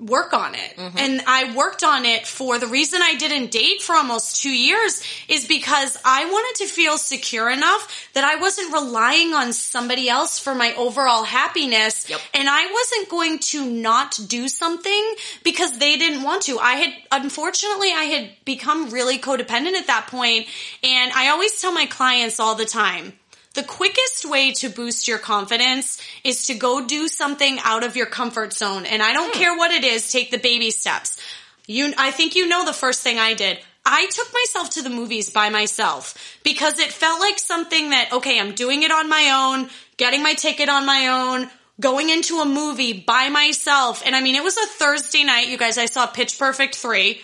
work 0.00 0.32
on 0.32 0.54
it. 0.54 0.76
Mm-hmm. 0.76 0.98
And 0.98 1.22
I 1.26 1.54
worked 1.54 1.84
on 1.84 2.04
it 2.04 2.26
for 2.26 2.58
the 2.58 2.66
reason 2.66 3.00
I 3.02 3.14
didn't 3.14 3.50
date 3.50 3.82
for 3.82 3.94
almost 3.94 4.42
two 4.42 4.50
years 4.50 5.02
is 5.28 5.46
because 5.46 5.96
I 6.04 6.24
wanted 6.24 6.64
to 6.64 6.72
feel 6.72 6.98
secure 6.98 7.50
enough 7.50 8.08
that 8.14 8.24
I 8.24 8.36
wasn't 8.36 8.72
relying 8.72 9.34
on 9.34 9.52
somebody 9.52 10.08
else 10.08 10.38
for 10.38 10.54
my 10.54 10.74
overall 10.74 11.24
happiness. 11.24 12.08
Yep. 12.08 12.20
And 12.34 12.48
I 12.48 12.72
wasn't 12.72 13.08
going 13.08 13.38
to 13.38 13.70
not 13.70 14.18
do 14.26 14.48
something 14.48 15.14
because 15.44 15.78
they 15.78 15.96
didn't 15.96 16.22
want 16.22 16.42
to. 16.42 16.58
I 16.58 16.74
had, 16.74 16.94
unfortunately, 17.12 17.92
I 17.92 18.04
had 18.04 18.30
become 18.44 18.90
really 18.90 19.18
codependent 19.18 19.74
at 19.74 19.86
that 19.88 20.08
point. 20.08 20.46
And 20.82 21.12
I 21.12 21.28
always 21.28 21.60
tell 21.60 21.72
my 21.72 21.86
clients 21.86 22.40
all 22.40 22.54
the 22.54 22.64
time, 22.64 23.12
the 23.54 23.62
quickest 23.64 24.24
way 24.24 24.52
to 24.52 24.68
boost 24.68 25.08
your 25.08 25.18
confidence 25.18 26.00
is 26.22 26.46
to 26.46 26.54
go 26.54 26.86
do 26.86 27.08
something 27.08 27.58
out 27.64 27.84
of 27.84 27.96
your 27.96 28.06
comfort 28.06 28.52
zone. 28.52 28.86
And 28.86 29.02
I 29.02 29.12
don't 29.12 29.34
care 29.34 29.56
what 29.56 29.72
it 29.72 29.84
is, 29.84 30.12
take 30.12 30.30
the 30.30 30.38
baby 30.38 30.70
steps. 30.70 31.20
You, 31.66 31.92
I 31.98 32.10
think 32.10 32.36
you 32.36 32.48
know 32.48 32.64
the 32.64 32.72
first 32.72 33.02
thing 33.02 33.18
I 33.18 33.34
did. 33.34 33.58
I 33.84 34.06
took 34.06 34.32
myself 34.32 34.70
to 34.70 34.82
the 34.82 34.90
movies 34.90 35.30
by 35.30 35.48
myself 35.48 36.38
because 36.44 36.78
it 36.78 36.92
felt 36.92 37.20
like 37.20 37.38
something 37.38 37.90
that, 37.90 38.12
okay, 38.12 38.38
I'm 38.38 38.54
doing 38.54 38.82
it 38.82 38.92
on 38.92 39.08
my 39.08 39.54
own, 39.56 39.70
getting 39.96 40.22
my 40.22 40.34
ticket 40.34 40.68
on 40.68 40.86
my 40.86 41.08
own, 41.08 41.50
going 41.80 42.10
into 42.10 42.40
a 42.40 42.44
movie 42.44 42.92
by 42.92 43.30
myself. 43.30 44.02
And 44.04 44.14
I 44.14 44.20
mean, 44.20 44.34
it 44.34 44.44
was 44.44 44.56
a 44.56 44.66
Thursday 44.66 45.24
night. 45.24 45.48
You 45.48 45.56
guys, 45.56 45.78
I 45.78 45.86
saw 45.86 46.06
Pitch 46.06 46.38
Perfect 46.38 46.76
3. 46.76 47.20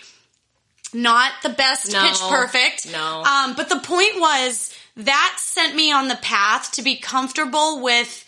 Not 0.93 1.31
the 1.43 1.49
best 1.49 1.91
No. 1.91 2.01
Pitch 2.01 2.19
Perfect. 2.19 2.91
No. 2.91 3.23
Um, 3.23 3.55
but 3.55 3.69
the 3.69 3.79
point 3.79 4.19
was 4.19 4.73
that 4.97 5.35
sent 5.37 5.75
me 5.75 5.91
on 5.91 6.07
the 6.07 6.15
path 6.15 6.73
to 6.73 6.81
be 6.81 6.97
comfortable 6.97 7.81
with 7.81 8.25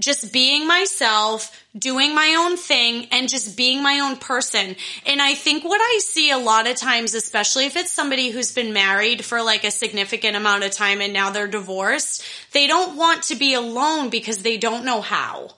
just 0.00 0.32
being 0.32 0.66
myself, 0.66 1.64
doing 1.78 2.14
my 2.14 2.34
own 2.38 2.56
thing, 2.56 3.06
and 3.12 3.28
just 3.28 3.56
being 3.56 3.82
my 3.82 4.00
own 4.00 4.16
person. 4.16 4.74
And 5.06 5.22
I 5.22 5.34
think 5.34 5.64
what 5.64 5.80
I 5.80 6.00
see 6.02 6.30
a 6.30 6.38
lot 6.38 6.66
of 6.66 6.76
times, 6.76 7.14
especially 7.14 7.66
if 7.66 7.76
it's 7.76 7.92
somebody 7.92 8.30
who's 8.30 8.52
been 8.52 8.72
married 8.72 9.24
for 9.24 9.42
like 9.42 9.64
a 9.64 9.70
significant 9.70 10.36
amount 10.36 10.64
of 10.64 10.72
time 10.72 11.00
and 11.00 11.12
now 11.12 11.30
they're 11.30 11.46
divorced, 11.46 12.24
they 12.52 12.66
don't 12.66 12.96
want 12.96 13.24
to 13.24 13.36
be 13.36 13.54
alone 13.54 14.08
because 14.08 14.38
they 14.38 14.56
don't 14.56 14.84
know 14.84 15.02
how. 15.02 15.50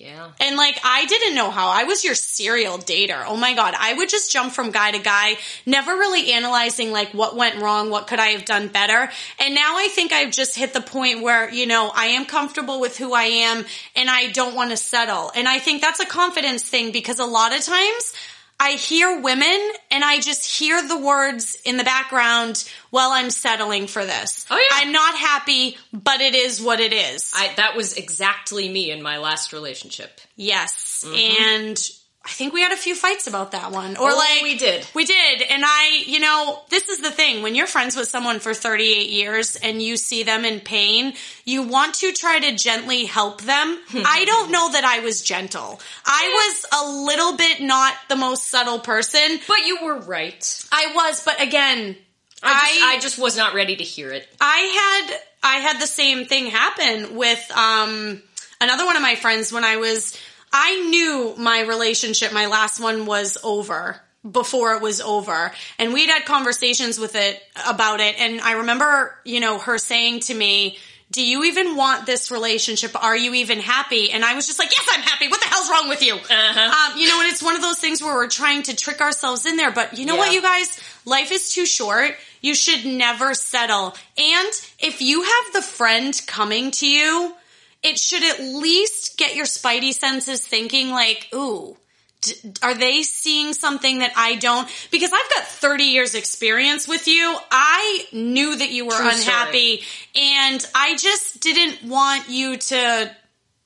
Yeah. 0.00 0.30
And 0.40 0.56
like, 0.56 0.80
I 0.82 1.04
didn't 1.04 1.34
know 1.34 1.50
how. 1.50 1.68
I 1.68 1.84
was 1.84 2.04
your 2.04 2.14
serial 2.14 2.78
dater. 2.78 3.22
Oh 3.26 3.36
my 3.36 3.54
God. 3.54 3.74
I 3.78 3.92
would 3.92 4.08
just 4.08 4.32
jump 4.32 4.54
from 4.54 4.70
guy 4.70 4.92
to 4.92 4.98
guy, 4.98 5.36
never 5.66 5.92
really 5.92 6.32
analyzing 6.32 6.90
like 6.90 7.12
what 7.12 7.36
went 7.36 7.60
wrong, 7.60 7.90
what 7.90 8.06
could 8.06 8.18
I 8.18 8.28
have 8.28 8.46
done 8.46 8.68
better. 8.68 9.10
And 9.38 9.54
now 9.54 9.76
I 9.76 9.88
think 9.88 10.10
I've 10.10 10.32
just 10.32 10.56
hit 10.56 10.72
the 10.72 10.80
point 10.80 11.22
where, 11.22 11.52
you 11.52 11.66
know, 11.66 11.92
I 11.94 12.06
am 12.06 12.24
comfortable 12.24 12.80
with 12.80 12.96
who 12.96 13.12
I 13.12 13.24
am 13.24 13.66
and 13.94 14.08
I 14.08 14.30
don't 14.30 14.54
want 14.54 14.70
to 14.70 14.78
settle. 14.78 15.32
And 15.34 15.46
I 15.46 15.58
think 15.58 15.82
that's 15.82 16.00
a 16.00 16.06
confidence 16.06 16.66
thing 16.66 16.92
because 16.92 17.18
a 17.18 17.26
lot 17.26 17.54
of 17.54 17.62
times 17.62 18.14
I 18.62 18.72
hear 18.72 19.20
women 19.20 19.58
and 19.90 20.04
I 20.04 20.20
just 20.20 20.46
hear 20.46 20.86
the 20.86 20.98
words 20.98 21.56
in 21.64 21.78
the 21.78 21.84
background, 21.84 22.70
while 22.90 23.10
I'm 23.10 23.30
settling 23.30 23.86
for 23.86 24.04
this. 24.04 24.44
Oh, 24.50 24.56
yeah. 24.56 24.82
I'm 24.82 24.92
not 24.92 25.16
happy, 25.16 25.78
but 25.92 26.20
it 26.20 26.34
is 26.34 26.60
what 26.60 26.78
it 26.78 26.92
is. 26.92 27.32
I, 27.34 27.54
that 27.56 27.74
was 27.74 27.94
exactly 27.94 28.68
me 28.68 28.90
in 28.90 29.00
my 29.02 29.18
last 29.18 29.54
relationship. 29.54 30.20
Yes. 30.36 31.04
Mm-hmm. 31.06 31.42
And 31.42 31.90
I 32.22 32.28
think 32.28 32.52
we 32.52 32.60
had 32.60 32.70
a 32.72 32.76
few 32.76 32.94
fights 32.94 33.26
about 33.26 33.52
that 33.52 33.72
one. 33.72 33.96
Or 33.96 34.10
Oh, 34.10 34.16
like 34.16 34.42
we 34.42 34.58
did. 34.58 34.86
We 34.94 35.06
did. 35.06 35.40
And 35.40 35.62
I, 35.64 36.02
you 36.06 36.20
know, 36.20 36.60
this 36.68 36.88
is 36.90 37.00
the 37.00 37.10
thing. 37.10 37.42
When 37.42 37.54
you're 37.54 37.66
friends 37.66 37.96
with 37.96 38.08
someone 38.08 38.40
for 38.40 38.52
38 38.52 39.08
years 39.08 39.56
and 39.56 39.80
you 39.80 39.96
see 39.96 40.22
them 40.22 40.44
in 40.44 40.60
pain, 40.60 41.14
you 41.46 41.62
want 41.62 41.94
to 41.96 42.12
try 42.12 42.38
to 42.38 42.54
gently 42.54 43.06
help 43.06 43.40
them. 43.40 43.78
I 43.94 44.26
don't 44.26 44.50
know 44.52 44.70
that 44.72 44.84
I 44.84 45.00
was 45.00 45.22
gentle. 45.22 45.80
I 46.04 46.52
was 46.52 46.66
a 46.82 47.04
little 47.06 47.36
bit 47.38 47.62
not 47.62 47.94
the 48.10 48.16
most 48.16 48.48
subtle 48.48 48.80
person. 48.80 49.40
But 49.48 49.64
you 49.66 49.78
were 49.82 49.98
right. 50.00 50.64
I 50.70 50.92
was, 50.94 51.24
but 51.24 51.40
again, 51.40 51.96
I 52.42 52.52
just, 52.52 52.82
I- 52.84 52.94
I 52.96 53.00
just 53.00 53.18
was 53.18 53.36
not 53.38 53.54
ready 53.54 53.76
to 53.76 53.84
hear 53.84 54.12
it. 54.12 54.28
I 54.40 55.06
had 55.08 55.20
I 55.42 55.56
had 55.60 55.80
the 55.80 55.86
same 55.86 56.26
thing 56.26 56.46
happen 56.46 57.16
with 57.16 57.50
um 57.56 58.22
another 58.60 58.84
one 58.84 58.96
of 58.96 59.02
my 59.02 59.14
friends 59.14 59.50
when 59.52 59.64
I 59.64 59.76
was 59.78 60.18
I 60.52 60.88
knew 60.88 61.34
my 61.36 61.60
relationship, 61.60 62.32
my 62.32 62.46
last 62.46 62.80
one 62.80 63.06
was 63.06 63.38
over 63.42 64.00
before 64.28 64.74
it 64.74 64.82
was 64.82 65.00
over. 65.00 65.52
And 65.78 65.92
we'd 65.92 66.10
had 66.10 66.24
conversations 66.26 66.98
with 66.98 67.14
it 67.14 67.42
about 67.66 68.00
it. 68.00 68.20
And 68.20 68.40
I 68.40 68.52
remember, 68.52 69.14
you 69.24 69.40
know, 69.40 69.58
her 69.58 69.78
saying 69.78 70.20
to 70.20 70.34
me, 70.34 70.78
do 71.10 71.26
you 71.26 71.44
even 71.44 71.74
want 71.74 72.06
this 72.06 72.30
relationship? 72.30 73.02
Are 73.02 73.16
you 73.16 73.34
even 73.34 73.58
happy? 73.58 74.12
And 74.12 74.24
I 74.24 74.34
was 74.34 74.46
just 74.46 74.60
like, 74.60 74.70
yes, 74.70 74.86
I'm 74.92 75.00
happy. 75.00 75.26
What 75.26 75.40
the 75.40 75.48
hell's 75.48 75.68
wrong 75.68 75.88
with 75.88 76.04
you? 76.04 76.14
Um, 76.14 76.98
you 76.98 77.08
know, 77.08 77.20
and 77.20 77.28
it's 77.28 77.42
one 77.42 77.56
of 77.56 77.62
those 77.62 77.80
things 77.80 78.00
where 78.00 78.14
we're 78.14 78.28
trying 78.28 78.62
to 78.64 78.76
trick 78.76 79.00
ourselves 79.00 79.44
in 79.44 79.56
there. 79.56 79.72
But 79.72 79.98
you 79.98 80.06
know 80.06 80.14
what, 80.14 80.32
you 80.32 80.40
guys? 80.40 80.80
Life 81.04 81.32
is 81.32 81.52
too 81.52 81.66
short. 81.66 82.12
You 82.42 82.54
should 82.54 82.86
never 82.86 83.34
settle. 83.34 83.96
And 84.16 84.52
if 84.78 85.02
you 85.02 85.22
have 85.22 85.52
the 85.52 85.62
friend 85.62 86.20
coming 86.28 86.70
to 86.72 86.86
you, 86.88 87.34
it 87.82 87.98
should 87.98 88.22
at 88.22 88.40
least 88.40 89.16
get 89.16 89.34
your 89.34 89.46
spidey 89.46 89.92
senses 89.92 90.46
thinking 90.46 90.90
like, 90.90 91.28
ooh, 91.34 91.76
d- 92.20 92.34
are 92.62 92.74
they 92.74 93.02
seeing 93.02 93.52
something 93.54 94.00
that 94.00 94.12
I 94.16 94.36
don't? 94.36 94.68
Because 94.90 95.12
I've 95.12 95.30
got 95.34 95.44
30 95.44 95.84
years 95.84 96.14
experience 96.14 96.86
with 96.86 97.08
you. 97.08 97.36
I 97.50 98.04
knew 98.12 98.56
that 98.56 98.70
you 98.70 98.86
were 98.86 98.92
True 98.92 99.08
unhappy 99.08 99.82
and 100.14 100.64
I 100.74 100.96
just 100.96 101.40
didn't 101.40 101.88
want 101.88 102.28
you 102.28 102.58
to, 102.58 103.16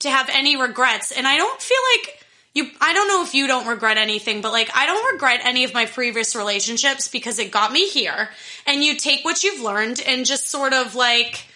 to 0.00 0.10
have 0.10 0.30
any 0.32 0.56
regrets. 0.56 1.10
And 1.10 1.26
I 1.26 1.36
don't 1.36 1.60
feel 1.60 1.78
like 1.96 2.20
you, 2.54 2.70
I 2.80 2.94
don't 2.94 3.08
know 3.08 3.24
if 3.24 3.34
you 3.34 3.48
don't 3.48 3.66
regret 3.66 3.96
anything, 3.96 4.40
but 4.40 4.52
like 4.52 4.70
I 4.76 4.86
don't 4.86 5.12
regret 5.12 5.40
any 5.42 5.64
of 5.64 5.74
my 5.74 5.86
previous 5.86 6.36
relationships 6.36 7.08
because 7.08 7.40
it 7.40 7.50
got 7.50 7.72
me 7.72 7.88
here 7.88 8.28
and 8.64 8.84
you 8.84 8.96
take 8.96 9.24
what 9.24 9.42
you've 9.42 9.60
learned 9.60 10.00
and 10.06 10.24
just 10.24 10.48
sort 10.48 10.72
of 10.72 10.94
like, 10.94 11.46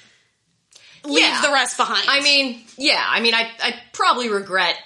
leave 1.04 1.18
Yeah. 1.24 1.40
the 1.42 1.52
rest 1.52 1.76
behind. 1.76 2.08
I 2.08 2.20
mean, 2.20 2.62
yeah, 2.76 3.02
I 3.06 3.20
mean, 3.20 3.34
I, 3.34 3.50
I 3.62 3.74
probably 3.92 4.28
regret 4.28 4.76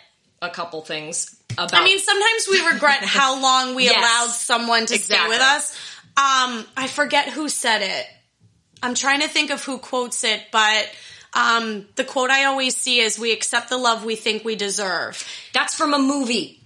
a 0.40 0.50
couple 0.50 0.82
things 0.82 1.34
about. 1.52 1.74
I 1.74 1.84
mean, 1.84 1.98
sometimes 1.98 2.48
we 2.50 2.66
regret 2.72 2.98
how 3.04 3.40
long 3.40 3.74
we 3.74 3.84
Yes. 3.84 3.96
allowed 3.96 4.30
someone 4.34 4.86
to 4.86 4.98
stay 4.98 5.28
with 5.28 5.40
us. 5.40 5.72
Um, 6.16 6.64
I 6.76 6.88
forget 6.88 7.28
who 7.28 7.48
said 7.48 7.82
it. 7.82 8.06
I'm 8.82 8.94
trying 8.94 9.20
to 9.20 9.28
think 9.28 9.50
of 9.50 9.62
who 9.64 9.78
quotes 9.78 10.24
it, 10.24 10.42
but 10.50 10.90
um, 11.34 11.86
the 11.94 12.04
quote 12.04 12.30
I 12.30 12.44
always 12.44 12.76
see 12.76 13.00
is, 13.00 13.18
"We 13.18 13.32
accept 13.32 13.68
the 13.70 13.78
love 13.78 14.04
we 14.04 14.16
think 14.16 14.44
we 14.44 14.56
deserve." 14.56 15.24
that's 15.54 15.74
from 15.74 15.94
a 15.94 15.98
movie. 15.98 16.61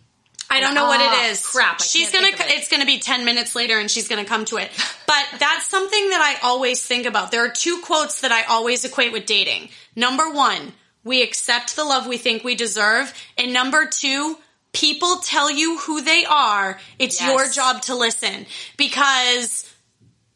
I 0.49 0.61
don't 0.61 0.75
know 0.75 0.87
what 0.87 1.01
Ah, 1.01 1.27
it 1.27 1.31
is. 1.33 1.45
crap, 1.47 1.81
I 1.81 1.85
she's 1.85 2.11
can't 2.11 2.25
gonna. 2.25 2.37
think 2.37 2.41
of 2.41 2.47
it. 2.47 2.59
It's 2.59 2.69
gonna 2.69 2.87
be 2.87 2.99
ten 2.99 3.25
minutes 3.25 3.55
later, 3.55 3.79
and 3.79 3.91
she's 3.91 4.09
gonna 4.09 4.25
come 4.25 4.45
to 4.47 4.57
it. 4.59 4.71
But 5.07 5.25
that's 5.39 5.67
something 5.69 6.11
that 6.11 6.21
I 6.21 6.47
always 6.47 6.85
think 6.85 7.07
about. 7.07 7.31
There 7.31 7.45
are 7.45 7.51
two 7.51 7.81
quotes 7.83 8.21
that 8.21 8.33
I 8.33 8.43
always 8.45 8.85
equate 8.85 9.13
with 9.13 9.27
dating. 9.27 9.71
Number 9.97 10.31
one, 10.31 10.73
we 11.05 11.23
accept 11.23 11.75
the 11.77 11.85
love 11.85 12.07
we 12.07 12.17
think 12.19 12.45
we 12.45 12.55
deserve, 12.55 13.13
and 13.37 13.53
number 13.53 13.87
two. 13.87 14.39
People 14.73 15.17
tell 15.21 15.51
you 15.51 15.79
who 15.79 16.03
they 16.03 16.27
are. 16.27 16.79
It's 16.99 17.19
Yes. 17.19 17.31
your 17.31 17.49
job 17.49 17.81
to 17.85 17.95
listen 17.95 18.45
because 18.77 19.65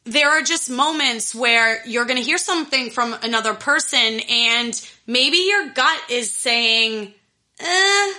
there 0.04 0.30
are 0.30 0.40
just 0.40 0.70
moments 0.70 1.34
where 1.34 1.82
you're 1.84 2.06
going 2.06 2.16
to 2.16 2.22
hear 2.22 2.38
something 2.38 2.90
from 2.90 3.12
another 3.22 3.52
person 3.52 4.20
and 4.20 4.80
maybe 5.06 5.36
your 5.36 5.68
gut 5.74 6.00
is 6.08 6.32
saying, 6.32 7.12
eh, 7.58 8.12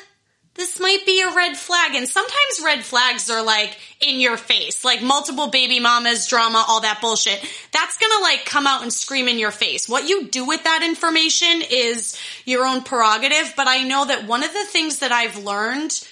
this 0.56 0.80
might 0.80 1.06
be 1.06 1.22
a 1.22 1.34
red 1.34 1.56
flag. 1.56 1.96
And 1.96 2.08
sometimes 2.08 2.62
red 2.64 2.84
flags 2.84 3.30
are 3.30 3.44
like 3.44 3.78
in 4.02 4.20
your 4.20 4.38
face, 4.38 4.84
like 4.84 5.02
multiple 5.02 5.48
baby 5.48 5.80
mamas, 5.80 6.28
drama, 6.28 6.64
all 6.68 6.82
that 6.82 7.00
bullshit. 7.02 7.40
That's 7.72 7.98
gonna 7.98 8.22
like 8.22 8.46
come 8.46 8.68
out 8.68 8.82
and 8.84 8.92
scream 8.92 9.28
in 9.28 9.40
your 9.40 9.52
face. 9.52 9.88
What 9.88 10.10
you 10.10 10.28
do 10.28 10.46
with 10.46 10.64
that 10.66 10.84
information 10.84 11.62
is 11.70 12.20
your 12.46 12.66
own 12.66 12.84
prerogative. 12.84 13.54
But 13.56 13.68
I 13.68 13.84
know 13.84 14.06
that 14.06 14.28
one 14.28 14.44
of 14.44 14.52
the 14.52 14.66
things 14.66 15.00
that 15.00 15.12
I've 15.12 15.44
learned 15.44 16.08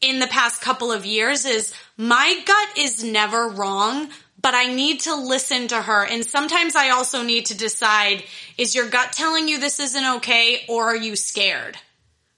in 0.00 0.18
the 0.18 0.26
past 0.26 0.62
couple 0.62 0.90
of 0.90 1.04
years 1.04 1.44
is 1.44 1.74
my 1.98 2.40
gut 2.46 2.78
is 2.78 3.04
never 3.04 3.48
wrong, 3.48 4.08
but 4.40 4.54
I 4.54 4.72
need 4.72 5.00
to 5.00 5.14
listen 5.14 5.68
to 5.68 5.82
her. 5.82 6.06
And 6.06 6.24
sometimes 6.24 6.74
I 6.74 6.90
also 6.90 7.22
need 7.22 7.46
to 7.46 7.56
decide, 7.56 8.24
is 8.56 8.74
your 8.74 8.88
gut 8.88 9.12
telling 9.12 9.48
you 9.48 9.60
this 9.60 9.78
isn't 9.78 10.16
okay 10.16 10.64
or 10.68 10.84
are 10.84 10.96
you 10.96 11.16
scared? 11.16 11.76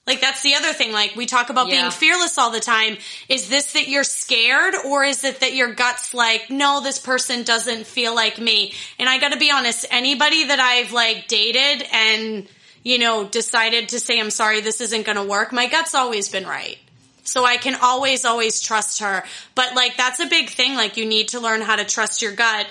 Like 0.05 0.19
that's 0.19 0.41
the 0.41 0.55
other 0.55 0.73
thing. 0.73 0.91
Like 0.91 1.15
we 1.15 1.25
talk 1.25 1.49
about 1.49 1.67
Yeah. 1.67 1.81
being 1.81 1.91
fearless 1.91 2.37
all 2.37 2.49
the 2.51 2.59
time. 2.59 2.97
Is 3.29 3.47
this 3.47 3.73
that 3.73 3.87
you're 3.87 4.03
scared 4.03 4.75
or 4.85 5.03
is 5.05 5.23
it 5.23 5.39
that 5.39 5.53
your 5.53 5.73
gut's 5.73 6.13
like, 6.13 6.49
no, 6.49 6.81
this 6.81 6.99
person 6.99 7.43
doesn't 7.43 7.87
feel 7.87 8.13
like 8.13 8.37
me? 8.37 8.73
And 8.99 9.07
I 9.07 9.17
gotta 9.17 9.37
be 9.37 9.49
honest, 9.49 9.85
anybody 9.89 10.45
that 10.45 10.59
I've 10.59 10.91
like 10.91 11.27
dated 11.29 11.87
and, 11.91 12.47
you 12.83 12.99
know, 12.99 13.23
decided 13.23 13.89
to 13.89 13.99
say, 13.99 14.19
I'm 14.19 14.29
sorry, 14.29 14.59
this 14.59 14.81
isn't 14.81 15.05
gonna 15.05 15.23
work, 15.23 15.53
my 15.53 15.67
gut's 15.67 15.95
always 15.95 16.27
been 16.27 16.45
right. 16.45 16.77
So 17.25 17.45
I 17.45 17.55
can 17.55 17.75
always, 17.81 18.25
always 18.25 18.59
trust 18.61 18.99
her. 18.99 19.23
But 19.55 19.73
like 19.73 19.95
that's 19.95 20.19
a 20.19 20.25
big 20.27 20.49
thing. 20.49 20.75
Like 20.75 20.97
you 20.97 21.05
need 21.05 21.29
to 21.29 21.39
learn 21.39 21.61
how 21.61 21.77
to 21.77 21.85
trust 21.85 22.21
your 22.21 22.33
gut. 22.33 22.67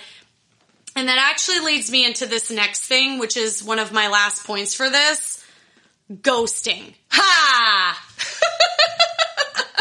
And 0.95 1.09
that 1.09 1.17
actually 1.19 1.61
leads 1.61 1.91
me 1.91 2.05
into 2.05 2.27
this 2.27 2.51
next 2.51 2.83
thing, 2.83 3.19
which 3.19 3.39
is 3.39 3.65
one 3.65 3.79
of 3.79 3.93
my 3.93 4.09
last 4.09 4.45
points 4.45 4.75
for 4.75 4.91
this. 4.91 5.42
Ghosting. 6.11 6.95
Ha! 7.11 7.99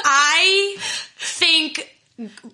I 0.03 0.76
think 1.17 1.95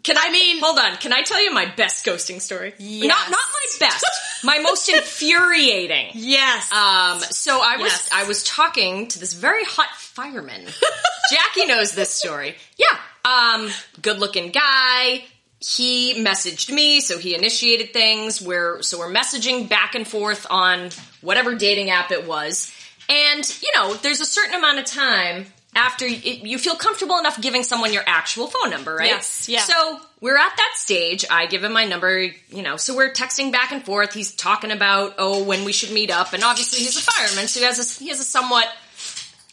Can 0.04 0.18
I, 0.18 0.32
mean- 0.32 0.60
hold 0.60 0.80
on? 0.80 0.96
Can 0.98 1.12
I 1.14 1.24
tell 1.24 1.44
you 1.44 1.54
my 1.54 1.66
best 1.66 2.06
ghosting 2.06 2.40
story? 2.42 2.74
Yes. 2.78 3.08
Not 3.08 3.30
not 3.30 3.40
my 3.40 3.88
best. 3.88 4.06
my 4.44 4.60
most 4.60 4.90
infuriating. 4.94 6.12
yes. 6.14 6.72
Um, 6.72 7.20
so 7.20 7.60
I 7.62 7.78
was 7.78 7.92
Yes. 7.92 8.10
I 8.14 8.24
was 8.26 8.44
talking 8.44 9.08
to 9.10 9.20
this 9.20 9.34
very 9.34 9.64
hot 9.66 9.90
fireman. 9.98 10.66
Jackie 11.32 11.66
knows 11.66 11.92
this 11.94 12.12
story. 12.12 12.56
Yeah. 12.78 12.86
Um, 13.26 13.70
good 14.02 14.20
looking 14.20 14.52
guy. 14.52 15.26
He 15.60 16.14
messaged 16.24 16.72
me, 16.72 17.02
so 17.02 17.18
he 17.18 17.34
initiated 17.36 17.92
things. 17.92 18.40
We're 18.42 18.82
so 18.84 19.00
we're 19.00 19.12
messaging 19.12 19.68
back 19.68 19.96
and 19.96 20.08
forth 20.08 20.46
on 20.50 20.92
whatever 21.22 21.56
dating 21.56 21.90
app 21.90 22.12
it 22.12 22.28
was, 22.28 22.72
and 23.10 23.60
you 23.62 23.70
know, 23.76 23.94
there's 23.96 24.22
a 24.22 24.26
certain 24.26 24.56
amount 24.56 24.80
of 24.80 24.86
time 24.86 25.46
after 25.76 26.06
it, 26.06 26.24
you 26.24 26.58
feel 26.58 26.76
comfortable 26.76 27.18
enough 27.20 27.40
giving 27.40 27.64
someone 27.64 27.94
your 27.94 28.04
actual 28.06 28.48
phone 28.48 28.72
number, 28.72 28.96
right? 28.96 29.10
Yes, 29.10 29.48
yeah. 29.48 29.60
So 29.60 30.00
we're 30.22 30.38
at 30.38 30.52
that 30.58 30.72
stage. 30.76 31.26
I 31.30 31.46
give 31.46 31.64
him 31.64 31.72
my 31.74 31.86
number, 31.86 32.20
you 32.50 32.64
know, 32.64 32.78
so 32.78 32.96
we're 32.96 33.14
texting 33.14 33.52
back 33.52 33.72
and 33.72 33.86
forth. 33.86 34.14
He's 34.14 34.34
talking 34.34 34.72
about, 34.72 35.16
oh, 35.20 35.44
when 35.44 35.66
we 35.66 35.74
should 35.74 35.92
meet 35.92 36.10
up. 36.10 36.34
And 36.34 36.44
obviously 36.44 36.80
he's 36.80 36.98
a 36.98 37.02
fireman, 37.02 37.48
so 37.48 37.60
he 37.60 37.66
has 37.66 38.00
a, 38.00 38.04
he 38.04 38.10
has 38.10 38.20
a 38.20 38.24
somewhat, 38.24 38.68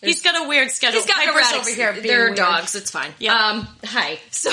He's 0.03 0.23
got 0.23 0.45
a 0.45 0.49
weird 0.49 0.71
schedule. 0.71 1.01
he's 1.01 1.07
got 1.09 1.17
Piper's 1.25 1.53
over 1.55 1.71
here. 1.71 1.93
being 1.93 2.07
There 2.07 2.23
are 2.23 2.27
weird. 2.27 2.37
dogs. 2.37 2.75
It's 2.75 2.91
fine. 2.91 3.11
Yeah. 3.19 3.35
Um, 3.35 3.69
hi. 3.85 4.19
So, 4.31 4.51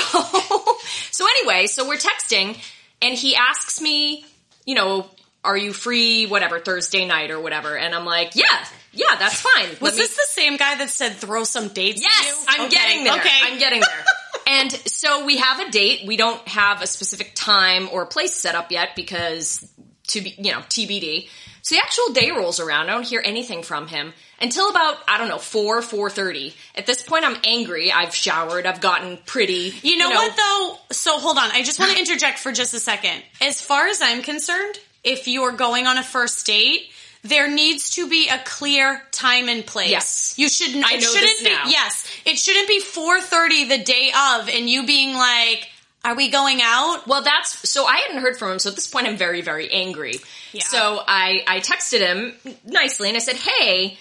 so 1.12 1.26
anyway, 1.26 1.68
so 1.68 1.88
we're 1.88 1.98
texting 1.98 2.58
and 3.02 3.14
he 3.16 3.36
asks 3.36 3.82
me, 3.82 4.26
you 4.66 4.76
know, 4.76 5.08
are 5.44 5.58
you 5.58 5.74
free, 5.74 6.26
whatever, 6.26 6.60
Thursday 6.60 7.06
night 7.06 7.32
or 7.32 7.40
whatever? 7.42 7.78
And 7.78 7.94
I'm 7.94 8.06
like, 8.06 8.36
yeah, 8.36 8.66
yeah, 8.94 9.06
that's 9.20 9.42
fine. 9.42 9.70
Was 9.80 9.94
me- 9.94 10.00
this 10.00 10.16
the 10.16 10.28
same 10.30 10.58
guy 10.58 10.76
that 10.76 10.90
said 10.90 11.14
throw 11.14 11.44
some 11.44 11.70
dates? 11.70 12.02
at 12.02 12.10
Yes, 12.10 12.28
you? 12.28 12.46
I'm 12.50 12.62
Okay, 12.68 12.70
getting 12.76 13.04
there. 13.04 13.20
Okay, 13.20 13.40
I'm 13.44 13.58
getting 13.60 13.80
there. 13.82 14.06
and 14.48 14.72
so 14.72 15.26
we 15.26 15.38
have 15.38 15.60
a 15.60 15.72
date. 15.72 16.06
We 16.08 16.18
don't 16.18 16.46
have 16.48 16.82
a 16.82 16.88
specific 16.88 17.32
time 17.36 17.90
or 17.92 18.06
place 18.06 18.34
set 18.34 18.56
up 18.56 18.72
yet 18.72 18.90
because 18.96 19.68
to 20.08 20.22
be, 20.22 20.36
you 20.38 20.52
know, 20.52 20.60
TBD. 20.60 21.30
So 21.64 21.76
the 21.76 21.82
actual 21.82 22.14
day 22.14 22.32
rolls 22.32 22.60
around. 22.60 22.90
I 22.90 22.94
don't 22.94 23.06
hear 23.06 23.22
anything 23.24 23.62
from 23.62 23.88
him 23.88 24.14
until 24.42 24.70
about 24.72 24.98
I 25.08 25.20
don't 25.20 25.30
know 25.30 25.38
four 25.38 25.82
four 25.84 26.10
thirty. 26.10 26.56
At 26.74 26.88
this 26.88 27.04
point, 27.04 27.24
I'm 27.24 27.38
angry. 27.44 27.92
I've 27.92 28.16
showered. 28.16 28.66
I've 28.66 28.82
gotten 28.82 29.20
pretty. 29.26 29.72
You 29.84 29.98
know, 29.98 30.10
what 30.10 30.36
though? 30.36 30.78
So 30.92 31.20
hold 31.20 31.38
on. 31.38 31.52
I 31.52 31.62
just 31.62 31.80
want 31.80 31.92
to 31.92 32.00
interject 32.00 32.40
for 32.40 32.52
just 32.52 32.74
a 32.74 32.80
second. 32.80 33.22
As 33.42 33.62
far 33.62 33.88
as 33.88 34.02
I'm 34.02 34.24
concerned, 34.24 34.80
if 35.04 35.28
you're 35.28 35.52
going 35.52 35.86
on 35.86 36.00
a 36.00 36.04
first 36.04 36.46
date, 36.48 36.90
there 37.24 37.50
needs 37.50 37.92
to 37.92 38.10
be 38.10 38.30
a 38.30 38.40
clear 38.40 39.02
time 39.12 39.48
and 39.48 39.66
place. 39.66 39.92
Yes. 39.92 40.34
You 40.38 40.50
should 40.50 40.76
I 40.76 40.96
know 40.96 41.00
shouldn't 41.00 41.22
this 41.22 41.44
be 41.44 41.50
now. 41.50 41.64
yes. 41.68 42.06
It 42.26 42.38
shouldn't 42.38 42.68
be 42.68 42.82
4:30 42.82 43.70
the 43.70 43.78
day 43.78 44.12
of 44.16 44.50
and 44.50 44.70
you 44.70 44.86
being 44.86 45.16
like, 45.16 45.70
"Are 46.04 46.16
we 46.16 46.30
going 46.30 46.62
out?" 46.64 47.08
Well, 47.08 47.22
that's 47.22 47.70
so 47.70 47.86
I 47.86 47.98
hadn't 47.98 48.22
heard 48.22 48.38
from 48.38 48.54
him. 48.54 48.60
So 48.60 48.70
at 48.70 48.76
this 48.76 48.88
point, 48.88 49.08
I'm 49.08 49.18
very, 49.18 49.42
very 49.42 49.72
angry. 49.72 50.16
Yeah. 50.52 50.64
So 50.64 51.02
I 51.08 51.44
I 51.48 51.60
texted 51.60 52.00
him 52.00 52.34
nicely 52.66 53.08
and 53.10 53.16
I 53.18 53.20
said, 53.20 53.36
"Hey, 53.36 53.98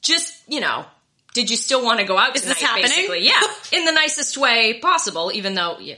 just 0.00 0.32
you 0.48 0.60
know, 0.60 0.86
did 1.34 1.50
you 1.50 1.56
still 1.56 1.84
want 1.84 2.00
to 2.00 2.06
go 2.06 2.16
out 2.16 2.34
Is 2.34 2.42
tonight?" 2.42 2.54
this 2.54 2.62
happening? 2.62 2.88
Basically, 2.88 3.26
yeah, 3.26 3.42
in 3.72 3.84
the 3.84 3.92
nicest 3.92 4.38
way 4.38 4.78
possible. 4.80 5.30
Even 5.32 5.54
though, 5.54 5.78
yeah. 5.78 5.96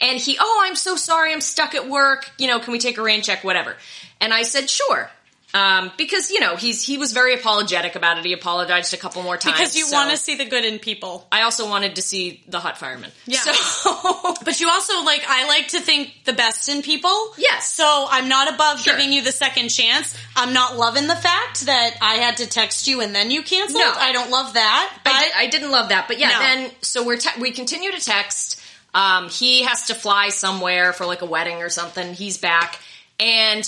And 0.00 0.18
he, 0.18 0.36
oh, 0.40 0.62
I'm 0.64 0.74
so 0.74 0.96
sorry, 0.96 1.32
I'm 1.32 1.40
stuck 1.40 1.74
at 1.74 1.88
work. 1.88 2.28
You 2.38 2.48
know, 2.48 2.58
can 2.58 2.72
we 2.72 2.78
take 2.78 2.98
a 2.98 3.02
rain 3.02 3.22
check, 3.22 3.44
whatever? 3.44 3.76
And 4.20 4.34
I 4.34 4.42
said, 4.42 4.68
sure. 4.68 5.08
Um, 5.54 5.92
because 5.96 6.32
you 6.32 6.40
know 6.40 6.56
he's 6.56 6.84
he 6.84 6.98
was 6.98 7.12
very 7.12 7.32
apologetic 7.32 7.94
about 7.94 8.18
it. 8.18 8.24
He 8.24 8.32
apologized 8.32 8.92
a 8.92 8.96
couple 8.96 9.22
more 9.22 9.36
times 9.36 9.56
Because 9.56 9.76
you 9.76 9.86
so- 9.86 9.96
want 9.96 10.10
to 10.10 10.16
see 10.16 10.34
the 10.34 10.44
good 10.46 10.64
in 10.64 10.80
people. 10.80 11.24
I 11.30 11.42
also 11.42 11.68
wanted 11.68 11.94
to 11.94 12.02
see 12.02 12.42
the 12.48 12.58
hot 12.58 12.76
fireman. 12.76 13.12
Yeah. 13.26 13.38
So 13.38 14.34
But 14.44 14.60
you 14.60 14.68
also 14.68 15.04
like 15.04 15.22
I 15.28 15.46
like 15.46 15.68
to 15.68 15.80
think 15.80 16.12
the 16.24 16.32
best 16.32 16.68
in 16.68 16.82
people. 16.82 17.32
Yes. 17.38 17.72
So 17.72 18.06
I'm 18.10 18.28
not 18.28 18.52
above 18.52 18.80
Sure. 18.80 18.94
giving 18.96 19.12
you 19.12 19.22
the 19.22 19.30
second 19.30 19.68
chance. 19.68 20.16
I'm 20.34 20.52
not 20.54 20.76
loving 20.76 21.06
the 21.06 21.14
fact 21.14 21.66
that 21.66 21.98
I 22.02 22.14
had 22.16 22.38
to 22.38 22.48
text 22.48 22.88
you 22.88 23.00
and 23.00 23.14
then 23.14 23.30
you 23.30 23.44
canceled. 23.44 23.80
No. 23.80 23.92
I 23.96 24.10
don't 24.10 24.30
love 24.32 24.54
that. 24.54 24.98
But 25.04 25.12
I, 25.12 25.30
I 25.36 25.46
didn't 25.46 25.70
love 25.70 25.90
that, 25.90 26.08
but 26.08 26.18
yeah. 26.18 26.30
No. 26.30 26.38
Then 26.40 26.70
so 26.80 27.04
we're 27.04 27.16
te- 27.18 27.40
we 27.40 27.52
continue 27.52 27.92
to 27.92 28.00
text. 28.00 28.60
Um, 28.92 29.28
he 29.28 29.62
has 29.62 29.86
to 29.86 29.94
fly 29.94 30.30
somewhere 30.30 30.92
for 30.92 31.06
like 31.06 31.22
a 31.22 31.26
wedding 31.26 31.58
or 31.62 31.68
something. 31.68 32.12
He's 32.14 32.38
back, 32.38 32.80
and 33.20 33.64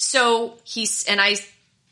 so 0.00 0.54
he's 0.64 1.04
and 1.04 1.20
I 1.20 1.36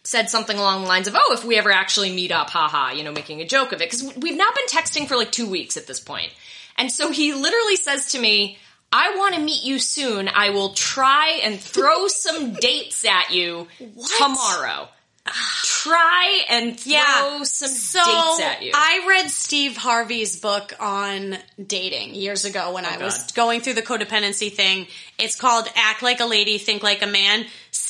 said 0.02 0.30
something 0.30 0.56
along 0.56 0.82
the 0.82 0.88
lines 0.88 1.08
of, 1.08 1.14
"Oh, 1.14 1.34
if 1.34 1.44
we 1.44 1.56
ever 1.58 1.70
actually 1.70 2.10
meet 2.10 2.32
up, 2.32 2.48
haha," 2.48 2.92
you 2.92 3.04
know, 3.04 3.12
making 3.12 3.42
a 3.42 3.46
joke 3.46 3.72
of 3.72 3.82
it 3.82 3.90
because 3.90 4.02
we've 4.16 4.36
now 4.36 4.50
been 4.54 4.66
texting 4.66 5.06
for 5.06 5.14
like 5.16 5.30
two 5.30 5.46
weeks 5.46 5.76
at 5.76 5.86
this 5.86 6.00
point. 6.00 6.32
and 6.78 6.90
so 6.90 7.10
he 7.10 7.32
literally 7.34 7.76
says 7.76 8.12
to 8.12 8.18
me. 8.18 8.58
I 8.90 9.16
want 9.18 9.34
to 9.34 9.40
meet 9.42 9.64
you 9.64 9.78
soon. 9.78 10.30
I 10.34 10.48
will 10.48 10.70
try 10.72 11.40
and 11.44 11.60
throw 11.60 12.08
some 12.24 12.54
dates 12.54 13.04
at 13.04 13.30
you 13.34 13.68
tomorrow. 14.16 14.88
Try 15.62 16.42
and 16.48 16.80
throw 16.80 16.92
yeah. 16.92 17.42
some 17.42 17.68
so 17.68 17.98
dates 17.98 18.40
at 18.40 18.62
you. 18.62 18.72
I 18.74 19.04
read 19.06 19.30
Steve 19.30 19.76
Harvey's 19.76 20.40
book 20.40 20.72
on 20.80 21.36
dating 21.62 22.14
years 22.14 22.46
ago 22.46 22.72
when 22.72 22.86
oh, 22.86 22.88
I 22.90 22.96
was 22.96 23.18
Oh, 23.18 23.26
going 23.34 23.60
through 23.60 23.74
the 23.74 23.82
codependency 23.82 24.50
thing. 24.50 24.86
It's 25.18 25.36
called 25.36 25.68
Act 25.76 26.02
Like 26.02 26.20
a 26.20 26.24
Lady, 26.26 26.56
Think 26.56 26.82
Like 26.82 27.02
a 27.02 27.06
Man. 27.06 27.44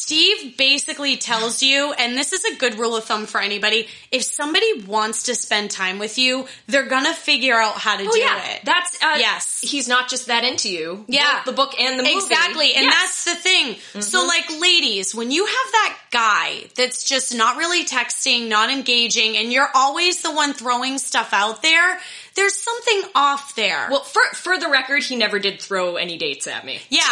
Steve 0.09 0.56
basically 0.56 1.18
tells 1.18 1.62
you, 1.62 1.92
and 1.92 2.16
this 2.16 2.32
is 2.32 2.42
a 2.46 2.56
good 2.56 2.78
rule 2.78 2.96
of 2.96 3.04
thumb 3.04 3.26
for 3.26 3.42
anybody, 3.42 3.86
if 4.11 4.22
somebody 4.22 4.82
wants 4.86 5.24
to 5.24 5.34
spend 5.34 5.70
time 5.70 5.98
with 5.98 6.16
you, 6.16 6.46
they're 6.66 6.86
gonna 6.88 7.12
figure 7.12 7.56
out 7.56 7.74
how 7.74 7.94
to 7.98 8.04
Oh 8.09 8.11
do 8.11 8.18
yeah, 8.18 8.52
it. 8.52 8.61
that's 8.64 8.96
uh, 9.02 9.16
Yes. 9.18 9.61
He's 9.62 9.86
not 9.86 10.09
just 10.09 10.28
that 10.28 10.44
into 10.44 10.70
you. 10.70 11.04
Yeah. 11.09 11.42
the 11.44 11.52
book 11.52 11.78
and 11.78 11.98
the 11.98 12.04
movie. 12.04 12.14
Exactly. 12.16 12.72
And 12.72 12.84
Yes. 12.84 12.94
that's 12.94 13.24
the 13.24 13.34
thing. 13.34 13.74
Mm-hmm. 13.74 14.00
So 14.00 14.26
like 14.26 14.48
ladies, 14.59 15.14
when 15.14 15.30
you 15.30 15.44
have 15.44 15.72
that 15.72 15.98
guy 16.11 16.64
that's 16.74 17.04
just 17.04 17.34
not 17.36 17.59
really 17.59 17.84
texting, 17.84 18.48
not 18.48 18.70
engaging, 18.70 19.36
and 19.36 19.52
you're 19.52 19.68
always 19.74 20.22
the 20.22 20.32
one 20.32 20.54
throwing 20.54 20.96
stuff 20.96 21.34
out 21.34 21.61
there, 21.61 21.98
there's 22.34 22.54
something 22.56 23.02
off 23.14 23.54
there. 23.56 23.88
well. 23.90 24.04
For 24.04 24.22
for 24.34 24.59
the 24.59 24.70
record, 24.70 25.02
he 25.02 25.16
never 25.16 25.38
did 25.38 25.61
throw 25.61 25.96
any 25.96 26.16
dates 26.16 26.46
at 26.46 26.64
me. 26.64 26.80
yeah. 26.88 27.02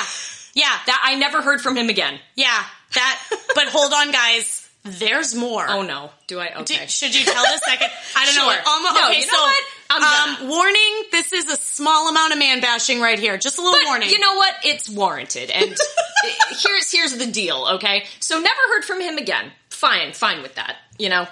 Yeah. 0.54 0.72
That 0.86 1.02
I 1.04 1.16
never 1.16 1.42
heard 1.42 1.60
from 1.60 1.76
him 1.76 1.90
again. 1.90 2.18
Yeah. 2.34 2.64
That 2.96 3.22
but 3.54 3.68
hold 3.68 3.92
on 3.92 4.10
guys. 4.10 4.62
There's 4.84 5.34
more. 5.34 5.66
Oh 5.68 5.82
no, 5.82 6.10
do 6.28 6.38
I? 6.38 6.60
Okay. 6.60 6.86
should 6.86 7.12
you 7.14 7.24
tell 7.24 7.42
the 7.42 7.58
second? 7.66 7.88
I 8.16 8.24
don't 8.26 8.36
know. 8.36 8.42
Sure. 8.52 8.62
What, 8.62 8.66
um, 8.68 8.82
No, 8.94 9.08
okay, 9.08 9.20
you 9.20 9.26
know 9.26 9.32
so 9.32 9.42
what? 9.42 9.64
I'm 9.90 10.42
um, 10.42 10.48
warning. 10.48 11.02
This 11.10 11.32
is 11.32 11.50
a 11.50 11.56
small 11.56 12.08
amount 12.08 12.32
of 12.32 12.38
man 12.38 12.60
bashing 12.60 13.00
right 13.00 13.18
here. 13.18 13.36
Just 13.36 13.58
a 13.58 13.62
little 13.62 13.78
But 13.80 13.86
warning. 13.86 14.10
you 14.10 14.18
know 14.20 14.34
what? 14.34 14.54
It's 14.64 14.88
warranted. 14.88 15.50
And 15.50 15.74
here's 16.62 16.92
here's 16.92 17.16
the 17.16 17.26
deal. 17.26 17.66
Okay, 17.74 18.04
so 18.20 18.36
never 18.38 18.60
heard 18.74 18.84
from 18.84 19.00
him 19.00 19.18
again. 19.18 19.50
Fine, 19.70 20.12
fine 20.12 20.42
with 20.42 20.54
that. 20.54 20.76
You 20.98 21.08
know, 21.08 21.26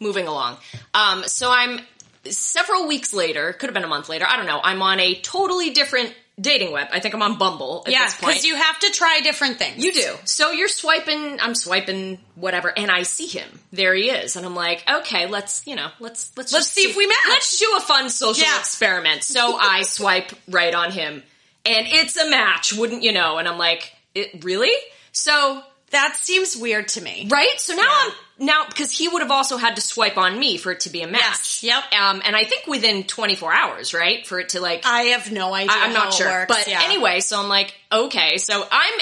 moving 0.00 0.26
along. 0.26 0.58
Um, 0.92 1.22
so 1.24 1.50
I'm 1.50 1.80
several 2.24 2.86
weeks 2.88 3.14
later. 3.14 3.54
Could 3.54 3.68
have 3.68 3.74
been 3.74 3.84
a 3.84 3.88
month 3.88 4.08
later. 4.10 4.26
I 4.28 4.36
don't 4.36 4.46
know. 4.46 4.60
I'm 4.62 4.82
on 4.82 5.00
a 5.00 5.14
totally 5.14 5.70
different 5.70 6.14
dating 6.40 6.72
web. 6.72 6.88
I 6.92 7.00
think 7.00 7.14
I'm 7.14 7.22
on 7.22 7.36
Bumble 7.38 7.82
at 7.86 7.92
yeah, 7.92 8.04
this 8.04 8.14
point. 8.14 8.32
because 8.34 8.44
you 8.44 8.56
have 8.56 8.78
to 8.80 8.90
try 8.90 9.20
different 9.22 9.58
things. 9.58 9.84
You 9.84 9.92
do. 9.92 10.14
So 10.24 10.50
you're 10.52 10.68
swiping, 10.68 11.40
I'm 11.40 11.54
swiping 11.54 12.18
whatever, 12.36 12.72
and 12.76 12.90
I 12.90 13.02
see 13.02 13.26
him. 13.26 13.48
There 13.72 13.94
he 13.94 14.10
is. 14.10 14.36
And 14.36 14.46
I'm 14.46 14.54
like, 14.54 14.84
okay, 14.88 15.26
let's, 15.26 15.66
you 15.66 15.74
know, 15.76 15.88
let's 16.00 16.30
let's 16.36 16.52
Let's 16.52 16.66
just 16.66 16.74
see 16.74 16.82
if 16.88 16.96
we 16.96 17.06
match. 17.06 17.16
Let's 17.28 17.58
do 17.58 17.74
a 17.76 17.80
fun 17.80 18.08
social 18.10 18.44
Yeah. 18.44 18.58
experiment. 18.58 19.24
So 19.24 19.56
I 19.60 19.82
swipe 19.82 20.32
right 20.48 20.74
on 20.74 20.92
him. 20.92 21.22
And 21.66 21.86
it's 21.88 22.16
a 22.16 22.30
match, 22.30 22.72
wouldn't 22.72 23.02
you 23.02 23.12
know? 23.12 23.38
And 23.38 23.46
I'm 23.48 23.58
like, 23.58 23.92
it 24.14 24.44
really? 24.44 24.72
So 25.12 25.62
That 25.90 26.16
seems 26.16 26.56
weird 26.56 26.88
to 26.88 27.00
me. 27.00 27.26
Right? 27.30 27.54
So 27.58 27.74
now 27.74 27.82
Yeah. 27.82 27.88
I'm 27.90 28.12
now 28.38 28.64
because 28.66 28.90
he 28.90 29.08
would 29.08 29.22
have 29.22 29.30
also 29.30 29.56
had 29.56 29.76
to 29.76 29.82
swipe 29.82 30.16
on 30.16 30.38
me 30.38 30.56
for 30.56 30.72
it 30.72 30.80
to 30.80 30.90
be 30.90 31.02
a 31.02 31.06
match. 31.08 31.62
Yes. 31.62 31.64
Yep. 31.64 31.84
Um, 32.00 32.22
and 32.24 32.36
I 32.36 32.44
think 32.44 32.66
within 32.66 33.04
24 33.04 33.52
hours, 33.52 33.94
right, 33.94 34.26
for 34.26 34.38
it 34.40 34.50
to 34.50 34.60
like 34.60 34.84
I 34.86 35.02
have 35.14 35.30
no 35.32 35.54
idea. 35.54 35.72
I, 35.72 35.86
am 35.86 35.92
not 35.92 36.08
it 36.08 36.14
sure. 36.14 36.28
works. 36.28 36.46
But 36.48 36.68
Yeah. 36.68 36.80
anyway, 36.84 37.20
so 37.20 37.40
I'm 37.40 37.48
like, 37.48 37.74
okay, 37.92 38.38
so 38.38 38.66
I'm 38.70 39.00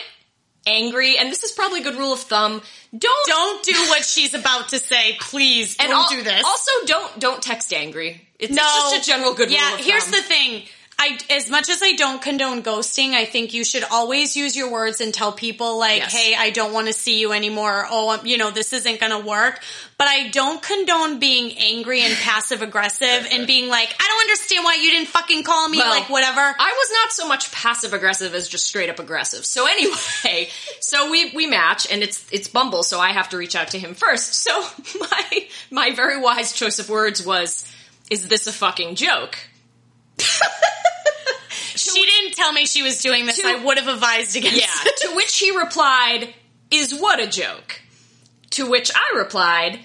angry, 0.67 1.17
and 1.17 1.31
this 1.31 1.45
is 1.45 1.53
probably 1.53 1.81
a 1.81 1.85
good 1.85 1.97
rule 1.97 2.13
of 2.13 2.21
thumb. 2.21 2.61
Don't 2.97 3.27
don't 3.27 3.65
do 3.65 3.73
what 3.89 4.05
she's 4.05 4.35
about 4.35 4.71
to 4.71 4.79
say. 4.79 5.17
Please 5.21 5.77
don't 5.77 6.11
do 6.11 6.23
this. 6.23 6.43
Also, 6.45 6.71
don't 6.87 7.21
don't 7.21 7.43
text 7.43 7.73
angry. 7.73 8.27
It's, 8.39 8.53
no, 8.53 8.63
it's 8.63 8.91
just 8.91 9.09
a 9.09 9.11
general 9.11 9.35
good 9.35 9.51
Yeah, 9.51 9.71
rule. 9.71 9.79
Of 9.81 9.85
here's 9.87 10.07
the 10.07 10.23
thing. 10.23 10.63
I, 10.99 11.19
as 11.29 11.51
much 11.51 11.69
as 11.69 11.83
I 11.83 11.93
don't 11.93 12.23
condone 12.23 12.63
ghosting, 12.63 13.11
I 13.13 13.27
think 13.27 13.53
you 13.53 13.65
should 13.65 13.85
always 13.85 14.35
use 14.35 14.57
your 14.57 14.71
words 14.71 15.03
and 15.03 15.13
tell 15.13 15.31
people 15.31 15.79
like, 15.79 15.99
Yes. 15.99 16.13
"Hey, 16.13 16.35
I 16.35 16.49
don't 16.51 16.73
want 16.73 16.87
to 16.87 16.95
see 16.95 17.21
you 17.21 17.33
anymore." 17.33 17.87
Oh, 17.91 18.11
um, 18.11 18.25
you 18.25 18.39
know, 18.39 18.51
this 18.51 18.73
isn't 18.73 18.99
going 18.99 19.13
to 19.13 19.19
work. 19.19 19.61
But 19.99 20.09
I 20.09 20.29
don't 20.29 20.63
condone 20.63 21.19
being 21.19 21.57
angry 21.59 22.01
and 22.01 22.15
passive 22.15 22.63
aggressive 22.63 23.29
and 23.31 23.47
being 23.53 23.69
like, 23.69 23.95
"I 24.01 24.07
don't 24.07 24.21
understand 24.23 24.65
why 24.65 24.77
you 24.77 24.91
didn't 24.91 25.09
fucking 25.09 25.43
call 25.45 25.69
me." 25.69 25.79
Well, 25.79 25.91
like 25.91 26.09
whatever. 26.09 26.41
I 26.41 26.73
was 26.79 26.91
not 26.93 27.13
so 27.13 27.29
much 27.29 27.53
passive 27.53 27.93
aggressive 27.93 28.35
as 28.35 28.49
just 28.49 28.67
straight 28.67 28.89
up 28.89 28.99
aggressive. 28.99 29.45
So 29.45 29.67
anyway, 29.67 30.49
so 30.81 31.11
we 31.11 31.31
we 31.35 31.47
match 31.47 31.87
and 31.91 32.03
it's 32.03 32.27
it's 32.33 32.49
Bumble, 32.49 32.83
so 32.83 32.99
I 32.99 33.13
have 33.13 33.29
to 33.31 33.37
reach 33.37 33.55
out 33.55 33.69
to 33.69 33.79
him 33.79 33.95
first. 33.95 34.35
So 34.35 34.67
my 35.01 35.47
my 35.71 35.91
very 35.91 36.19
wise 36.19 36.55
choice 36.55 36.79
of 36.79 36.89
words 36.89 37.25
was 37.25 37.71
is 38.11 38.29
this 38.29 38.47
a 38.47 38.53
fucking 38.53 38.95
joke? 38.95 39.37
she 41.77 42.05
didn't 42.05 42.35
tell 42.35 42.53
me 42.53 42.67
she 42.67 42.83
was 42.83 43.01
doing 43.03 43.27
this. 43.27 43.39
To- 43.39 43.47
I 43.47 43.63
would 43.65 43.79
have 43.79 43.89
advised 43.89 44.37
against. 44.37 44.59
Yeah. 44.59 44.67
it. 44.85 44.97
to 45.09 45.17
which 45.17 45.39
he 45.39 45.57
replied, 45.57 46.35
is 46.71 46.95
what 46.95 47.21
a 47.21 47.27
joke? 47.27 47.81
To 48.51 48.69
which 48.69 48.91
I 48.95 49.19
replied, 49.19 49.81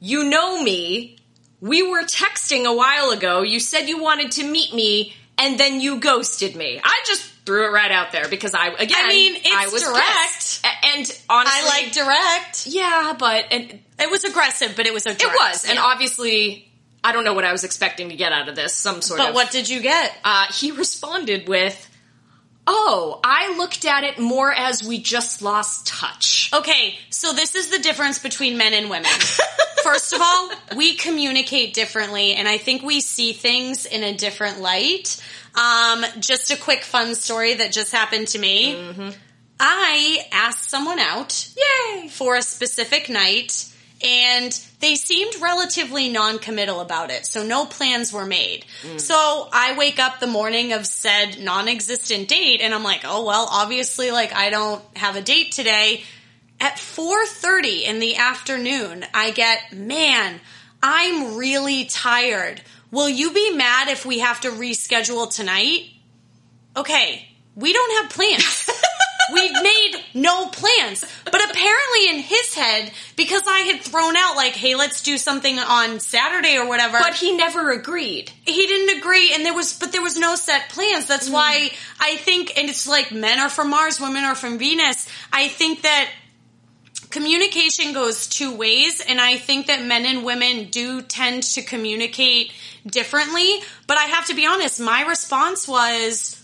you 0.00 0.24
know 0.24 0.62
me. 0.62 1.18
We 1.60 1.88
were 1.88 2.02
texting 2.02 2.64
a 2.64 2.74
while 2.74 3.10
ago. 3.10 3.42
You 3.42 3.60
said 3.60 3.88
you 3.88 4.02
wanted 4.02 4.32
to 4.32 4.44
meet 4.44 4.74
me 4.74 5.14
and 5.38 5.58
then 5.60 5.80
you 5.80 6.00
ghosted 6.00 6.56
me. 6.56 6.80
I 6.82 7.02
just 7.06 7.22
threw 7.46 7.66
it 7.66 7.70
right 7.70 7.90
out 7.90 8.12
there 8.12 8.28
because 8.28 8.54
I, 8.54 8.68
again, 8.68 8.96
I 9.04 9.08
mean, 9.08 9.36
it's 9.36 9.48
I 9.48 9.68
was 9.68 9.82
direct. 9.82 10.04
pissed. 10.04 10.66
And 10.84 11.20
honestly, 11.28 11.60
I 11.60 11.82
like 11.82 11.92
direct. 11.92 12.66
yeah, 12.66 13.14
but 13.18 13.44
and 13.50 13.78
It 13.98 14.10
was 14.10 14.24
aggressive, 14.24 14.74
but 14.76 14.86
it 14.86 14.92
was 14.92 15.06
a 15.06 15.10
it 15.10 15.22
was. 15.24 15.64
And 15.68 15.78
obviously, 15.78 16.71
I 17.04 17.12
don't 17.12 17.24
know 17.24 17.34
what 17.34 17.44
I 17.44 17.52
was 17.52 17.64
expecting 17.64 18.10
to 18.10 18.16
get 18.16 18.32
out 18.32 18.48
of 18.48 18.56
this. 18.56 18.74
Some 18.74 19.02
sort 19.02 19.18
But 19.18 19.28
of. 19.28 19.28
But 19.30 19.34
what 19.34 19.50
did 19.50 19.68
you 19.68 19.80
get? 19.80 20.16
Uh, 20.24 20.46
he 20.52 20.70
responded 20.70 21.48
with, 21.48 21.88
Oh, 22.66 23.18
I 23.24 23.56
looked 23.56 23.84
at 23.84 24.04
it 24.04 24.20
more 24.20 24.52
as 24.52 24.84
we 24.84 24.98
just 24.98 25.42
lost 25.42 25.86
touch. 25.88 26.50
Okay, 26.54 26.96
so 27.10 27.32
this 27.32 27.56
is 27.56 27.70
the 27.70 27.80
difference 27.80 28.20
between 28.20 28.56
men 28.56 28.72
and 28.72 28.88
women. 28.88 29.10
First 29.82 30.12
of 30.12 30.20
all, 30.22 30.50
we 30.76 30.94
communicate 30.94 31.74
differently, 31.74 32.34
and 32.34 32.46
I 32.46 32.58
think 32.58 32.84
we 32.84 33.00
see 33.00 33.32
things 33.32 33.84
in 33.84 34.04
a 34.04 34.14
different 34.14 34.60
light. 34.60 35.20
Um, 35.56 36.04
just 36.20 36.52
a 36.52 36.56
quick 36.56 36.84
fun 36.84 37.16
story 37.16 37.54
that 37.54 37.72
just 37.72 37.90
happened 37.90 38.28
to 38.28 38.38
me. 38.38 38.76
I 39.58 40.24
asked 40.30 40.70
someone 40.70 41.00
out 41.00 41.48
Yay! 41.56 42.08
for 42.08 42.36
a 42.36 42.42
specific 42.42 43.08
night, 43.08 43.71
and 44.04 44.52
they 44.80 44.96
seemed 44.96 45.40
relatively 45.40 46.08
non-committal 46.08 46.80
about 46.80 47.10
it, 47.10 47.26
so 47.26 47.42
no 47.44 47.66
plans 47.66 48.12
were 48.12 48.26
made. 48.26 48.64
So 48.98 49.48
I 49.52 49.76
wake 49.76 49.98
up 49.98 50.20
the 50.20 50.26
morning 50.26 50.72
of 50.72 50.86
said 50.86 51.38
non-existent 51.40 52.28
date, 52.28 52.60
and 52.60 52.74
I'm 52.74 52.82
like, 52.82 53.02
oh 53.04 53.24
well, 53.24 53.48
obviously, 53.50 54.10
like 54.10 54.34
I 54.34 54.50
don't 54.50 54.82
have 54.96 55.16
a 55.16 55.22
date 55.22 55.52
today. 55.52 56.02
At 56.60 56.76
4:30 56.76 57.82
in 57.82 57.98
the 57.98 58.16
afternoon, 58.16 59.04
I 59.12 59.30
get, 59.32 59.72
man, 59.72 60.40
I'm 60.82 61.36
really 61.36 61.86
tired. 61.86 62.62
Will 62.90 63.08
you 63.08 63.32
be 63.32 63.50
mad 63.54 63.88
if 63.88 64.04
we 64.04 64.18
have 64.18 64.40
to 64.42 64.50
reschedule 64.50 65.34
tonight? 65.34 65.86
Okay, 66.76 67.28
we 67.56 67.72
don't 67.72 68.02
have 68.02 68.12
plans. 68.12 68.70
We've 69.32 69.62
made 69.62 69.91
no 70.14 70.48
plans. 70.48 71.04
But 71.24 71.50
apparently 71.50 72.08
in 72.08 72.18
his 72.18 72.54
head, 72.54 72.92
because 73.16 73.42
I 73.46 73.60
had 73.60 73.80
thrown 73.80 74.16
out 74.16 74.36
like, 74.36 74.52
hey, 74.52 74.74
let's 74.74 75.02
do 75.02 75.18
something 75.18 75.58
on 75.58 76.00
Saturday 76.00 76.56
or 76.56 76.68
whatever. 76.68 76.98
But 76.98 77.14
he 77.14 77.36
never 77.36 77.70
agreed. 77.70 78.30
he 78.44 78.66
didn't 78.66 78.98
agree 78.98 79.32
and 79.34 79.44
there 79.44 79.54
was 79.54 79.78
but 79.78 79.92
there 79.92 80.02
was 80.02 80.18
no 80.18 80.34
set 80.34 80.68
plans. 80.70 81.06
That's 81.06 81.28
mm. 81.28 81.34
why 81.34 81.70
I 82.00 82.16
think 82.16 82.58
and 82.58 82.68
it's 82.68 82.86
like 82.86 83.12
men 83.12 83.38
are 83.38 83.48
from 83.48 83.70
Mars, 83.70 84.00
women 84.00 84.24
are 84.24 84.34
from 84.34 84.58
Venus. 84.58 85.08
I 85.32 85.48
think 85.48 85.82
that 85.82 86.10
communication 87.10 87.92
goes 87.92 88.26
two 88.26 88.56
ways 88.56 89.04
and 89.06 89.20
I 89.20 89.36
think 89.36 89.66
that 89.66 89.82
men 89.82 90.06
and 90.06 90.24
women 90.24 90.70
do 90.70 91.02
tend 91.02 91.42
to 91.42 91.62
communicate 91.62 92.52
differently, 92.86 93.60
but 93.86 93.98
I 93.98 94.04
have 94.04 94.26
to 94.26 94.34
be 94.34 94.46
honest, 94.46 94.80
my 94.80 95.06
response 95.06 95.68
was 95.68 96.41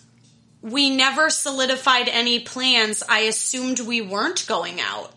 we 0.62 0.90
never 0.90 1.30
solidified 1.30 2.08
any 2.08 2.40
plans. 2.40 3.02
I 3.08 3.20
assumed 3.20 3.80
we 3.80 4.00
weren't 4.00 4.46
going 4.46 4.80
out. 4.80 5.12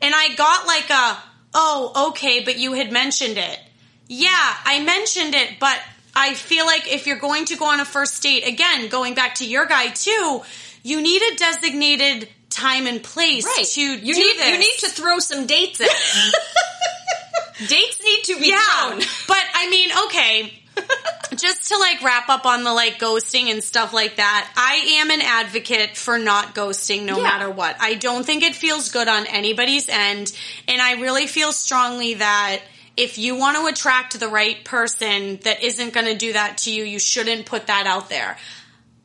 And 0.00 0.14
I 0.14 0.34
got 0.34 0.66
like 0.66 0.90
a, 0.90 1.18
oh, 1.54 2.08
okay, 2.10 2.44
but 2.44 2.58
you 2.58 2.72
had 2.72 2.92
mentioned 2.92 3.38
it. 3.38 3.60
Yeah, 4.08 4.28
I 4.30 4.82
mentioned 4.84 5.34
it, 5.34 5.58
but 5.58 5.78
I 6.14 6.34
feel 6.34 6.64
like 6.64 6.92
if 6.92 7.06
you're 7.06 7.18
going 7.18 7.46
to 7.46 7.56
go 7.56 7.66
on 7.66 7.80
a 7.80 7.84
first 7.84 8.22
date, 8.22 8.46
again, 8.46 8.88
going 8.88 9.14
back 9.14 9.36
to 9.36 9.46
your 9.46 9.66
guy 9.66 9.88
too, 9.88 10.42
you 10.82 11.02
need 11.02 11.20
a 11.22 11.36
designated 11.36 12.28
time 12.48 12.86
and 12.86 13.02
place 13.02 13.74
to 13.74 13.80
you 13.80 13.98
do 13.98 14.04
need 14.06 14.38
this. 14.38 14.50
you 14.50 14.58
need 14.58 14.76
to 14.78 14.88
throw 14.88 15.18
some 15.18 15.46
dates 15.46 15.80
in. 15.80 15.88
dates 17.68 18.02
need 18.02 18.24
to 18.24 18.40
be 18.40 18.48
yeah, 18.48 18.88
thrown. 18.88 19.00
but 19.28 19.44
I 19.54 19.68
mean, 19.68 19.90
okay. 20.06 20.62
Just 21.36 21.68
to 21.68 21.78
like 21.78 22.02
wrap 22.02 22.28
up 22.28 22.46
on 22.46 22.64
the 22.64 22.72
like 22.72 22.98
ghosting 22.98 23.50
and 23.50 23.62
stuff 23.62 23.92
like 23.92 24.16
that, 24.16 24.50
I 24.56 24.98
am 25.00 25.10
an 25.10 25.20
advocate 25.22 25.96
for 25.96 26.18
not 26.18 26.54
ghosting 26.54 27.02
no 27.04 27.16
Yeah. 27.18 27.22
matter 27.24 27.50
what. 27.50 27.76
I 27.80 27.94
don't 27.94 28.24
think 28.24 28.42
it 28.42 28.54
feels 28.54 28.90
good 28.90 29.08
on 29.08 29.26
anybody's 29.26 29.88
end. 29.88 30.32
And 30.68 30.80
I 30.80 30.92
really 31.00 31.26
feel 31.26 31.52
strongly 31.52 32.14
that 32.14 32.60
if 32.96 33.18
you 33.18 33.36
want 33.36 33.58
to 33.58 33.66
attract 33.66 34.18
the 34.18 34.28
right 34.28 34.64
person 34.64 35.38
that 35.44 35.62
isn't 35.62 35.92
going 35.92 36.06
to 36.06 36.16
do 36.16 36.32
that 36.32 36.58
to 36.58 36.72
you, 36.72 36.82
you 36.84 36.98
shouldn't 36.98 37.44
put 37.44 37.66
that 37.66 37.86
out 37.86 38.08
there. 38.08 38.38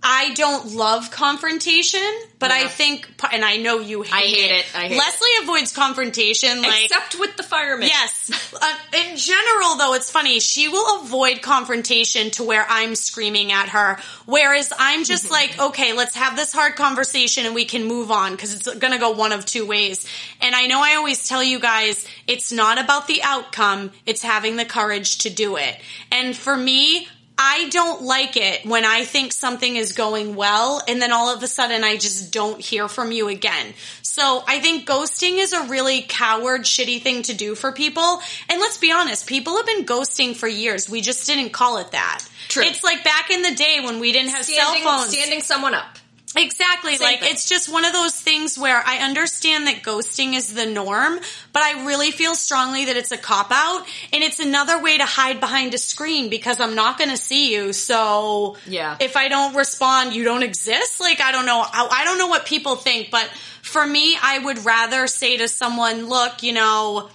I 0.04 0.34
don't 0.34 0.74
love 0.74 1.12
confrontation, 1.12 2.02
but 2.40 2.50
I 2.50 2.68
think, 2.68 3.08
and 3.32 3.46
I 3.46 3.58
know 3.58 3.80
you 3.80 4.02
hate, 4.02 4.14
I 4.14 4.22
hate 4.22 4.52
it. 4.52 4.66
I 4.76 4.88
hate 4.88 4.92
it. 4.94 4.98
Leslie 4.98 5.30
avoids 5.44 5.72
confrontation 5.72 6.62
like 6.64 6.86
Except 6.86 7.20
with 7.20 7.38
the 7.38 7.44
firemen. 7.44 7.88
Yes. 7.88 8.32
Uh, 8.54 8.76
in 8.98 9.16
general, 9.16 9.76
though, 9.78 9.94
it's 9.94 10.10
funny. 10.10 10.40
She 10.40 10.68
will 10.68 11.02
avoid 11.02 11.44
confrontation 11.44 12.32
to 12.32 12.44
where 12.44 12.66
I'm 12.68 12.96
screaming 12.96 13.52
at 13.52 13.70
her, 13.70 14.00
whereas 14.26 14.74
I'm 14.78 15.04
just 15.04 15.30
like, 15.30 15.60
okay, 15.60 15.94
let's 15.94 16.16
have 16.16 16.36
this 16.36 16.52
hard 16.52 16.76
conversation 16.76 17.46
and 17.46 17.54
we 17.54 17.66
can 17.66 17.86
move 17.86 18.10
on 18.10 18.32
because 18.32 18.56
it's 18.56 18.74
going 18.76 18.94
to 18.94 19.00
go 19.00 19.12
one 19.12 19.32
of 19.32 19.46
two 19.46 19.68
ways. 19.68 20.08
And 20.42 20.56
I 20.56 20.66
know 20.66 20.82
I 20.82 20.96
always 20.96 21.28
tell 21.28 21.44
you 21.44 21.60
guys, 21.60 22.08
it's 22.28 22.52
not 22.52 22.84
about 22.84 23.08
the 23.08 23.22
outcome, 23.24 23.92
it's 24.08 24.24
having 24.24 24.56
the 24.56 24.66
courage 24.66 25.20
to 25.20 25.30
do 25.30 25.58
it. 25.58 25.80
And 26.12 26.36
for 26.36 26.58
me, 26.58 27.08
I 27.44 27.70
don't 27.70 28.04
like 28.04 28.38
it 28.38 28.68
when 28.68 28.86
I 28.86 29.04
think 29.04 29.34
something 29.34 29.76
is 29.76 29.94
going 29.94 30.36
well 30.36 30.80
and 30.88 31.02
then 31.02 31.12
all 31.12 31.36
of 31.36 31.42
a 31.42 31.48
sudden 31.48 31.84
I 31.84 31.98
just 31.98 32.32
don't 32.32 32.62
hear 32.62 32.88
from 32.88 33.12
you 33.12 33.30
again. 33.30 33.74
So 34.04 34.44
I 34.48 34.60
think 34.60 34.88
ghosting 34.88 35.40
is 35.40 35.52
a 35.52 35.64
really 35.64 36.06
coward, 36.08 36.62
shitty 36.62 37.02
thing 37.02 37.24
to 37.24 37.34
do 37.34 37.56
for 37.56 37.72
people. 37.72 38.20
And 38.48 38.62
let's 38.62 38.78
be 38.78 38.92
honest, 38.92 39.26
people 39.26 39.58
have 39.58 39.66
been 39.66 39.86
ghosting 39.86 40.36
for 40.36 40.48
years. 40.48 40.88
We 40.88 41.02
just 41.02 41.26
didn't 41.26 41.52
call 41.52 41.80
it 41.80 41.94
that. 41.94 42.24
True. 42.48 42.62
It's 42.62 42.84
like 42.84 43.04
back 43.04 43.32
in 43.32 43.42
the 43.42 43.56
day 43.56 43.80
when 43.84 44.00
we 44.00 44.12
didn't 44.12 44.30
have 44.30 44.46
standing, 44.46 44.84
cell 44.84 45.00
phones. 45.00 45.18
standing 45.18 45.42
someone 45.42 45.74
up. 45.74 45.98
Exactly. 46.36 46.96
Same 46.96 47.06
like 47.06 47.20
thing. 47.20 47.32
it's 47.32 47.50
just 47.50 47.72
one 47.72 47.84
of 47.84 47.92
those 47.92 48.16
things 48.20 48.58
where 48.58 48.82
I 48.86 49.00
understand 49.00 49.68
that 49.68 49.84
ghosting 49.84 50.34
is 50.34 50.54
the 50.54 50.66
norm, 50.66 51.20
but 51.52 51.62
I 51.62 51.86
really 51.86 52.12
feel 52.12 52.36
strongly 52.36 52.86
that 52.86 52.96
it's 52.96 53.12
a 53.12 53.18
cop 53.18 53.52
out 53.52 53.86
and 54.14 54.24
it's 54.24 54.40
another 54.40 54.82
way 54.82 54.98
to 54.98 55.06
hide 55.06 55.40
behind 55.42 55.74
a 55.74 55.78
screen 55.78 56.30
because 56.30 56.62
I'm 56.62 56.74
not 56.76 56.98
going 56.98 57.10
to 57.10 57.18
see 57.18 57.54
you. 57.54 57.74
So 57.74 58.56
Yeah. 58.66 58.96
if 59.00 59.18
I 59.18 59.28
don't 59.28 59.56
respond, 59.56 60.14
you 60.14 60.24
don't 60.24 60.44
exist. 60.44 61.02
Like 61.02 61.20
I 61.20 61.32
don't 61.34 61.46
know. 61.46 61.62
I, 61.66 61.88
I 61.92 62.04
don't 62.06 62.18
know 62.18 62.28
what 62.28 62.46
people 62.46 62.78
think, 62.78 63.12
but 63.12 63.30
for 63.62 63.86
me, 63.86 64.18
I 64.22 64.40
would 64.40 64.64
rather 64.66 65.08
say 65.08 65.38
to 65.38 65.48
someone, 65.48 66.08
look, 66.08 66.44
you 66.44 66.54
know, 66.54 67.10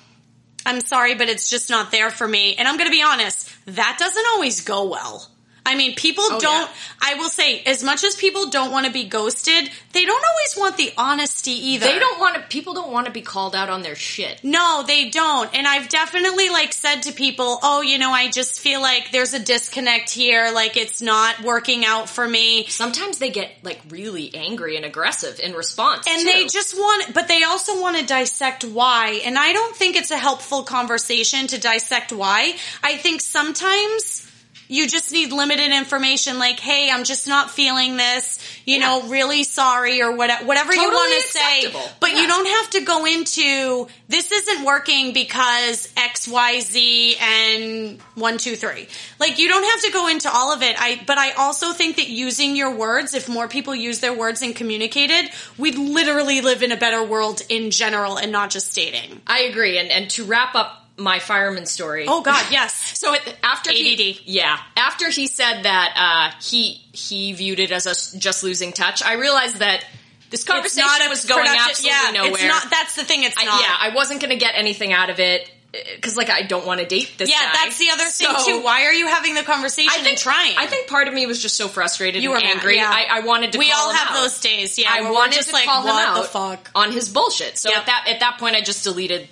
I'm 0.67 0.81
sorry, 0.81 1.15
but 1.15 1.29
it's 1.29 1.49
just 1.49 1.71
not 1.71 1.91
there 1.91 2.11
for 2.11 2.27
me. 2.27 2.55
And 2.57 2.69
I'm 2.69 2.77
going 2.77 2.89
to 2.89 2.95
be 2.95 3.03
honest, 3.03 3.51
that 3.67 3.97
doesn't 3.99 4.27
always 4.35 4.63
go 4.63 4.85
well. 4.89 5.27
I 5.67 5.75
mean, 5.75 5.95
people 5.97 6.25
Oh, 6.29 6.39
don't, 6.41 6.63
yeah. 6.71 6.75
I 7.03 7.15
will 7.15 7.29
say, 7.29 7.61
as 7.67 7.83
much 7.85 8.05
as 8.05 8.17
people 8.17 8.49
don't 8.51 8.71
want 8.73 8.87
to 8.87 8.93
be 8.93 9.05
ghosted, 9.05 9.69
they 9.93 10.05
don't 10.05 10.25
always 10.25 10.57
want 10.57 10.77
the 10.77 10.93
honesty 10.97 11.51
either. 11.71 11.87
They 11.87 11.99
don't 11.99 12.19
want 12.21 12.37
to. 12.37 12.41
People 12.43 12.73
don't 12.75 12.91
want 12.93 13.07
to 13.07 13.13
be 13.13 13.21
called 13.21 13.55
out 13.55 13.69
on 13.69 13.83
their 13.83 13.95
shit. 13.97 14.43
No, 14.45 14.85
they 14.87 15.11
don't. 15.11 15.53
And 15.55 15.67
I've 15.67 15.89
definitely 15.89 16.49
like 16.51 16.73
said 16.73 17.03
to 17.03 17.13
people, 17.13 17.59
"Oh, 17.63 17.83
you 17.83 17.99
know, 17.99 18.11
I 18.13 18.31
just 18.31 18.61
feel 18.61 18.81
like 18.81 19.11
there's 19.13 19.35
a 19.35 19.39
disconnect 19.41 20.11
here, 20.11 20.51
like 20.55 20.77
it's 20.77 21.03
not 21.03 21.43
working 21.43 21.85
out 21.85 22.09
for 22.09 22.27
me." 22.27 22.67
Sometimes 22.69 23.19
they 23.19 23.31
get 23.31 23.51
like 23.63 23.81
really 23.91 24.35
angry 24.35 24.77
and 24.77 24.85
aggressive 24.85 25.41
in 25.41 25.53
response, 25.55 26.07
And 26.09 26.21
too. 26.21 26.25
they 26.27 26.47
just 26.47 26.75
want 26.77 27.13
but 27.13 27.29
they 27.29 27.43
also 27.43 27.81
want 27.81 27.97
to 27.99 28.07
dissect 28.07 28.65
why. 28.65 29.21
And 29.25 29.39
I 29.39 29.53
don't 29.53 29.75
think 29.77 29.97
it's 29.97 30.11
a 30.11 30.17
helpful 30.19 30.63
conversation 30.63 31.47
to 31.49 31.59
dissect 31.61 32.13
why. 32.13 32.55
I 32.83 32.97
think 32.97 33.21
sometimes 33.21 34.26
you 34.69 34.89
just 34.89 35.13
need 35.13 35.33
limited 35.33 35.73
information 35.73 36.39
like, 36.39 36.61
"Hey, 36.61 36.91
I'm 36.91 37.05
just 37.05 37.27
not 37.27 37.51
feeling 37.51 37.97
this." 37.97 38.39
You 38.65 38.81
know, 38.81 39.09
really 39.09 39.45
sorry 39.45 40.03
or 40.03 40.13
whatever 40.13 40.45
whatever 40.45 40.75
you 40.75 40.83
want 40.83 41.23
to 41.23 41.29
say. 41.29 41.91
But 42.01 42.11
you 42.11 42.27
don't 42.27 42.47
have 42.47 42.71
to 42.71 42.81
go 42.83 43.05
into 43.05 43.89
this 44.09 44.31
isn't 44.31 44.65
working 44.65 45.13
because 45.13 45.89
XYZ 45.97 47.21
and 47.21 48.01
one, 48.15 48.39
two, 48.39 48.57
three. 48.57 48.89
Like 49.19 49.39
you 49.39 49.49
don't 49.49 49.65
have 49.65 49.83
to 49.83 49.93
go 49.93 50.09
into 50.09 50.31
all 50.33 50.53
of 50.53 50.63
it. 50.63 50.77
I 50.79 51.01
but 51.07 51.19
I 51.19 51.33
also 51.33 51.73
think 51.73 51.97
that 51.97 52.09
using 52.09 52.57
your 52.57 52.75
words, 52.75 53.15
if 53.15 53.29
more 53.29 53.49
people 53.49 53.75
use 53.75 54.01
their 54.01 54.15
words 54.15 54.43
and 54.43 54.55
communicated, 54.55 55.31
we'd 55.59 55.79
literally 55.79 56.41
live 56.41 56.63
in 56.63 56.73
a 56.73 56.77
better 56.77 57.05
world 57.05 57.43
in 57.49 57.71
general 57.71 58.17
and 58.17 58.33
not 58.33 58.51
just 58.51 58.75
dating. 58.75 59.21
I 59.27 59.43
agree. 59.43 59.79
And 59.79 59.91
and 59.91 60.11
to 60.11 60.25
wrap 60.25 60.55
up 60.55 60.86
my 60.99 61.19
fireman 61.19 61.67
story. 61.67 62.07
Oh 62.09 62.23
god, 62.23 62.45
yes. 62.51 62.99
So 62.99 63.15
it, 63.15 63.37
after 63.43 63.71
he, 63.71 64.13
ADD. 64.13 64.21
yeah, 64.25 64.59
after 64.77 65.11
he 65.11 65.27
said 65.27 65.63
that 65.63 65.95
uh, 66.35 66.39
he 66.43 66.81
he 66.93 67.33
viewed 67.33 67.61
it 67.61 67.71
as 67.71 67.87
us 67.87 68.13
just 68.13 68.43
losing 68.43 68.73
touch, 68.73 69.03
I 69.03 69.15
realized 69.15 69.57
that 69.57 69.85
this 70.31 70.45
conversation 70.45 71.09
was 71.09 71.25
going 71.25 71.47
absolutely 71.47 71.91
yeah, 71.91 72.11
nowhere. 72.13 72.33
It's 72.33 72.45
not 72.45 72.71
that's 72.71 72.97
the 72.97 73.05
thing, 73.05 73.23
it's 73.25 73.37
I, 73.39 73.45
not. 73.45 73.61
yeah, 73.61 73.77
I 73.79 73.95
wasn't 73.95 74.21
going 74.21 74.31
to 74.33 74.39
get 74.39 74.55
anything 74.57 74.93
out 74.93 75.11
of 75.11 75.21
it 75.21 75.51
because 75.95 76.17
like 76.17 76.31
I 76.31 76.43
don't 76.43 76.67
want 76.67 76.81
to 76.81 76.87
date 76.87 77.15
this 77.19 77.31
yeah, 77.31 77.37
guy. 77.39 77.51
that's 77.53 77.79
the 77.79 77.91
other 77.91 78.05
thing 78.05 78.29
too. 78.47 78.63
Why 78.65 78.85
are 78.85 78.93
you 78.93 79.09
having 79.09 79.35
the 79.35 79.43
conversation 79.43 79.91
I 79.93 79.97
think 80.03 80.09
and 80.09 80.19
trying? 80.19 80.57
I 80.57 80.67
think 80.67 80.89
part 80.89 81.09
of 81.09 81.15
me 81.15 81.27
was 81.27 81.41
just 81.43 81.57
so 81.57 81.69
frustrated 81.69 82.23
You 82.23 82.33
and 82.33 82.43
were 82.43 82.47
mad, 82.47 82.57
angry. 82.57 82.77
yeah. 82.77 82.91
I, 82.91 83.19
I 83.19 83.21
wanted 83.21 83.53
to. 83.53 83.59
we 83.59 83.71
call 83.71 83.85
all 83.87 83.91
him 83.91 83.97
have 83.97 84.17
out. 84.17 84.23
those 84.23 84.41
days. 84.41 84.79
Yeah, 84.79 84.89
I 84.91 85.11
wanted 85.11 85.43
to 85.43 85.53
like, 85.53 85.67
call 85.67 85.83
him 85.83 85.89
out 85.91 86.23
the 86.23 86.29
fuck? 86.29 86.71
on 86.75 86.93
his 86.93 87.09
bullshit. 87.09 87.59
So 87.59 87.69
Yep. 87.71 87.79
at 87.81 87.87
that 87.87 88.05
at 88.09 88.21
that 88.21 88.39
point, 88.39 88.57
I 88.57 88.63
just 88.63 88.85
deleted 88.85 89.29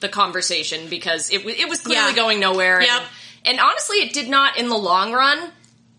the 0.00 0.08
conversation 0.08 0.88
because 0.88 1.30
it 1.30 1.46
it 1.46 1.68
was 1.68 1.80
clearly 1.82 2.10
Yeah. 2.10 2.16
going 2.16 2.40
nowhere. 2.40 2.82
Yep. 2.82 2.90
And, 2.90 3.04
and 3.44 3.60
honestly, 3.60 3.98
it 3.98 4.12
did 4.12 4.28
not 4.28 4.58
in 4.58 4.68
the 4.68 4.76
long 4.76 5.12
run. 5.12 5.50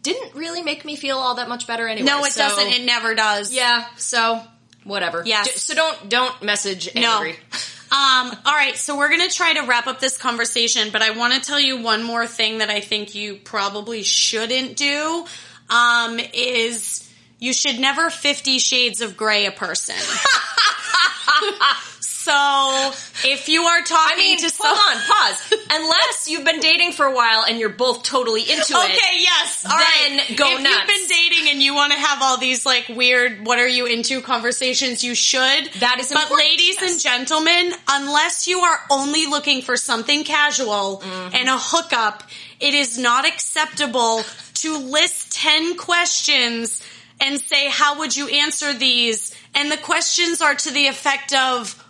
Didn't 0.03 0.33
really 0.35 0.63
make 0.63 0.83
me 0.83 0.95
feel 0.95 1.17
all 1.17 1.35
that 1.35 1.47
much 1.47 1.67
better 1.67 1.87
anyway. 1.87 2.07
No, 2.07 2.23
it 2.25 2.33
So, 2.33 2.41
doesn't. 2.41 2.67
It 2.67 2.83
never 2.85 3.13
does. 3.15 3.53
yeah. 3.53 3.85
So 3.97 4.41
whatever. 4.83 5.23
Yeah. 5.25 5.43
So 5.43 5.73
don't 5.75 6.09
don't 6.09 6.41
message 6.43 6.89
No. 6.95 7.17
angry. 7.17 7.37
Um, 7.91 8.31
all 8.45 8.53
right, 8.53 8.77
so 8.77 8.97
we're 8.97 9.09
going 9.09 9.27
to 9.27 9.35
try 9.35 9.53
to 9.55 9.63
wrap 9.63 9.85
up 9.85 9.99
this 9.99 10.17
conversation, 10.17 10.91
but 10.93 11.01
I 11.01 11.09
want 11.09 11.33
to 11.33 11.41
tell 11.41 11.59
you 11.59 11.81
one 11.81 12.03
more 12.03 12.25
thing 12.25 12.59
that 12.59 12.69
I 12.69 12.79
think 12.79 13.15
you 13.15 13.35
probably 13.35 14.01
shouldn't 14.01 14.77
do. 14.77 15.25
Um, 15.69 16.17
is 16.33 17.05
you 17.37 17.51
should 17.51 17.81
never 17.81 18.09
Fifty 18.09 18.59
Shades 18.59 19.01
of 19.01 19.17
Grey 19.17 19.45
a 19.45 19.51
person. 19.51 19.97
so 22.23 22.91
if 23.29 23.49
you 23.49 23.63
are 23.63 23.81
talking 23.81 24.13
I 24.13 24.17
mean, 24.17 24.37
to 24.39 24.51
hold 24.57 24.77
someone, 24.77 24.97
on, 24.97 25.03
pause. 25.03 25.53
Unless 25.71 26.27
you've 26.29 26.45
been 26.45 26.59
dating 26.59 26.91
for 26.91 27.05
a 27.05 27.13
while 27.15 27.43
and 27.47 27.57
you're 27.59 27.69
both 27.69 28.03
totally 28.03 28.41
into 28.41 28.73
it. 28.73 28.91
Okay, 28.91 29.19
yes. 29.19 29.65
All 29.69 29.75
right. 29.77 30.23
Then 30.27 30.37
go 30.37 30.55
if 30.55 30.61
nuts. 30.61 30.75
you've 30.75 30.87
been 30.87 31.07
dating 31.17 31.51
and 31.51 31.61
you 31.63 31.73
want 31.73 31.93
to 31.93 31.99
have 31.99 32.19
all 32.21 32.37
these 32.37 32.65
like 32.65 32.89
weird 32.89 33.45
what 33.45 33.59
are 33.59 33.67
you 33.67 33.85
into 33.87 34.21
conversations, 34.21 35.03
you 35.03 35.15
should. 35.15 35.41
That 35.79 35.97
is 35.99 36.11
But 36.11 36.23
important, 36.23 36.49
ladies 36.49 36.77
yes. 36.81 36.91
and 36.91 37.01
gentlemen, 37.01 37.73
unless 37.89 38.47
you 38.47 38.59
are 38.59 38.79
only 38.91 39.25
looking 39.25 39.61
for 39.61 39.75
something 39.77 40.23
casual 40.23 41.01
Mm-hmm. 41.01 41.35
and 41.35 41.49
a 41.49 41.57
hookup, 41.57 42.23
it 42.59 42.73
is 42.73 42.97
not 42.97 43.25
acceptable 43.27 44.21
to 44.55 44.77
list 44.77 45.31
10 45.33 45.75
questions 45.77 46.81
and 47.19 47.39
say 47.39 47.69
how 47.69 47.99
would 47.99 48.15
you 48.15 48.27
answer 48.27 48.73
these? 48.73 49.33
And 49.55 49.71
the 49.71 49.77
questions 49.77 50.41
are 50.41 50.55
to 50.55 50.71
the 50.71 50.87
effect 50.87 51.33
of 51.33 51.80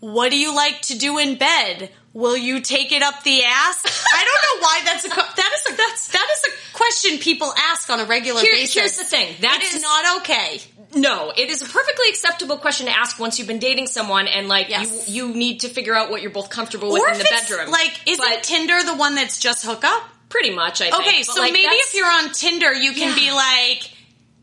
what 0.00 0.30
do 0.30 0.38
you 0.38 0.54
like 0.54 0.80
to 0.82 0.98
do 0.98 1.18
in 1.18 1.36
bed? 1.36 1.90
Will 2.14 2.36
you 2.36 2.60
take 2.60 2.90
it 2.92 3.02
up 3.02 3.22
the 3.22 3.42
ass? 3.44 3.82
I 4.12 4.24
don't 4.24 4.60
know 4.60 4.66
why 4.66 4.80
that's 4.84 5.04
a 5.04 5.08
that 5.36 5.52
is 5.54 5.72
a 5.72 5.76
that's 5.76 6.08
that 6.08 6.26
is 6.32 6.44
a 6.52 6.76
question 6.76 7.18
people 7.18 7.52
ask 7.70 7.88
on 7.90 8.00
a 8.00 8.04
regular 8.04 8.40
Here- 8.40 8.52
basis. 8.54 8.74
here's 8.74 8.96
the 8.98 9.04
thing. 9.04 9.34
That 9.40 9.60
it's 9.62 9.74
is- 9.76 9.82
not 9.82 10.20
okay. 10.22 10.60
No, 10.94 11.30
it 11.36 11.50
is 11.50 11.60
a 11.60 11.66
perfectly 11.66 12.08
acceptable 12.08 12.56
question 12.56 12.86
to 12.86 12.92
ask 12.96 13.18
once 13.20 13.38
you've 13.38 13.46
been 13.46 13.58
dating 13.58 13.88
someone 13.88 14.26
and 14.26 14.48
like 14.48 14.70
Yes. 14.70 15.06
you 15.08 15.28
you 15.28 15.34
need 15.34 15.60
to 15.60 15.68
figure 15.68 15.94
out 15.94 16.10
what 16.10 16.22
you're 16.22 16.30
both 16.30 16.48
comfortable 16.48 16.90
with 16.92 17.02
Or 17.02 17.10
in 17.10 17.18
the 17.18 17.24
bedroom. 17.24 17.70
like, 17.70 18.00
isn't 18.06 18.24
But 18.26 18.42
Tinder 18.42 18.82
the 18.82 18.94
one 18.96 19.14
that's 19.14 19.38
just 19.38 19.64
hookup? 19.66 20.02
pretty 20.30 20.50
much 20.54 20.80
I 20.80 20.90
think. 20.90 21.00
Okay, 21.06 21.18
But, 21.26 21.34
so 21.34 21.40
like, 21.42 21.52
maybe 21.52 21.68
if 21.68 21.94
you're 21.94 22.10
on 22.10 22.32
Tinder, 22.32 22.72
you 22.72 22.92
can 22.92 23.10
Yeah. 23.10 23.14
be 23.14 23.32
like, 23.32 23.90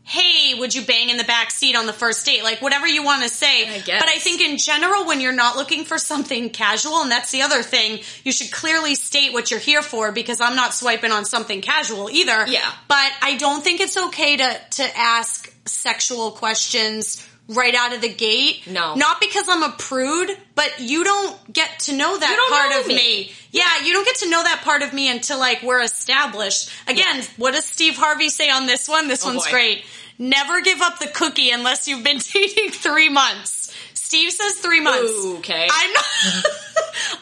"Hey, 0.04 0.35
would 0.58 0.74
you 0.74 0.82
bang 0.82 1.10
in 1.10 1.16
the 1.16 1.24
back 1.24 1.50
seat 1.50 1.76
on 1.76 1.86
the 1.86 1.92
first 1.92 2.24
date?" 2.26 2.42
Like 2.42 2.60
whatever 2.62 2.86
you 2.86 3.02
want 3.02 3.22
to 3.22 3.28
say. 3.28 3.68
I 3.68 3.80
guess. 3.80 4.00
But 4.02 4.08
I 4.08 4.18
think 4.18 4.40
in 4.40 4.58
general, 4.58 5.06
when 5.06 5.20
you're 5.20 5.32
not 5.32 5.56
looking 5.56 5.84
for 5.84 5.98
something 5.98 6.50
casual, 6.50 7.02
and 7.02 7.10
that's 7.10 7.30
the 7.30 7.42
other 7.42 7.62
thing, 7.62 8.00
you 8.24 8.32
should 8.32 8.50
clearly 8.50 8.94
state 8.94 9.32
what 9.32 9.50
you're 9.50 9.60
here 9.60 9.82
for. 9.82 10.12
Because 10.12 10.40
I'm 10.40 10.56
not 10.56 10.74
swiping 10.74 11.12
on 11.12 11.24
something 11.24 11.60
casual 11.62 12.10
either. 12.10 12.46
Yeah. 12.46 12.70
But 12.88 13.10
I 13.22 13.36
don't 13.36 13.62
think 13.62 13.80
it's 13.80 13.96
okay 13.96 14.36
to 14.38 14.60
to 14.70 14.96
ask 14.96 15.52
sexual 15.66 16.30
questions. 16.32 17.24
Right 17.48 17.76
out 17.76 17.94
of 17.94 18.00
the 18.00 18.12
gate. 18.12 18.66
No. 18.66 18.96
Not 18.96 19.20
because 19.20 19.48
I'm 19.48 19.62
a 19.62 19.70
prude, 19.70 20.36
but 20.56 20.80
you 20.80 21.04
don't 21.04 21.52
get 21.52 21.78
to 21.86 21.92
know 21.92 22.18
that 22.18 22.48
part 22.50 22.70
know 22.70 22.80
of 22.80 22.88
me. 22.88 22.94
me. 22.96 23.32
Yeah, 23.52 23.84
you 23.84 23.92
don't 23.92 24.04
get 24.04 24.16
to 24.16 24.28
know 24.28 24.42
that 24.42 24.62
part 24.64 24.82
of 24.82 24.92
me 24.92 25.08
until 25.08 25.38
like 25.38 25.62
we're 25.62 25.80
established. 25.80 26.70
Again, 26.88 27.18
Yeah. 27.18 27.24
what 27.36 27.54
does 27.54 27.64
Steve 27.64 27.96
Harvey 27.96 28.30
say 28.30 28.50
on 28.50 28.66
this 28.66 28.88
one? 28.88 29.06
This 29.06 29.22
Oh, 29.24 29.28
one's 29.28 29.44
boy. 29.44 29.50
great. 29.52 29.84
Never 30.18 30.60
give 30.62 30.80
up 30.80 30.98
the 30.98 31.08
cookie 31.08 31.50
unless 31.50 31.88
you've 31.88 32.04
been 32.04 32.18
dating 32.32 32.70
three 32.70 33.08
months. 33.08 33.74
Steve 33.94 34.30
says 34.32 34.54
three 34.54 34.80
months. 34.80 35.10
Ooh, 35.12 35.36
okay. 35.38 35.68
I'm 35.70 35.92
not. 35.92 36.04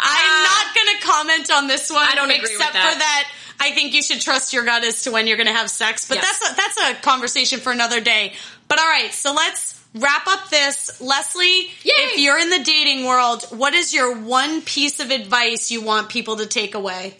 I'm 0.01 0.31
uh, 0.31 0.45
not 0.45 0.75
going 0.75 0.99
to 1.01 1.07
comment 1.07 1.51
on 1.53 1.67
this 1.67 1.91
one. 1.91 2.07
I 2.07 2.15
don't 2.15 2.31
agree 2.31 2.41
with 2.43 2.51
except 2.53 2.73
that. 2.75 2.93
for 2.93 2.99
that. 2.99 3.31
I 3.61 3.71
think 3.71 3.95
you 3.95 4.03
should 4.03 4.21
trust 4.21 4.53
your 4.53 4.65
gut 4.65 4.85
as 4.85 5.05
to 5.05 5.11
when 5.11 5.27
you're 5.27 5.37
going 5.37 5.47
to 5.47 5.53
have 5.55 5.71
sex. 5.71 6.07
But 6.09 6.17
Yes. 6.17 6.39
that's 6.41 6.53
a, 6.53 6.57
that's 6.57 6.99
a 6.99 7.03
conversation 7.03 7.61
for 7.61 7.73
another 7.73 8.01
day. 8.01 8.35
But 8.69 8.79
all 8.81 8.87
right, 8.87 9.13
so 9.13 9.33
let's 9.33 9.81
wrap 9.95 10.27
up 10.27 10.51
this. 10.51 11.01
Leslie, 11.01 11.71
if 11.85 12.19
you're 12.19 12.39
in 12.39 12.51
the 12.51 12.63
dating 12.65 13.07
world, 13.07 13.45
what 13.51 13.73
is 13.75 13.95
your 13.95 14.19
one 14.21 14.61
piece 14.63 15.01
of 15.01 15.11
advice 15.11 15.71
you 15.71 15.81
want 15.81 16.09
people 16.11 16.37
to 16.37 16.47
take 16.47 16.75
away? 16.75 17.15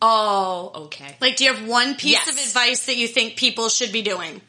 Oh, 0.00 0.72
okay. 0.86 1.16
Like, 1.20 1.36
do 1.36 1.44
you 1.44 1.52
have 1.54 1.68
one 1.68 1.94
piece 1.96 2.12
Yes. 2.12 2.28
of 2.28 2.34
advice 2.38 2.86
that 2.86 2.96
you 2.96 3.06
think 3.08 3.36
people 3.36 3.68
should 3.68 3.92
be 3.92 4.02
doing? 4.02 4.40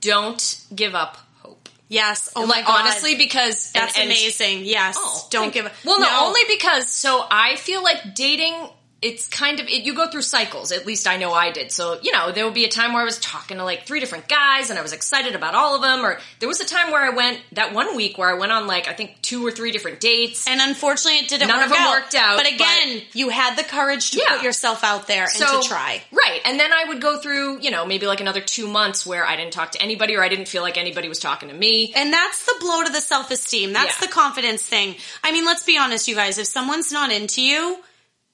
Don't 0.00 0.64
give 0.74 0.94
up 0.94 1.16
hope. 1.42 1.68
Yes. 1.88 2.30
Oh 2.36 2.42
like 2.42 2.48
my 2.48 2.62
god. 2.62 2.80
honestly, 2.82 3.16
because 3.16 3.72
that's 3.72 3.94
and- 3.94 4.02
and- 4.04 4.10
amazing. 4.10 4.64
Yes. 4.64 4.96
Oh, 4.98 5.26
Don't 5.30 5.52
give 5.52 5.66
up. 5.66 5.72
Well, 5.84 6.00
no, 6.00 6.26
only 6.26 6.42
because 6.48 6.88
so 6.88 7.24
I 7.30 7.56
feel 7.56 7.82
like 7.82 8.14
dating. 8.14 8.54
It's 9.02 9.26
kind 9.28 9.60
of 9.60 9.66
it, 9.66 9.84
you 9.84 9.94
go 9.94 10.08
through 10.10 10.22
cycles. 10.22 10.72
At 10.72 10.84
least 10.86 11.06
I 11.06 11.16
know 11.16 11.32
I 11.32 11.50
did. 11.52 11.72
So 11.72 11.98
you 12.02 12.12
know, 12.12 12.32
there 12.32 12.44
would 12.44 12.52
be 12.54 12.64
a 12.66 12.68
time 12.68 12.92
where 12.92 13.00
I 13.00 13.04
was 13.06 13.18
talking 13.18 13.56
to 13.56 13.64
like 13.64 13.86
three 13.86 13.98
different 14.00 14.28
guys, 14.28 14.68
and 14.68 14.78
I 14.78 14.82
was 14.82 14.92
excited 14.92 15.34
about 15.34 15.54
all 15.54 15.74
of 15.74 15.80
them. 15.82 16.00
Or 16.04 16.18
there 16.38 16.48
was 16.48 16.60
a 16.60 16.66
time 16.66 16.90
where 16.90 17.00
I 17.02 17.08
went 17.10 17.40
that 17.52 17.72
one 17.72 17.96
week 17.96 18.18
where 18.18 18.28
I 18.28 18.34
went 18.38 18.52
on 18.52 18.66
like 18.66 18.88
I 18.88 18.92
think 18.92 19.20
two 19.22 19.46
or 19.46 19.50
three 19.50 19.70
different 19.70 20.00
dates. 20.00 20.46
And 20.46 20.60
unfortunately, 20.60 21.20
it 21.20 21.28
didn't 21.28 21.48
None 21.48 21.56
work 21.58 21.66
of 21.66 21.72
them 21.72 21.80
out. 21.82 21.90
worked 21.92 22.14
out, 22.14 22.36
But 22.36 22.52
again, 22.52 23.02
you 23.14 23.30
had 23.30 23.56
the 23.56 23.64
courage 23.64 24.10
to 24.10 24.18
Yeah. 24.18 24.36
put 24.36 24.42
yourself 24.44 24.84
out 24.84 25.06
there 25.06 25.22
and 25.24 25.32
so 25.32 25.62
to 25.62 25.68
try. 25.68 26.02
right, 26.12 26.40
and 26.44 26.60
then 26.60 26.72
I 26.72 26.84
would 26.88 27.00
go 27.00 27.18
through 27.18 27.60
you 27.62 27.70
know 27.70 27.86
maybe 27.86 28.06
like 28.06 28.20
another 28.20 28.40
two 28.42 28.68
months 28.68 29.06
where 29.06 29.24
I 29.26 29.36
didn't 29.36 29.52
talk 29.54 29.72
to 29.72 29.82
anybody 29.82 30.16
or 30.16 30.22
I 30.22 30.28
didn't 30.28 30.48
feel 30.48 30.62
like 30.62 30.76
anybody 30.76 31.08
was 31.08 31.18
talking 31.18 31.48
to 31.48 31.54
me. 31.54 31.92
And 31.96 32.12
that's 32.12 32.44
the 32.44 32.54
blow 32.60 32.82
to 32.84 32.92
the 32.92 33.00
self 33.00 33.30
esteem. 33.30 33.72
That's 33.72 33.98
Yeah. 33.98 34.06
the 34.08 34.12
confidence 34.12 34.62
thing. 34.62 34.96
I 35.24 35.32
mean, 35.32 35.46
let's 35.46 35.62
be 35.62 35.78
honest, 35.78 36.06
you 36.06 36.14
guys. 36.14 36.36
If 36.36 36.48
someone's 36.48 36.92
not 36.92 37.10
into 37.10 37.40
you 37.40 37.78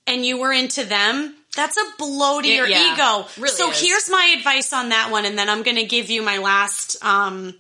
and 0.07 0.25
you 0.25 0.39
were 0.39 0.53
into 0.53 0.85
them, 0.85 1.35
that's 1.55 1.77
a 1.77 1.83
blow 1.99 2.41
to 2.41 2.49
It- 2.49 2.55
your 2.55 2.69
yeah, 2.69 2.95
ego. 2.95 3.29
really 3.39 3.55
so 3.55 3.71
is. 3.71 3.81
here's 3.81 4.11
my 4.11 4.35
advice 4.37 4.73
on 4.73 4.91
that 4.91 5.11
one, 5.11 5.25
and 5.25 5.39
then 5.39 5.49
I'm 5.49 5.63
going 5.63 5.77
to 5.77 5.85
give 5.85 6.11
you 6.11 6.23
my 6.23 6.39
last 6.39 7.03
um, 7.05 7.55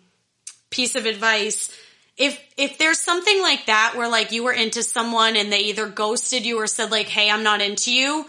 piece 0.71 0.95
of 0.97 1.07
advice. 1.07 1.71
If 2.17 2.39
if 2.57 2.79
there's 2.79 3.01
something 3.01 3.43
like 3.43 3.67
that 3.67 3.95
where 3.97 4.09
like 4.09 4.33
you 4.33 4.45
were 4.45 4.53
into 4.53 4.83
someone 4.83 5.37
and 5.37 5.53
they 5.53 5.61
either 5.65 5.87
ghosted 5.89 6.47
you 6.47 6.59
or 6.59 6.67
said 6.67 6.91
like, 6.91 7.09
"Hey, 7.09 7.31
I'm 7.31 7.43
not 7.43 7.61
into 7.61 7.93
you," 7.93 8.27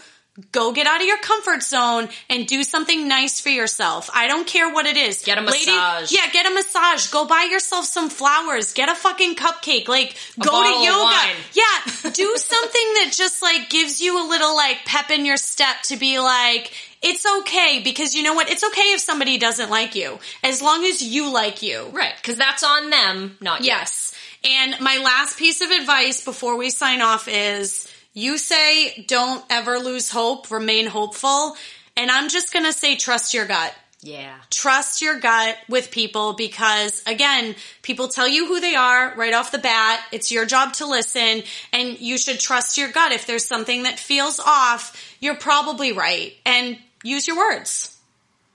go 0.52 0.72
get 0.72 0.86
out 0.86 1.00
of 1.00 1.06
your 1.06 1.18
comfort 1.18 1.62
zone 1.62 2.08
and 2.28 2.46
do 2.46 2.62
something 2.62 3.08
nice 3.08 3.40
for 3.40 3.48
yourself. 3.48 4.08
I 4.14 4.28
don't 4.28 4.46
care 4.46 4.72
what 4.72 4.86
it 4.86 4.96
is. 4.96 5.22
Get 5.22 5.38
a 5.38 5.42
massage. 5.42 6.12
yeah, 6.12 6.28
get 6.32 6.46
a 6.46 6.54
massage. 6.54 7.08
Go 7.08 7.26
buy 7.26 7.48
yourself 7.50 7.84
some 7.84 8.10
flowers. 8.10 8.72
Get 8.72 8.88
a 8.88 8.94
fucking 8.94 9.34
cupcake. 9.34 9.88
Like 9.88 10.16
go 10.38 10.50
bottle 10.50 10.78
to 10.78 10.84
yoga. 10.84 11.36
Yeah, 11.52 12.10
do 12.12 12.36
something 12.36 12.92
that 12.94 13.12
just 13.12 13.42
like 13.42 13.68
gives 13.70 14.00
you 14.00 14.24
a 14.24 14.24
little 14.28 14.54
like 14.54 14.78
pep 14.84 15.10
in 15.10 15.26
your 15.26 15.36
step 15.36 15.82
to 15.84 15.96
be 15.96 16.18
like, 16.18 16.72
it's 17.02 17.24
okay 17.40 17.80
because 17.82 18.14
you 18.14 18.22
know 18.22 18.34
what? 18.34 18.50
It's 18.50 18.64
okay 18.64 18.92
if 18.92 19.00
somebody 19.00 19.38
doesn't 19.38 19.70
like 19.70 19.94
you 19.94 20.18
as 20.42 20.62
long 20.62 20.84
as 20.84 21.02
you 21.02 21.32
like 21.32 21.62
you. 21.62 21.88
Right, 21.92 22.14
because 22.16 22.36
that's 22.36 22.62
on 22.62 22.90
them, 22.90 23.36
not 23.40 23.60
you. 23.60 23.66
Yes. 23.66 24.14
And 24.44 24.80
my 24.80 24.98
last 24.98 25.36
piece 25.36 25.60
of 25.60 25.70
advice 25.70 26.24
before 26.24 26.56
we 26.56 26.70
sign 26.70 27.00
off 27.00 27.26
is 27.28 27.88
you 28.18 28.36
say 28.36 29.04
don't 29.06 29.44
ever 29.48 29.78
lose 29.78 30.10
hope, 30.10 30.50
remain 30.50 30.86
hopeful. 30.86 31.56
And 31.96 32.10
I'm 32.10 32.28
just 32.28 32.52
going 32.52 32.64
to 32.64 32.72
say 32.72 32.96
trust 32.96 33.32
your 33.32 33.46
gut. 33.46 33.72
Yeah. 34.00 34.34
Trust 34.50 35.02
your 35.02 35.18
gut 35.18 35.56
with 35.68 35.90
people 35.90 36.32
because 36.32 37.02
again, 37.06 37.54
people 37.82 38.08
tell 38.08 38.28
you 38.28 38.46
who 38.46 38.60
they 38.60 38.74
are 38.74 39.14
right 39.16 39.34
off 39.34 39.52
the 39.52 39.58
bat. 39.58 40.00
It's 40.12 40.30
your 40.30 40.46
job 40.46 40.72
to 40.74 40.86
listen 40.86 41.42
and 41.72 41.98
you 42.00 42.18
should 42.18 42.40
trust 42.40 42.76
your 42.76 42.90
gut. 42.90 43.12
If 43.12 43.26
there's 43.26 43.44
something 43.44 43.84
that 43.84 43.98
feels 43.98 44.40
off, 44.40 45.16
you're 45.20 45.36
probably 45.36 45.92
right 45.92 46.32
and 46.44 46.76
use 47.02 47.26
your 47.26 47.36
words. 47.36 47.96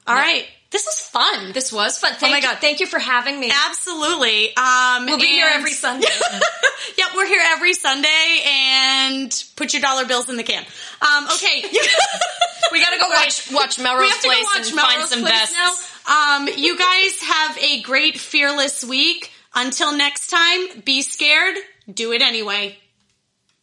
All 0.07 0.15
right. 0.15 0.45
This 0.73 0.85
was 0.85 0.99
fun. 0.99 1.53
This 1.53 1.71
was 1.71 1.97
fun. 1.99 2.13
Thank 2.15 2.31
my 2.31 2.37
you- 2.39 2.43
God. 2.43 2.57
Thank 2.59 2.79
you 2.81 2.87
for 2.87 2.99
having 2.99 3.39
me. 3.39 3.49
Absolutely. 3.69 4.57
Um, 4.57 5.05
We'll 5.05 5.17
be 5.19 5.27
here 5.27 5.47
every 5.53 5.71
Sunday. 5.71 6.07
yep, 6.97 7.09
we're 7.15 7.27
here 7.27 7.41
every 7.51 7.73
Sunday 7.75 8.41
and 8.45 9.43
put 9.55 9.71
your 9.73 9.81
dollar 9.83 10.05
bills 10.05 10.29
in 10.29 10.35
the 10.35 10.43
can. 10.43 10.65
Um, 11.01 11.25
okay. 11.25 11.61
we 12.71 12.81
gotta 12.83 12.99
go 12.99 13.07
watch 13.07 13.51
watch 13.51 13.79
Melrose 13.79 14.09
have 14.09 14.21
to 14.21 14.27
go 14.27 14.33
Place 14.33 14.45
watch 14.45 14.67
and 14.67 14.75
Melrose 14.75 14.93
find 14.95 15.09
some 15.09 15.21
Place 15.21 15.31
vests. 15.53 15.55
now. 16.07 16.37
Um, 16.37 16.47
you 16.57 16.77
guys 16.77 17.21
have 17.21 17.57
a 17.59 17.81
great 17.83 18.17
fearless 18.17 18.83
week. 18.83 19.31
Until 19.55 19.95
next 19.95 20.31
time, 20.31 20.81
be 20.83 21.03
scared. 21.03 21.55
Do 21.93 22.11
it 22.13 22.23
anyway. 22.23 22.75